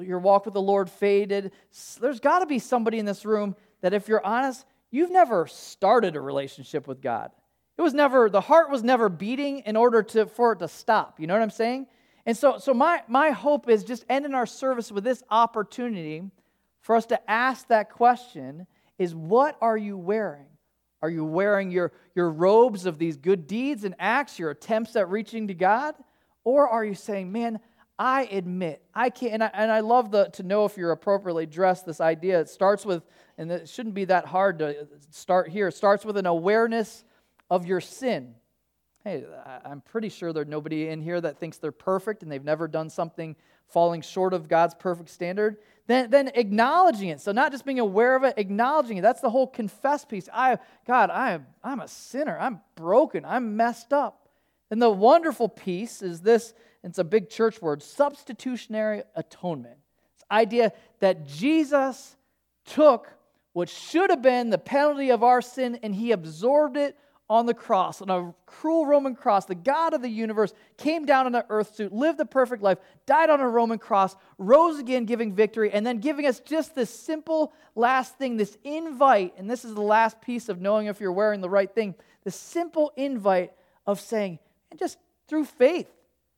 your 0.00 0.18
walk 0.18 0.46
with 0.46 0.54
the 0.54 0.62
Lord 0.62 0.88
faded. 0.88 1.52
There's 2.00 2.20
got 2.20 2.38
to 2.38 2.46
be 2.46 2.58
somebody 2.58 2.98
in 2.98 3.04
this 3.04 3.26
room 3.26 3.54
that, 3.82 3.92
if 3.92 4.08
you're 4.08 4.24
honest, 4.24 4.64
you've 4.90 5.10
never 5.10 5.46
started 5.46 6.16
a 6.16 6.22
relationship 6.22 6.88
with 6.88 7.02
God. 7.02 7.32
It 7.76 7.82
was 7.82 7.94
never, 7.94 8.30
the 8.30 8.40
heart 8.40 8.70
was 8.70 8.82
never 8.82 9.08
beating 9.08 9.60
in 9.60 9.76
order 9.76 10.02
to, 10.02 10.26
for 10.26 10.52
it 10.52 10.60
to 10.60 10.68
stop. 10.68 11.18
You 11.18 11.26
know 11.26 11.34
what 11.34 11.42
I'm 11.42 11.50
saying? 11.50 11.86
And 12.26 12.36
so, 12.36 12.58
so 12.58 12.72
my, 12.72 13.02
my 13.08 13.30
hope 13.30 13.68
is 13.68 13.84
just 13.84 14.04
ending 14.08 14.34
our 14.34 14.46
service 14.46 14.92
with 14.92 15.04
this 15.04 15.22
opportunity 15.30 16.22
for 16.80 16.96
us 16.96 17.06
to 17.06 17.30
ask 17.30 17.68
that 17.68 17.90
question 17.90 18.66
is 18.98 19.14
what 19.14 19.56
are 19.60 19.76
you 19.76 19.96
wearing? 19.96 20.46
Are 21.02 21.10
you 21.10 21.24
wearing 21.24 21.70
your, 21.70 21.92
your 22.14 22.30
robes 22.30 22.86
of 22.86 22.98
these 22.98 23.16
good 23.16 23.46
deeds 23.46 23.84
and 23.84 23.94
acts, 23.98 24.38
your 24.38 24.50
attempts 24.50 24.96
at 24.96 25.10
reaching 25.10 25.48
to 25.48 25.54
God? 25.54 25.94
Or 26.44 26.68
are 26.68 26.84
you 26.84 26.94
saying, 26.94 27.30
man, 27.30 27.60
I 27.98 28.24
admit, 28.24 28.82
I 28.94 29.10
can't, 29.10 29.34
and 29.34 29.44
I, 29.44 29.50
and 29.52 29.70
I 29.70 29.80
love 29.80 30.10
the, 30.10 30.26
to 30.30 30.42
know 30.42 30.64
if 30.64 30.76
you're 30.76 30.92
appropriately 30.92 31.46
dressed, 31.46 31.86
this 31.86 32.00
idea. 32.00 32.40
It 32.40 32.48
starts 32.48 32.84
with, 32.84 33.02
and 33.38 33.50
it 33.52 33.68
shouldn't 33.68 33.94
be 33.94 34.06
that 34.06 34.26
hard 34.26 34.58
to 34.60 34.88
start 35.10 35.48
here, 35.48 35.68
it 35.68 35.74
starts 35.74 36.04
with 36.04 36.16
an 36.16 36.26
awareness 36.26 37.04
of 37.54 37.66
your 37.66 37.80
sin. 37.80 38.34
Hey, 39.04 39.24
I'm 39.64 39.80
pretty 39.82 40.08
sure 40.08 40.32
there's 40.32 40.48
nobody 40.48 40.88
in 40.88 41.00
here 41.00 41.20
that 41.20 41.38
thinks 41.38 41.58
they're 41.58 41.72
perfect 41.72 42.22
and 42.22 42.32
they've 42.32 42.42
never 42.42 42.66
done 42.66 42.90
something 42.90 43.36
falling 43.68 44.00
short 44.00 44.34
of 44.34 44.48
God's 44.48 44.74
perfect 44.74 45.10
standard. 45.10 45.58
Then, 45.86 46.10
then 46.10 46.32
acknowledging 46.34 47.10
it. 47.10 47.20
So 47.20 47.30
not 47.30 47.52
just 47.52 47.64
being 47.64 47.78
aware 47.78 48.16
of 48.16 48.24
it, 48.24 48.34
acknowledging 48.38 48.96
it. 48.96 49.02
That's 49.02 49.20
the 49.20 49.30
whole 49.30 49.46
confess 49.46 50.04
piece. 50.04 50.28
I, 50.32 50.58
God, 50.86 51.10
I 51.10 51.32
am, 51.32 51.46
I'm 51.62 51.80
a 51.80 51.88
sinner. 51.88 52.36
I'm 52.38 52.60
broken. 52.74 53.24
I'm 53.24 53.56
messed 53.56 53.92
up. 53.92 54.28
And 54.70 54.80
the 54.80 54.90
wonderful 54.90 55.48
piece 55.48 56.02
is 56.02 56.20
this, 56.20 56.54
it's 56.82 56.98
a 56.98 57.04
big 57.04 57.28
church 57.28 57.62
word, 57.62 57.82
substitutionary 57.82 59.02
atonement. 59.14 59.76
It's 60.14 60.24
idea 60.30 60.72
that 61.00 61.26
Jesus 61.26 62.16
took 62.64 63.08
what 63.52 63.68
should 63.68 64.10
have 64.10 64.22
been 64.22 64.50
the 64.50 64.58
penalty 64.58 65.10
of 65.10 65.22
our 65.22 65.40
sin 65.40 65.78
and 65.82 65.94
he 65.94 66.12
absorbed 66.12 66.76
it 66.76 66.96
on 67.28 67.46
the 67.46 67.54
cross, 67.54 68.02
on 68.02 68.10
a 68.10 68.34
cruel 68.44 68.84
Roman 68.84 69.14
cross, 69.14 69.46
the 69.46 69.54
God 69.54 69.94
of 69.94 70.02
the 70.02 70.08
universe 70.08 70.52
came 70.76 71.06
down 71.06 71.26
in 71.26 71.34
an 71.34 71.42
earth 71.48 71.74
suit, 71.74 71.92
lived 71.92 72.18
the 72.18 72.26
perfect 72.26 72.62
life, 72.62 72.78
died 73.06 73.30
on 73.30 73.40
a 73.40 73.48
Roman 73.48 73.78
cross, 73.78 74.14
rose 74.36 74.78
again, 74.78 75.06
giving 75.06 75.34
victory, 75.34 75.70
and 75.72 75.86
then 75.86 75.98
giving 75.98 76.26
us 76.26 76.40
just 76.40 76.74
this 76.74 76.90
simple 76.90 77.52
last 77.74 78.18
thing, 78.18 78.36
this 78.36 78.58
invite. 78.62 79.34
And 79.38 79.50
this 79.50 79.64
is 79.64 79.74
the 79.74 79.80
last 79.80 80.20
piece 80.20 80.48
of 80.48 80.60
knowing 80.60 80.86
if 80.86 81.00
you're 81.00 81.12
wearing 81.12 81.40
the 81.40 81.50
right 81.50 81.72
thing 81.72 81.94
the 82.24 82.30
simple 82.30 82.90
invite 82.96 83.52
of 83.86 84.00
saying, 84.00 84.38
and 84.70 84.80
just 84.80 84.98
through 85.28 85.44
faith, 85.44 85.88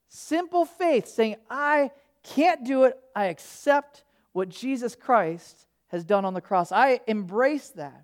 simple 0.09 0.65
faith, 0.65 1.07
saying, 1.07 1.37
I 1.49 1.91
can't 2.23 2.65
do 2.65 2.83
it. 2.83 2.99
I 3.15 3.25
accept 3.25 4.03
what 4.33 4.49
Jesus 4.49 4.95
Christ 4.95 5.65
has 5.87 6.03
done 6.03 6.25
on 6.25 6.33
the 6.33 6.41
cross. 6.41 6.71
I 6.71 6.99
embrace 7.07 7.69
that. 7.69 8.03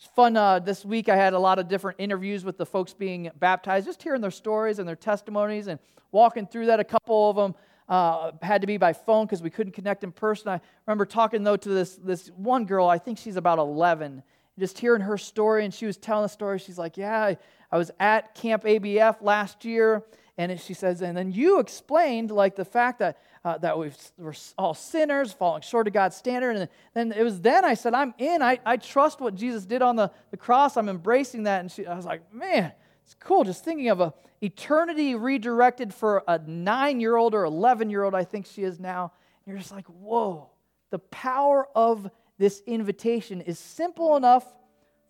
It's 0.00 0.08
fun. 0.16 0.34
Uh, 0.34 0.58
this 0.58 0.82
week, 0.82 1.10
I 1.10 1.16
had 1.16 1.34
a 1.34 1.38
lot 1.38 1.58
of 1.58 1.68
different 1.68 2.00
interviews 2.00 2.42
with 2.42 2.56
the 2.56 2.64
folks 2.64 2.94
being 2.94 3.30
baptized, 3.38 3.84
just 3.84 4.02
hearing 4.02 4.22
their 4.22 4.30
stories 4.30 4.78
and 4.78 4.88
their 4.88 4.96
testimonies 4.96 5.66
and 5.66 5.78
walking 6.10 6.46
through 6.46 6.66
that. 6.66 6.80
A 6.80 6.84
couple 6.84 7.28
of 7.28 7.36
them 7.36 7.54
uh, 7.86 8.32
had 8.40 8.62
to 8.62 8.66
be 8.66 8.78
by 8.78 8.94
phone 8.94 9.26
because 9.26 9.42
we 9.42 9.50
couldn't 9.50 9.74
connect 9.74 10.02
in 10.02 10.10
person. 10.10 10.48
I 10.48 10.60
remember 10.86 11.04
talking, 11.04 11.44
though, 11.44 11.58
to 11.58 11.68
this, 11.68 11.96
this 11.96 12.28
one 12.28 12.64
girl, 12.64 12.88
I 12.88 12.96
think 12.96 13.18
she's 13.18 13.36
about 13.36 13.58
11, 13.58 14.22
just 14.58 14.78
hearing 14.78 15.02
her 15.02 15.16
story, 15.16 15.64
and 15.64 15.72
she 15.72 15.86
was 15.86 15.96
telling 15.96 16.24
the 16.24 16.28
story. 16.28 16.58
She's 16.58 16.78
like, 16.78 16.96
Yeah, 16.96 17.34
I, 17.70 17.78
was 17.78 17.90
at 17.98 18.34
Camp 18.34 18.64
ABF 18.64 19.22
last 19.22 19.64
year, 19.64 20.04
and 20.36 20.60
she 20.60 20.74
says, 20.74 21.02
And 21.02 21.16
then 21.16 21.32
you 21.32 21.60
explained, 21.60 22.30
like, 22.30 22.56
the 22.56 22.64
fact 22.64 22.98
that 22.98 23.18
uh, 23.44 23.56
that 23.58 23.78
we 23.78 23.90
are 24.22 24.34
all 24.58 24.74
sinners, 24.74 25.32
falling 25.32 25.62
short 25.62 25.86
of 25.86 25.92
God's 25.92 26.16
standard. 26.16 26.56
And 26.56 26.68
then 26.94 27.12
it 27.12 27.22
was 27.22 27.40
then 27.40 27.64
I 27.64 27.74
said, 27.74 27.94
I'm 27.94 28.12
in. 28.18 28.42
I, 28.42 28.58
I 28.66 28.76
trust 28.76 29.20
what 29.20 29.34
Jesus 29.34 29.64
did 29.64 29.82
on 29.82 29.96
the, 29.96 30.10
the 30.30 30.36
cross. 30.36 30.76
I'm 30.76 30.88
embracing 30.88 31.44
that. 31.44 31.60
And 31.60 31.70
she, 31.70 31.86
I 31.86 31.96
was 31.96 32.04
like, 32.04 32.32
man, 32.34 32.72
it's 33.04 33.16
cool 33.18 33.44
just 33.44 33.64
thinking 33.64 33.88
of 33.88 34.00
a 34.00 34.12
eternity 34.42 35.14
redirected 35.14 35.92
for 35.92 36.22
a 36.26 36.38
nine 36.38 37.00
year 37.00 37.16
old 37.16 37.34
or 37.34 37.44
11 37.44 37.90
year 37.90 38.04
old, 38.04 38.14
I 38.14 38.24
think 38.24 38.46
she 38.46 38.62
is 38.62 38.78
now. 38.78 39.12
And 39.44 39.52
you're 39.52 39.58
just 39.58 39.72
like, 39.72 39.86
whoa, 39.86 40.50
the 40.90 40.98
power 40.98 41.68
of 41.74 42.10
this 42.40 42.60
invitation 42.66 43.40
is 43.40 43.58
simple 43.58 44.16
enough 44.16 44.44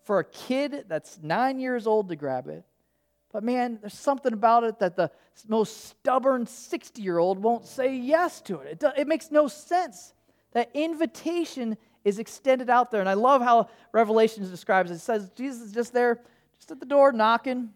for 0.03 0.19
a 0.19 0.23
kid 0.23 0.85
that's 0.87 1.17
nine 1.23 1.59
years 1.59 1.87
old 1.87 2.09
to 2.09 2.15
grab 2.15 2.47
it 2.47 2.63
but 3.31 3.43
man, 3.43 3.77
there's 3.79 3.97
something 3.97 4.33
about 4.33 4.63
it 4.63 4.79
that 4.79 4.95
the 4.95 5.09
most 5.47 5.85
stubborn 5.85 6.45
60 6.45 7.01
year 7.01 7.17
old 7.17 7.39
won't 7.39 7.65
say 7.65 7.95
yes 7.95 8.41
to 8.41 8.59
it. 8.59 8.83
It, 8.83 8.93
it 8.97 9.07
makes 9.07 9.31
no 9.31 9.47
sense. 9.47 10.13
That 10.53 10.69
invitation 10.73 11.77
is 12.03 12.19
extended 12.19 12.69
out 12.69 12.91
there. 12.91 12.99
And 12.99 13.09
I 13.09 13.13
love 13.13 13.41
how 13.41 13.69
Revelation 13.93 14.43
describes 14.49 14.91
it. 14.91 14.95
It 14.95 14.99
says 14.99 15.29
Jesus 15.35 15.61
is 15.67 15.71
just 15.71 15.93
there, 15.93 16.19
just 16.57 16.71
at 16.71 16.79
the 16.79 16.85
door, 16.85 17.13
knocking, 17.13 17.69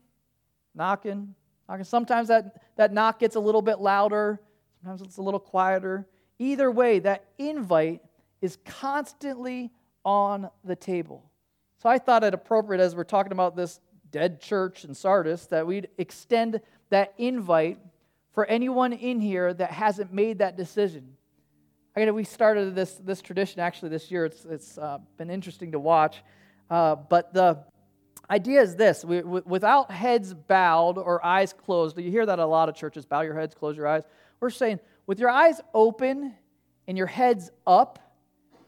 knocking, 0.73 1.33
knocking. 1.69 1.85
Sometimes 1.85 2.27
that, 2.27 2.61
that 2.75 2.91
knock 2.91 3.19
gets 3.19 3.35
a 3.35 3.39
little 3.39 3.61
bit 3.61 3.79
louder, 3.79 4.41
sometimes 4.81 5.01
it's 5.01 5.17
a 5.17 5.21
little 5.21 5.39
quieter. 5.39 6.05
Either 6.37 6.69
way, 6.69 6.99
that 6.99 7.25
invite 7.37 8.01
is 8.45 8.58
constantly 8.63 9.71
on 10.05 10.49
the 10.63 10.75
table. 10.75 11.29
So 11.81 11.89
I 11.89 11.97
thought 11.97 12.23
it 12.23 12.34
appropriate 12.36 12.79
as 12.79 12.95
we're 12.95 13.03
talking 13.03 13.31
about 13.31 13.55
this 13.55 13.79
dead 14.12 14.39
church 14.39 14.86
in 14.86 14.93
Sardis 14.93 15.47
that 15.47 15.65
we'd 15.65 15.89
extend 15.97 16.62
that 16.91 17.13
invite 17.17 17.79
for 18.34 18.45
anyone 18.45 18.93
in 18.93 19.19
here 19.19 19.51
that 19.53 19.71
hasn't 19.71 20.13
made 20.13 20.38
that 20.38 20.55
decision. 20.55 21.15
I 21.97 22.12
we 22.12 22.23
started 22.23 22.75
this, 22.75 22.93
this 22.95 23.21
tradition 23.21 23.62
actually 23.62 23.89
this 23.89 24.12
year. 24.12 24.25
It's, 24.25 24.45
it's 24.45 24.77
uh, 24.77 24.99
been 25.17 25.31
interesting 25.31 25.71
to 25.71 25.79
watch. 25.79 26.21
Uh, 26.69 26.95
but 26.95 27.34
the 27.34 27.63
idea 28.29 28.62
is 28.62 28.75
this 28.75 29.03
we, 29.03 29.21
without 29.21 29.89
heads 29.89 30.36
bowed 30.36 30.97
or 30.99 31.25
eyes 31.25 31.51
closed, 31.51 31.97
you 31.97 32.12
hear 32.12 32.25
that 32.25 32.38
a 32.38 32.45
lot 32.45 32.69
of 32.69 32.75
churches 32.75 33.05
bow 33.05 33.21
your 33.21 33.39
heads, 33.39 33.55
close 33.55 33.75
your 33.75 33.88
eyes. 33.88 34.03
We're 34.39 34.51
saying 34.51 34.81
with 35.08 35.19
your 35.19 35.29
eyes 35.29 35.62
open 35.73 36.36
and 36.88 36.97
your 36.97 37.08
heads 37.08 37.49
up, 37.65 37.99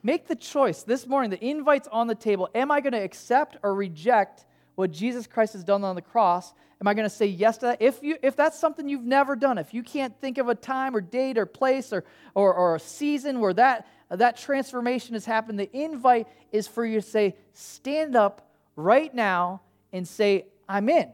make 0.08 0.26
the 0.26 0.36
choice 0.38 0.84
this 0.84 1.06
morning. 1.06 1.30
The 1.30 1.46
invite's 1.46 1.90
on 1.90 2.08
the 2.08 2.16
table. 2.16 2.50
Am 2.56 2.72
I 2.72 2.80
going 2.80 2.94
to 2.94 3.04
accept 3.04 3.58
or 3.62 3.76
reject 3.76 4.46
what 4.76 4.90
Jesus 4.90 5.28
Christ 5.28 5.52
has 5.52 5.66
done 5.66 5.84
on 5.84 5.96
the 5.96 6.02
cross, 6.02 6.54
am 6.80 6.88
I 6.88 6.94
going 6.94 7.10
to 7.10 7.14
say 7.14 7.26
yes 7.26 7.58
to 7.58 7.66
that? 7.66 7.82
If, 7.82 8.02
you, 8.04 8.16
if 8.22 8.36
that's 8.36 8.58
something 8.58 8.88
you've 8.88 9.04
never 9.04 9.36
done, 9.36 9.58
if 9.58 9.74
you 9.74 9.84
can't 9.84 10.18
think 10.22 10.38
of 10.38 10.48
a 10.48 10.56
time 10.56 10.96
or 10.96 11.02
date 11.02 11.38
or 11.38 11.46
place 11.46 11.92
or, 11.92 12.06
or, 12.36 12.54
or 12.54 12.76
a 12.76 12.80
season 12.80 13.40
where 13.40 13.54
that, 13.54 13.88
that 14.10 14.38
transformation 14.38 15.16
has 15.16 15.26
happened, 15.26 15.60
the 15.60 15.76
invite 15.76 16.28
is 16.52 16.68
for 16.68 16.86
you 16.86 17.02
to 17.02 17.06
say, 17.06 17.36
stand 17.54 18.16
up 18.16 18.52
right 18.76 19.14
now 19.14 19.62
and 19.92 20.08
say, 20.08 20.46
I'm 20.70 20.88
in. 20.88 21.12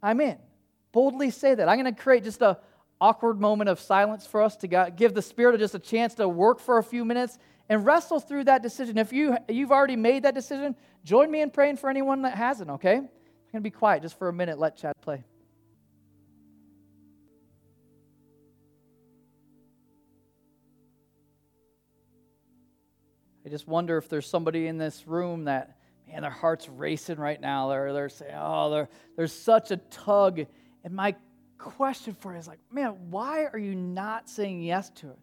I'm 0.00 0.20
in. 0.20 0.38
Boldly 0.92 1.30
say 1.30 1.54
that. 1.54 1.68
I'm 1.68 1.78
going 1.78 1.92
to 1.92 2.00
create 2.00 2.24
just 2.24 2.40
a 2.40 2.56
awkward 3.00 3.40
moment 3.40 3.68
of 3.68 3.80
silence 3.80 4.26
for 4.26 4.40
us 4.40 4.56
to 4.58 4.92
give 4.96 5.12
the 5.12 5.22
Spirit 5.22 5.54
of 5.54 5.60
just 5.60 5.74
a 5.74 5.80
chance 5.80 6.14
to 6.14 6.28
work 6.28 6.60
for 6.60 6.78
a 6.78 6.84
few 6.84 7.04
minutes 7.04 7.36
and 7.68 7.84
wrestle 7.84 8.20
through 8.20 8.44
that 8.44 8.62
decision. 8.62 8.98
If 8.98 9.12
you, 9.12 9.36
you've 9.48 9.72
already 9.72 9.96
made 9.96 10.22
that 10.22 10.34
decision, 10.34 10.76
join 11.04 11.30
me 11.30 11.40
in 11.40 11.50
praying 11.50 11.76
for 11.76 11.90
anyone 11.90 12.22
that 12.22 12.34
hasn't, 12.34 12.70
okay? 12.70 12.96
I'm 12.96 13.00
going 13.00 13.10
to 13.54 13.60
be 13.60 13.70
quiet 13.70 14.02
just 14.02 14.18
for 14.18 14.28
a 14.28 14.32
minute. 14.32 14.58
Let 14.58 14.76
Chad 14.76 14.94
play. 15.00 15.24
I 23.44 23.48
just 23.48 23.68
wonder 23.68 23.96
if 23.96 24.08
there's 24.08 24.28
somebody 24.28 24.66
in 24.66 24.76
this 24.76 25.06
room 25.06 25.44
that, 25.44 25.78
man, 26.08 26.22
their 26.22 26.30
heart's 26.32 26.68
racing 26.68 27.18
right 27.18 27.40
now. 27.40 27.68
They're, 27.68 27.92
they're 27.92 28.08
saying, 28.08 28.34
oh, 28.36 28.88
there's 29.16 29.32
such 29.32 29.70
a 29.70 29.76
tug. 29.76 30.40
And 30.82 30.94
my 30.94 31.14
question 31.56 32.14
for 32.14 32.32
you 32.32 32.38
is 32.38 32.48
like, 32.48 32.58
man, 32.72 33.10
why 33.10 33.44
are 33.44 33.58
you 33.58 33.76
not 33.76 34.28
saying 34.28 34.62
yes 34.62 34.90
to 34.96 35.10
it? 35.10 35.18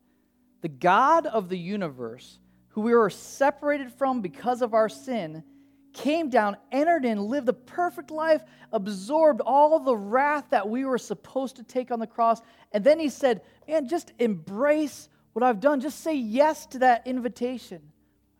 The 0.63 0.69
God 0.69 1.25
of 1.25 1.49
the 1.49 1.57
universe, 1.57 2.39
who 2.69 2.81
we 2.81 2.95
were 2.95 3.09
separated 3.09 3.91
from 3.91 4.21
because 4.21 4.61
of 4.61 4.73
our 4.73 4.87
sin, 4.87 5.43
came 5.91 6.29
down, 6.29 6.55
entered 6.71 7.03
in, 7.03 7.19
lived 7.27 7.49
a 7.49 7.53
perfect 7.53 8.09
life, 8.09 8.41
absorbed 8.71 9.41
all 9.41 9.77
the 9.81 9.95
wrath 9.95 10.45
that 10.51 10.69
we 10.69 10.85
were 10.85 10.97
supposed 10.97 11.57
to 11.57 11.63
take 11.63 11.91
on 11.91 11.99
the 11.99 12.07
cross. 12.07 12.41
And 12.71 12.81
then 12.81 12.97
he 12.97 13.09
said, 13.09 13.41
Man, 13.67 13.89
just 13.89 14.13
embrace 14.19 15.09
what 15.33 15.43
I've 15.43 15.59
done. 15.59 15.81
Just 15.81 15.99
say 15.99 16.15
yes 16.15 16.65
to 16.67 16.79
that 16.79 17.05
invitation. 17.05 17.81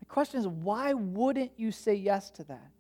My 0.02 0.06
question 0.08 0.40
is, 0.40 0.48
why 0.48 0.94
wouldn't 0.94 1.52
you 1.58 1.74
say 1.74 1.94
yes 1.94 2.32
to 2.32 2.46
that? 2.46 2.72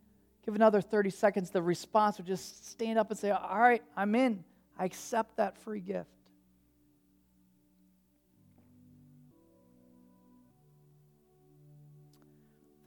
Give 0.45 0.55
another 0.55 0.79
30 0.79 1.09
seconds. 1.09 1.49
The 1.49 1.61
response 1.61 2.17
would 2.17 2.27
just 2.27 2.71
stand 2.71 2.97
up 2.97 3.11
and 3.11 3.19
say, 3.19 3.31
All 3.31 3.59
right, 3.59 3.83
I'm 3.97 4.15
in. 4.15 4.45
I 4.79 4.85
accept 4.85 5.35
that 5.35 5.57
free 5.57 5.81
gift. 5.81 6.09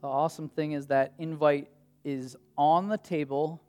The 0.07 0.13
awesome 0.13 0.47
thing 0.47 0.71
is 0.71 0.87
that 0.87 1.15
invite 1.19 1.67
is 2.05 2.37
on 2.57 2.87
the 2.87 2.97
table 2.97 3.61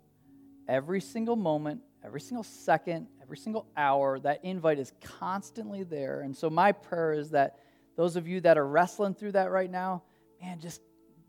every 0.69 1.01
single 1.01 1.35
moment, 1.35 1.81
every 2.05 2.21
single 2.21 2.45
second, 2.45 3.09
every 3.21 3.37
single 3.37 3.67
hour. 3.77 4.21
That 4.21 4.45
invite 4.45 4.79
is 4.79 4.93
constantly 5.03 5.83
there. 5.83 6.21
And 6.21 6.37
so 6.37 6.49
my 6.49 6.71
prayer 6.71 7.13
is 7.13 7.31
that 7.31 7.59
those 7.97 8.15
of 8.15 8.29
you 8.29 8.41
that 8.43 8.57
are 8.57 8.65
wrestling 8.65 9.15
through 9.15 9.33
that 9.33 9.51
right 9.51 9.69
now, 9.69 10.05
man, 10.41 10.61
just 10.61 10.81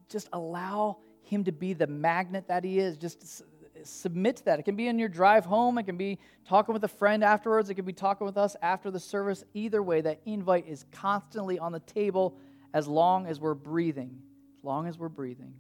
just 0.10 0.30
allow 0.32 1.00
him 1.24 1.44
to 1.46 1.52
be 1.52 1.74
the 1.74 1.88
magnet 1.88 2.48
that 2.48 2.64
he 2.64 2.78
is. 2.78 2.96
Just 2.96 3.42
submit 3.82 4.36
to 4.38 4.46
that. 4.46 4.60
It 4.60 4.64
can 4.64 4.76
be 4.76 4.90
in 4.90 5.00
your 5.00 5.10
drive 5.10 5.44
home, 5.44 5.80
it 5.80 5.88
can 5.88 5.98
be 5.98 6.20
talking 6.48 6.72
with 6.72 6.84
a 6.84 6.88
friend 6.88 7.24
afterwards, 7.24 7.72
it 7.72 7.74
can 7.74 7.86
be 7.86 7.94
talking 7.94 8.28
with 8.28 8.38
us 8.38 8.56
after 8.62 8.92
the 8.92 9.00
service. 9.00 9.44
Either 9.56 9.82
way, 9.82 10.02
that 10.02 10.22
invite 10.28 10.68
is 10.68 10.86
constantly 10.92 11.58
on 11.58 11.72
the 11.72 11.80
table 11.80 12.38
as 12.76 12.88
long 12.88 13.26
as 13.26 13.40
we're 13.40 13.56
breathing. 13.56 14.22
As 14.60 14.64
long 14.64 14.88
as 14.88 14.98
we're 14.98 15.10
breathing 15.10 15.54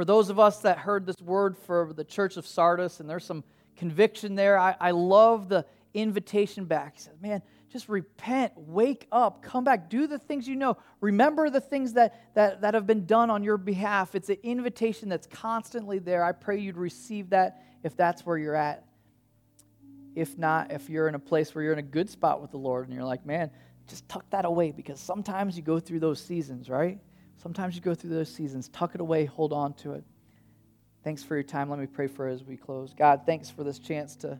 for 0.00 0.06
those 0.06 0.30
of 0.30 0.38
us 0.38 0.60
that 0.60 0.78
heard 0.78 1.04
this 1.04 1.20
word 1.20 1.58
for 1.58 1.92
the 1.94 2.04
church 2.04 2.38
of 2.38 2.46
Sardis, 2.46 3.00
and 3.00 3.10
there's 3.10 3.22
some 3.22 3.44
conviction 3.76 4.34
there, 4.34 4.58
I, 4.58 4.74
I 4.80 4.92
love 4.92 5.50
the 5.50 5.66
invitation 5.92 6.64
back. 6.64 6.94
He 6.94 7.02
says, 7.02 7.20
Man, 7.20 7.42
just 7.70 7.86
repent, 7.86 8.54
wake 8.56 9.06
up, 9.12 9.42
come 9.42 9.62
back, 9.62 9.90
do 9.90 10.06
the 10.06 10.18
things 10.18 10.48
you 10.48 10.56
know. 10.56 10.78
Remember 11.02 11.50
the 11.50 11.60
things 11.60 11.92
that, 11.92 12.34
that, 12.34 12.62
that 12.62 12.72
have 12.72 12.86
been 12.86 13.04
done 13.04 13.28
on 13.28 13.44
your 13.44 13.58
behalf. 13.58 14.14
It's 14.14 14.30
an 14.30 14.38
invitation 14.42 15.10
that's 15.10 15.26
constantly 15.26 15.98
there. 15.98 16.24
I 16.24 16.32
pray 16.32 16.58
you'd 16.60 16.78
receive 16.78 17.28
that 17.30 17.62
if 17.82 17.94
that's 17.94 18.24
where 18.24 18.38
you're 18.38 18.56
at. 18.56 18.86
If 20.14 20.38
not, 20.38 20.72
if 20.72 20.88
you're 20.88 21.08
in 21.08 21.14
a 21.14 21.18
place 21.20 21.54
where 21.54 21.62
you're 21.62 21.74
in 21.74 21.78
a 21.78 21.82
good 21.82 22.08
spot 22.08 22.40
with 22.40 22.52
the 22.52 22.56
Lord 22.56 22.86
and 22.86 22.94
you're 22.94 23.04
like, 23.04 23.26
man, 23.26 23.50
just 23.86 24.08
tuck 24.08 24.24
that 24.30 24.46
away 24.46 24.70
because 24.70 24.98
sometimes 24.98 25.58
you 25.58 25.62
go 25.62 25.78
through 25.78 26.00
those 26.00 26.22
seasons, 26.22 26.70
right? 26.70 27.00
Sometimes 27.42 27.74
you 27.74 27.80
go 27.80 27.94
through 27.94 28.10
those 28.10 28.32
seasons. 28.32 28.68
Tuck 28.68 28.94
it 28.94 29.00
away, 29.00 29.24
hold 29.24 29.52
on 29.52 29.72
to 29.74 29.92
it. 29.92 30.04
Thanks 31.02 31.22
for 31.22 31.34
your 31.34 31.42
time. 31.42 31.70
Let 31.70 31.78
me 31.78 31.86
pray 31.86 32.06
for 32.06 32.26
as 32.26 32.44
we 32.44 32.56
close. 32.56 32.92
God, 32.92 33.22
thanks 33.24 33.48
for 33.48 33.64
this 33.64 33.78
chance 33.78 34.14
to 34.16 34.38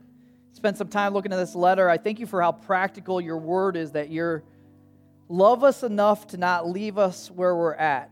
spend 0.53 0.77
some 0.77 0.87
time 0.87 1.13
looking 1.13 1.33
at 1.33 1.37
this 1.37 1.55
letter. 1.55 1.89
I 1.89 1.97
thank 1.97 2.19
you 2.19 2.27
for 2.27 2.41
how 2.41 2.51
practical 2.51 3.19
your 3.19 3.37
word 3.37 3.75
is 3.75 3.93
that 3.93 4.09
you 4.09 4.43
love 5.29 5.63
us 5.63 5.81
enough 5.81 6.27
to 6.27 6.37
not 6.37 6.69
leave 6.69 6.99
us 6.99 7.31
where 7.31 7.55
we're 7.55 7.73
at. 7.73 8.11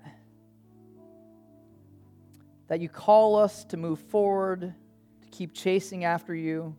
That 2.67 2.79
you 2.79 2.89
call 2.89 3.35
us 3.35 3.65
to 3.65 3.77
move 3.77 3.99
forward, 3.99 4.61
to 4.61 5.27
keep 5.29 5.53
chasing 5.53 6.03
after 6.03 6.33
you. 6.33 6.75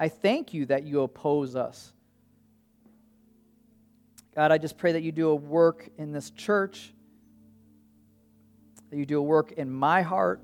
I 0.00 0.08
thank 0.08 0.54
you 0.54 0.66
that 0.66 0.84
you 0.84 1.02
oppose 1.02 1.54
us 1.54 1.93
God, 4.34 4.50
I 4.50 4.58
just 4.58 4.76
pray 4.76 4.92
that 4.92 5.02
you 5.02 5.12
do 5.12 5.28
a 5.28 5.34
work 5.34 5.88
in 5.96 6.12
this 6.12 6.30
church, 6.30 6.92
that 8.90 8.96
you 8.96 9.06
do 9.06 9.18
a 9.18 9.22
work 9.22 9.52
in 9.52 9.70
my 9.70 10.02
heart, 10.02 10.42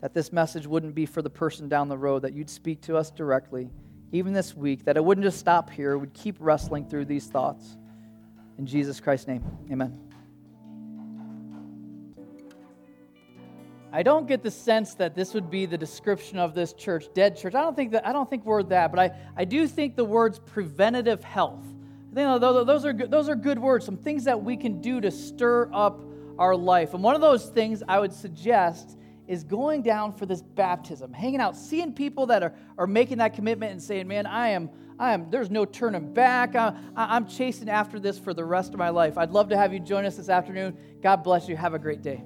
that 0.00 0.12
this 0.12 0.32
message 0.32 0.66
wouldn't 0.66 0.94
be 0.94 1.06
for 1.06 1.22
the 1.22 1.30
person 1.30 1.68
down 1.68 1.88
the 1.88 1.98
road, 1.98 2.22
that 2.22 2.32
you'd 2.32 2.50
speak 2.50 2.80
to 2.82 2.96
us 2.96 3.12
directly, 3.12 3.70
even 4.10 4.32
this 4.32 4.56
week, 4.56 4.84
that 4.86 4.96
it 4.96 5.04
wouldn't 5.04 5.24
just 5.24 5.38
stop 5.38 5.70
here, 5.70 5.96
we'd 5.98 6.14
keep 6.14 6.36
wrestling 6.40 6.88
through 6.88 7.04
these 7.04 7.26
thoughts. 7.26 7.76
In 8.58 8.66
Jesus 8.66 8.98
Christ's 8.98 9.28
name, 9.28 9.44
amen. 9.70 9.96
I 13.92 14.02
don't 14.02 14.26
get 14.26 14.42
the 14.42 14.50
sense 14.50 14.94
that 14.94 15.14
this 15.14 15.32
would 15.32 15.48
be 15.48 15.64
the 15.64 15.78
description 15.78 16.38
of 16.38 16.54
this 16.54 16.72
church, 16.72 17.06
dead 17.14 17.36
church. 17.36 17.54
I 17.54 17.62
don't 17.62 17.76
think 17.76 17.92
that 17.92 18.06
I 18.06 18.12
don't 18.12 18.28
think 18.28 18.44
we're 18.44 18.64
that, 18.64 18.90
but 18.90 18.98
I, 18.98 19.10
I 19.36 19.44
do 19.44 19.66
think 19.66 19.96
the 19.96 20.04
words 20.04 20.40
preventative 20.40 21.24
health 21.24 21.64
you 22.18 22.24
know, 22.24 22.38
those 22.38 22.84
are 22.84 22.92
good, 22.92 23.10
those 23.10 23.28
are 23.28 23.36
good 23.36 23.58
words, 23.58 23.84
some 23.84 23.96
things 23.96 24.24
that 24.24 24.42
we 24.42 24.56
can 24.56 24.80
do 24.80 25.00
to 25.00 25.10
stir 25.10 25.70
up 25.72 26.02
our 26.38 26.56
life. 26.56 26.94
And 26.94 27.02
one 27.02 27.14
of 27.14 27.20
those 27.20 27.46
things 27.46 27.82
I 27.86 27.98
would 28.00 28.12
suggest 28.12 28.98
is 29.26 29.44
going 29.44 29.82
down 29.82 30.12
for 30.12 30.26
this 30.26 30.42
baptism, 30.42 31.12
hanging 31.12 31.40
out, 31.40 31.56
seeing 31.56 31.92
people 31.92 32.26
that 32.26 32.42
are, 32.42 32.54
are 32.78 32.86
making 32.86 33.18
that 33.18 33.34
commitment 33.34 33.72
and 33.72 33.82
saying, 33.82 34.08
man, 34.08 34.26
I 34.26 34.48
am, 34.48 34.70
I 34.98 35.12
am, 35.12 35.30
there's 35.30 35.50
no 35.50 35.64
turning 35.64 36.12
back. 36.14 36.56
I, 36.56 36.72
I'm 36.96 37.28
chasing 37.28 37.68
after 37.68 38.00
this 38.00 38.18
for 38.18 38.32
the 38.32 38.44
rest 38.44 38.72
of 38.72 38.78
my 38.78 38.88
life. 38.88 39.18
I'd 39.18 39.30
love 39.30 39.50
to 39.50 39.56
have 39.56 39.72
you 39.72 39.80
join 39.80 40.06
us 40.06 40.16
this 40.16 40.28
afternoon. 40.28 40.76
God 41.02 41.22
bless 41.22 41.48
you. 41.48 41.56
Have 41.56 41.74
a 41.74 41.78
great 41.78 42.02
day. 42.02 42.24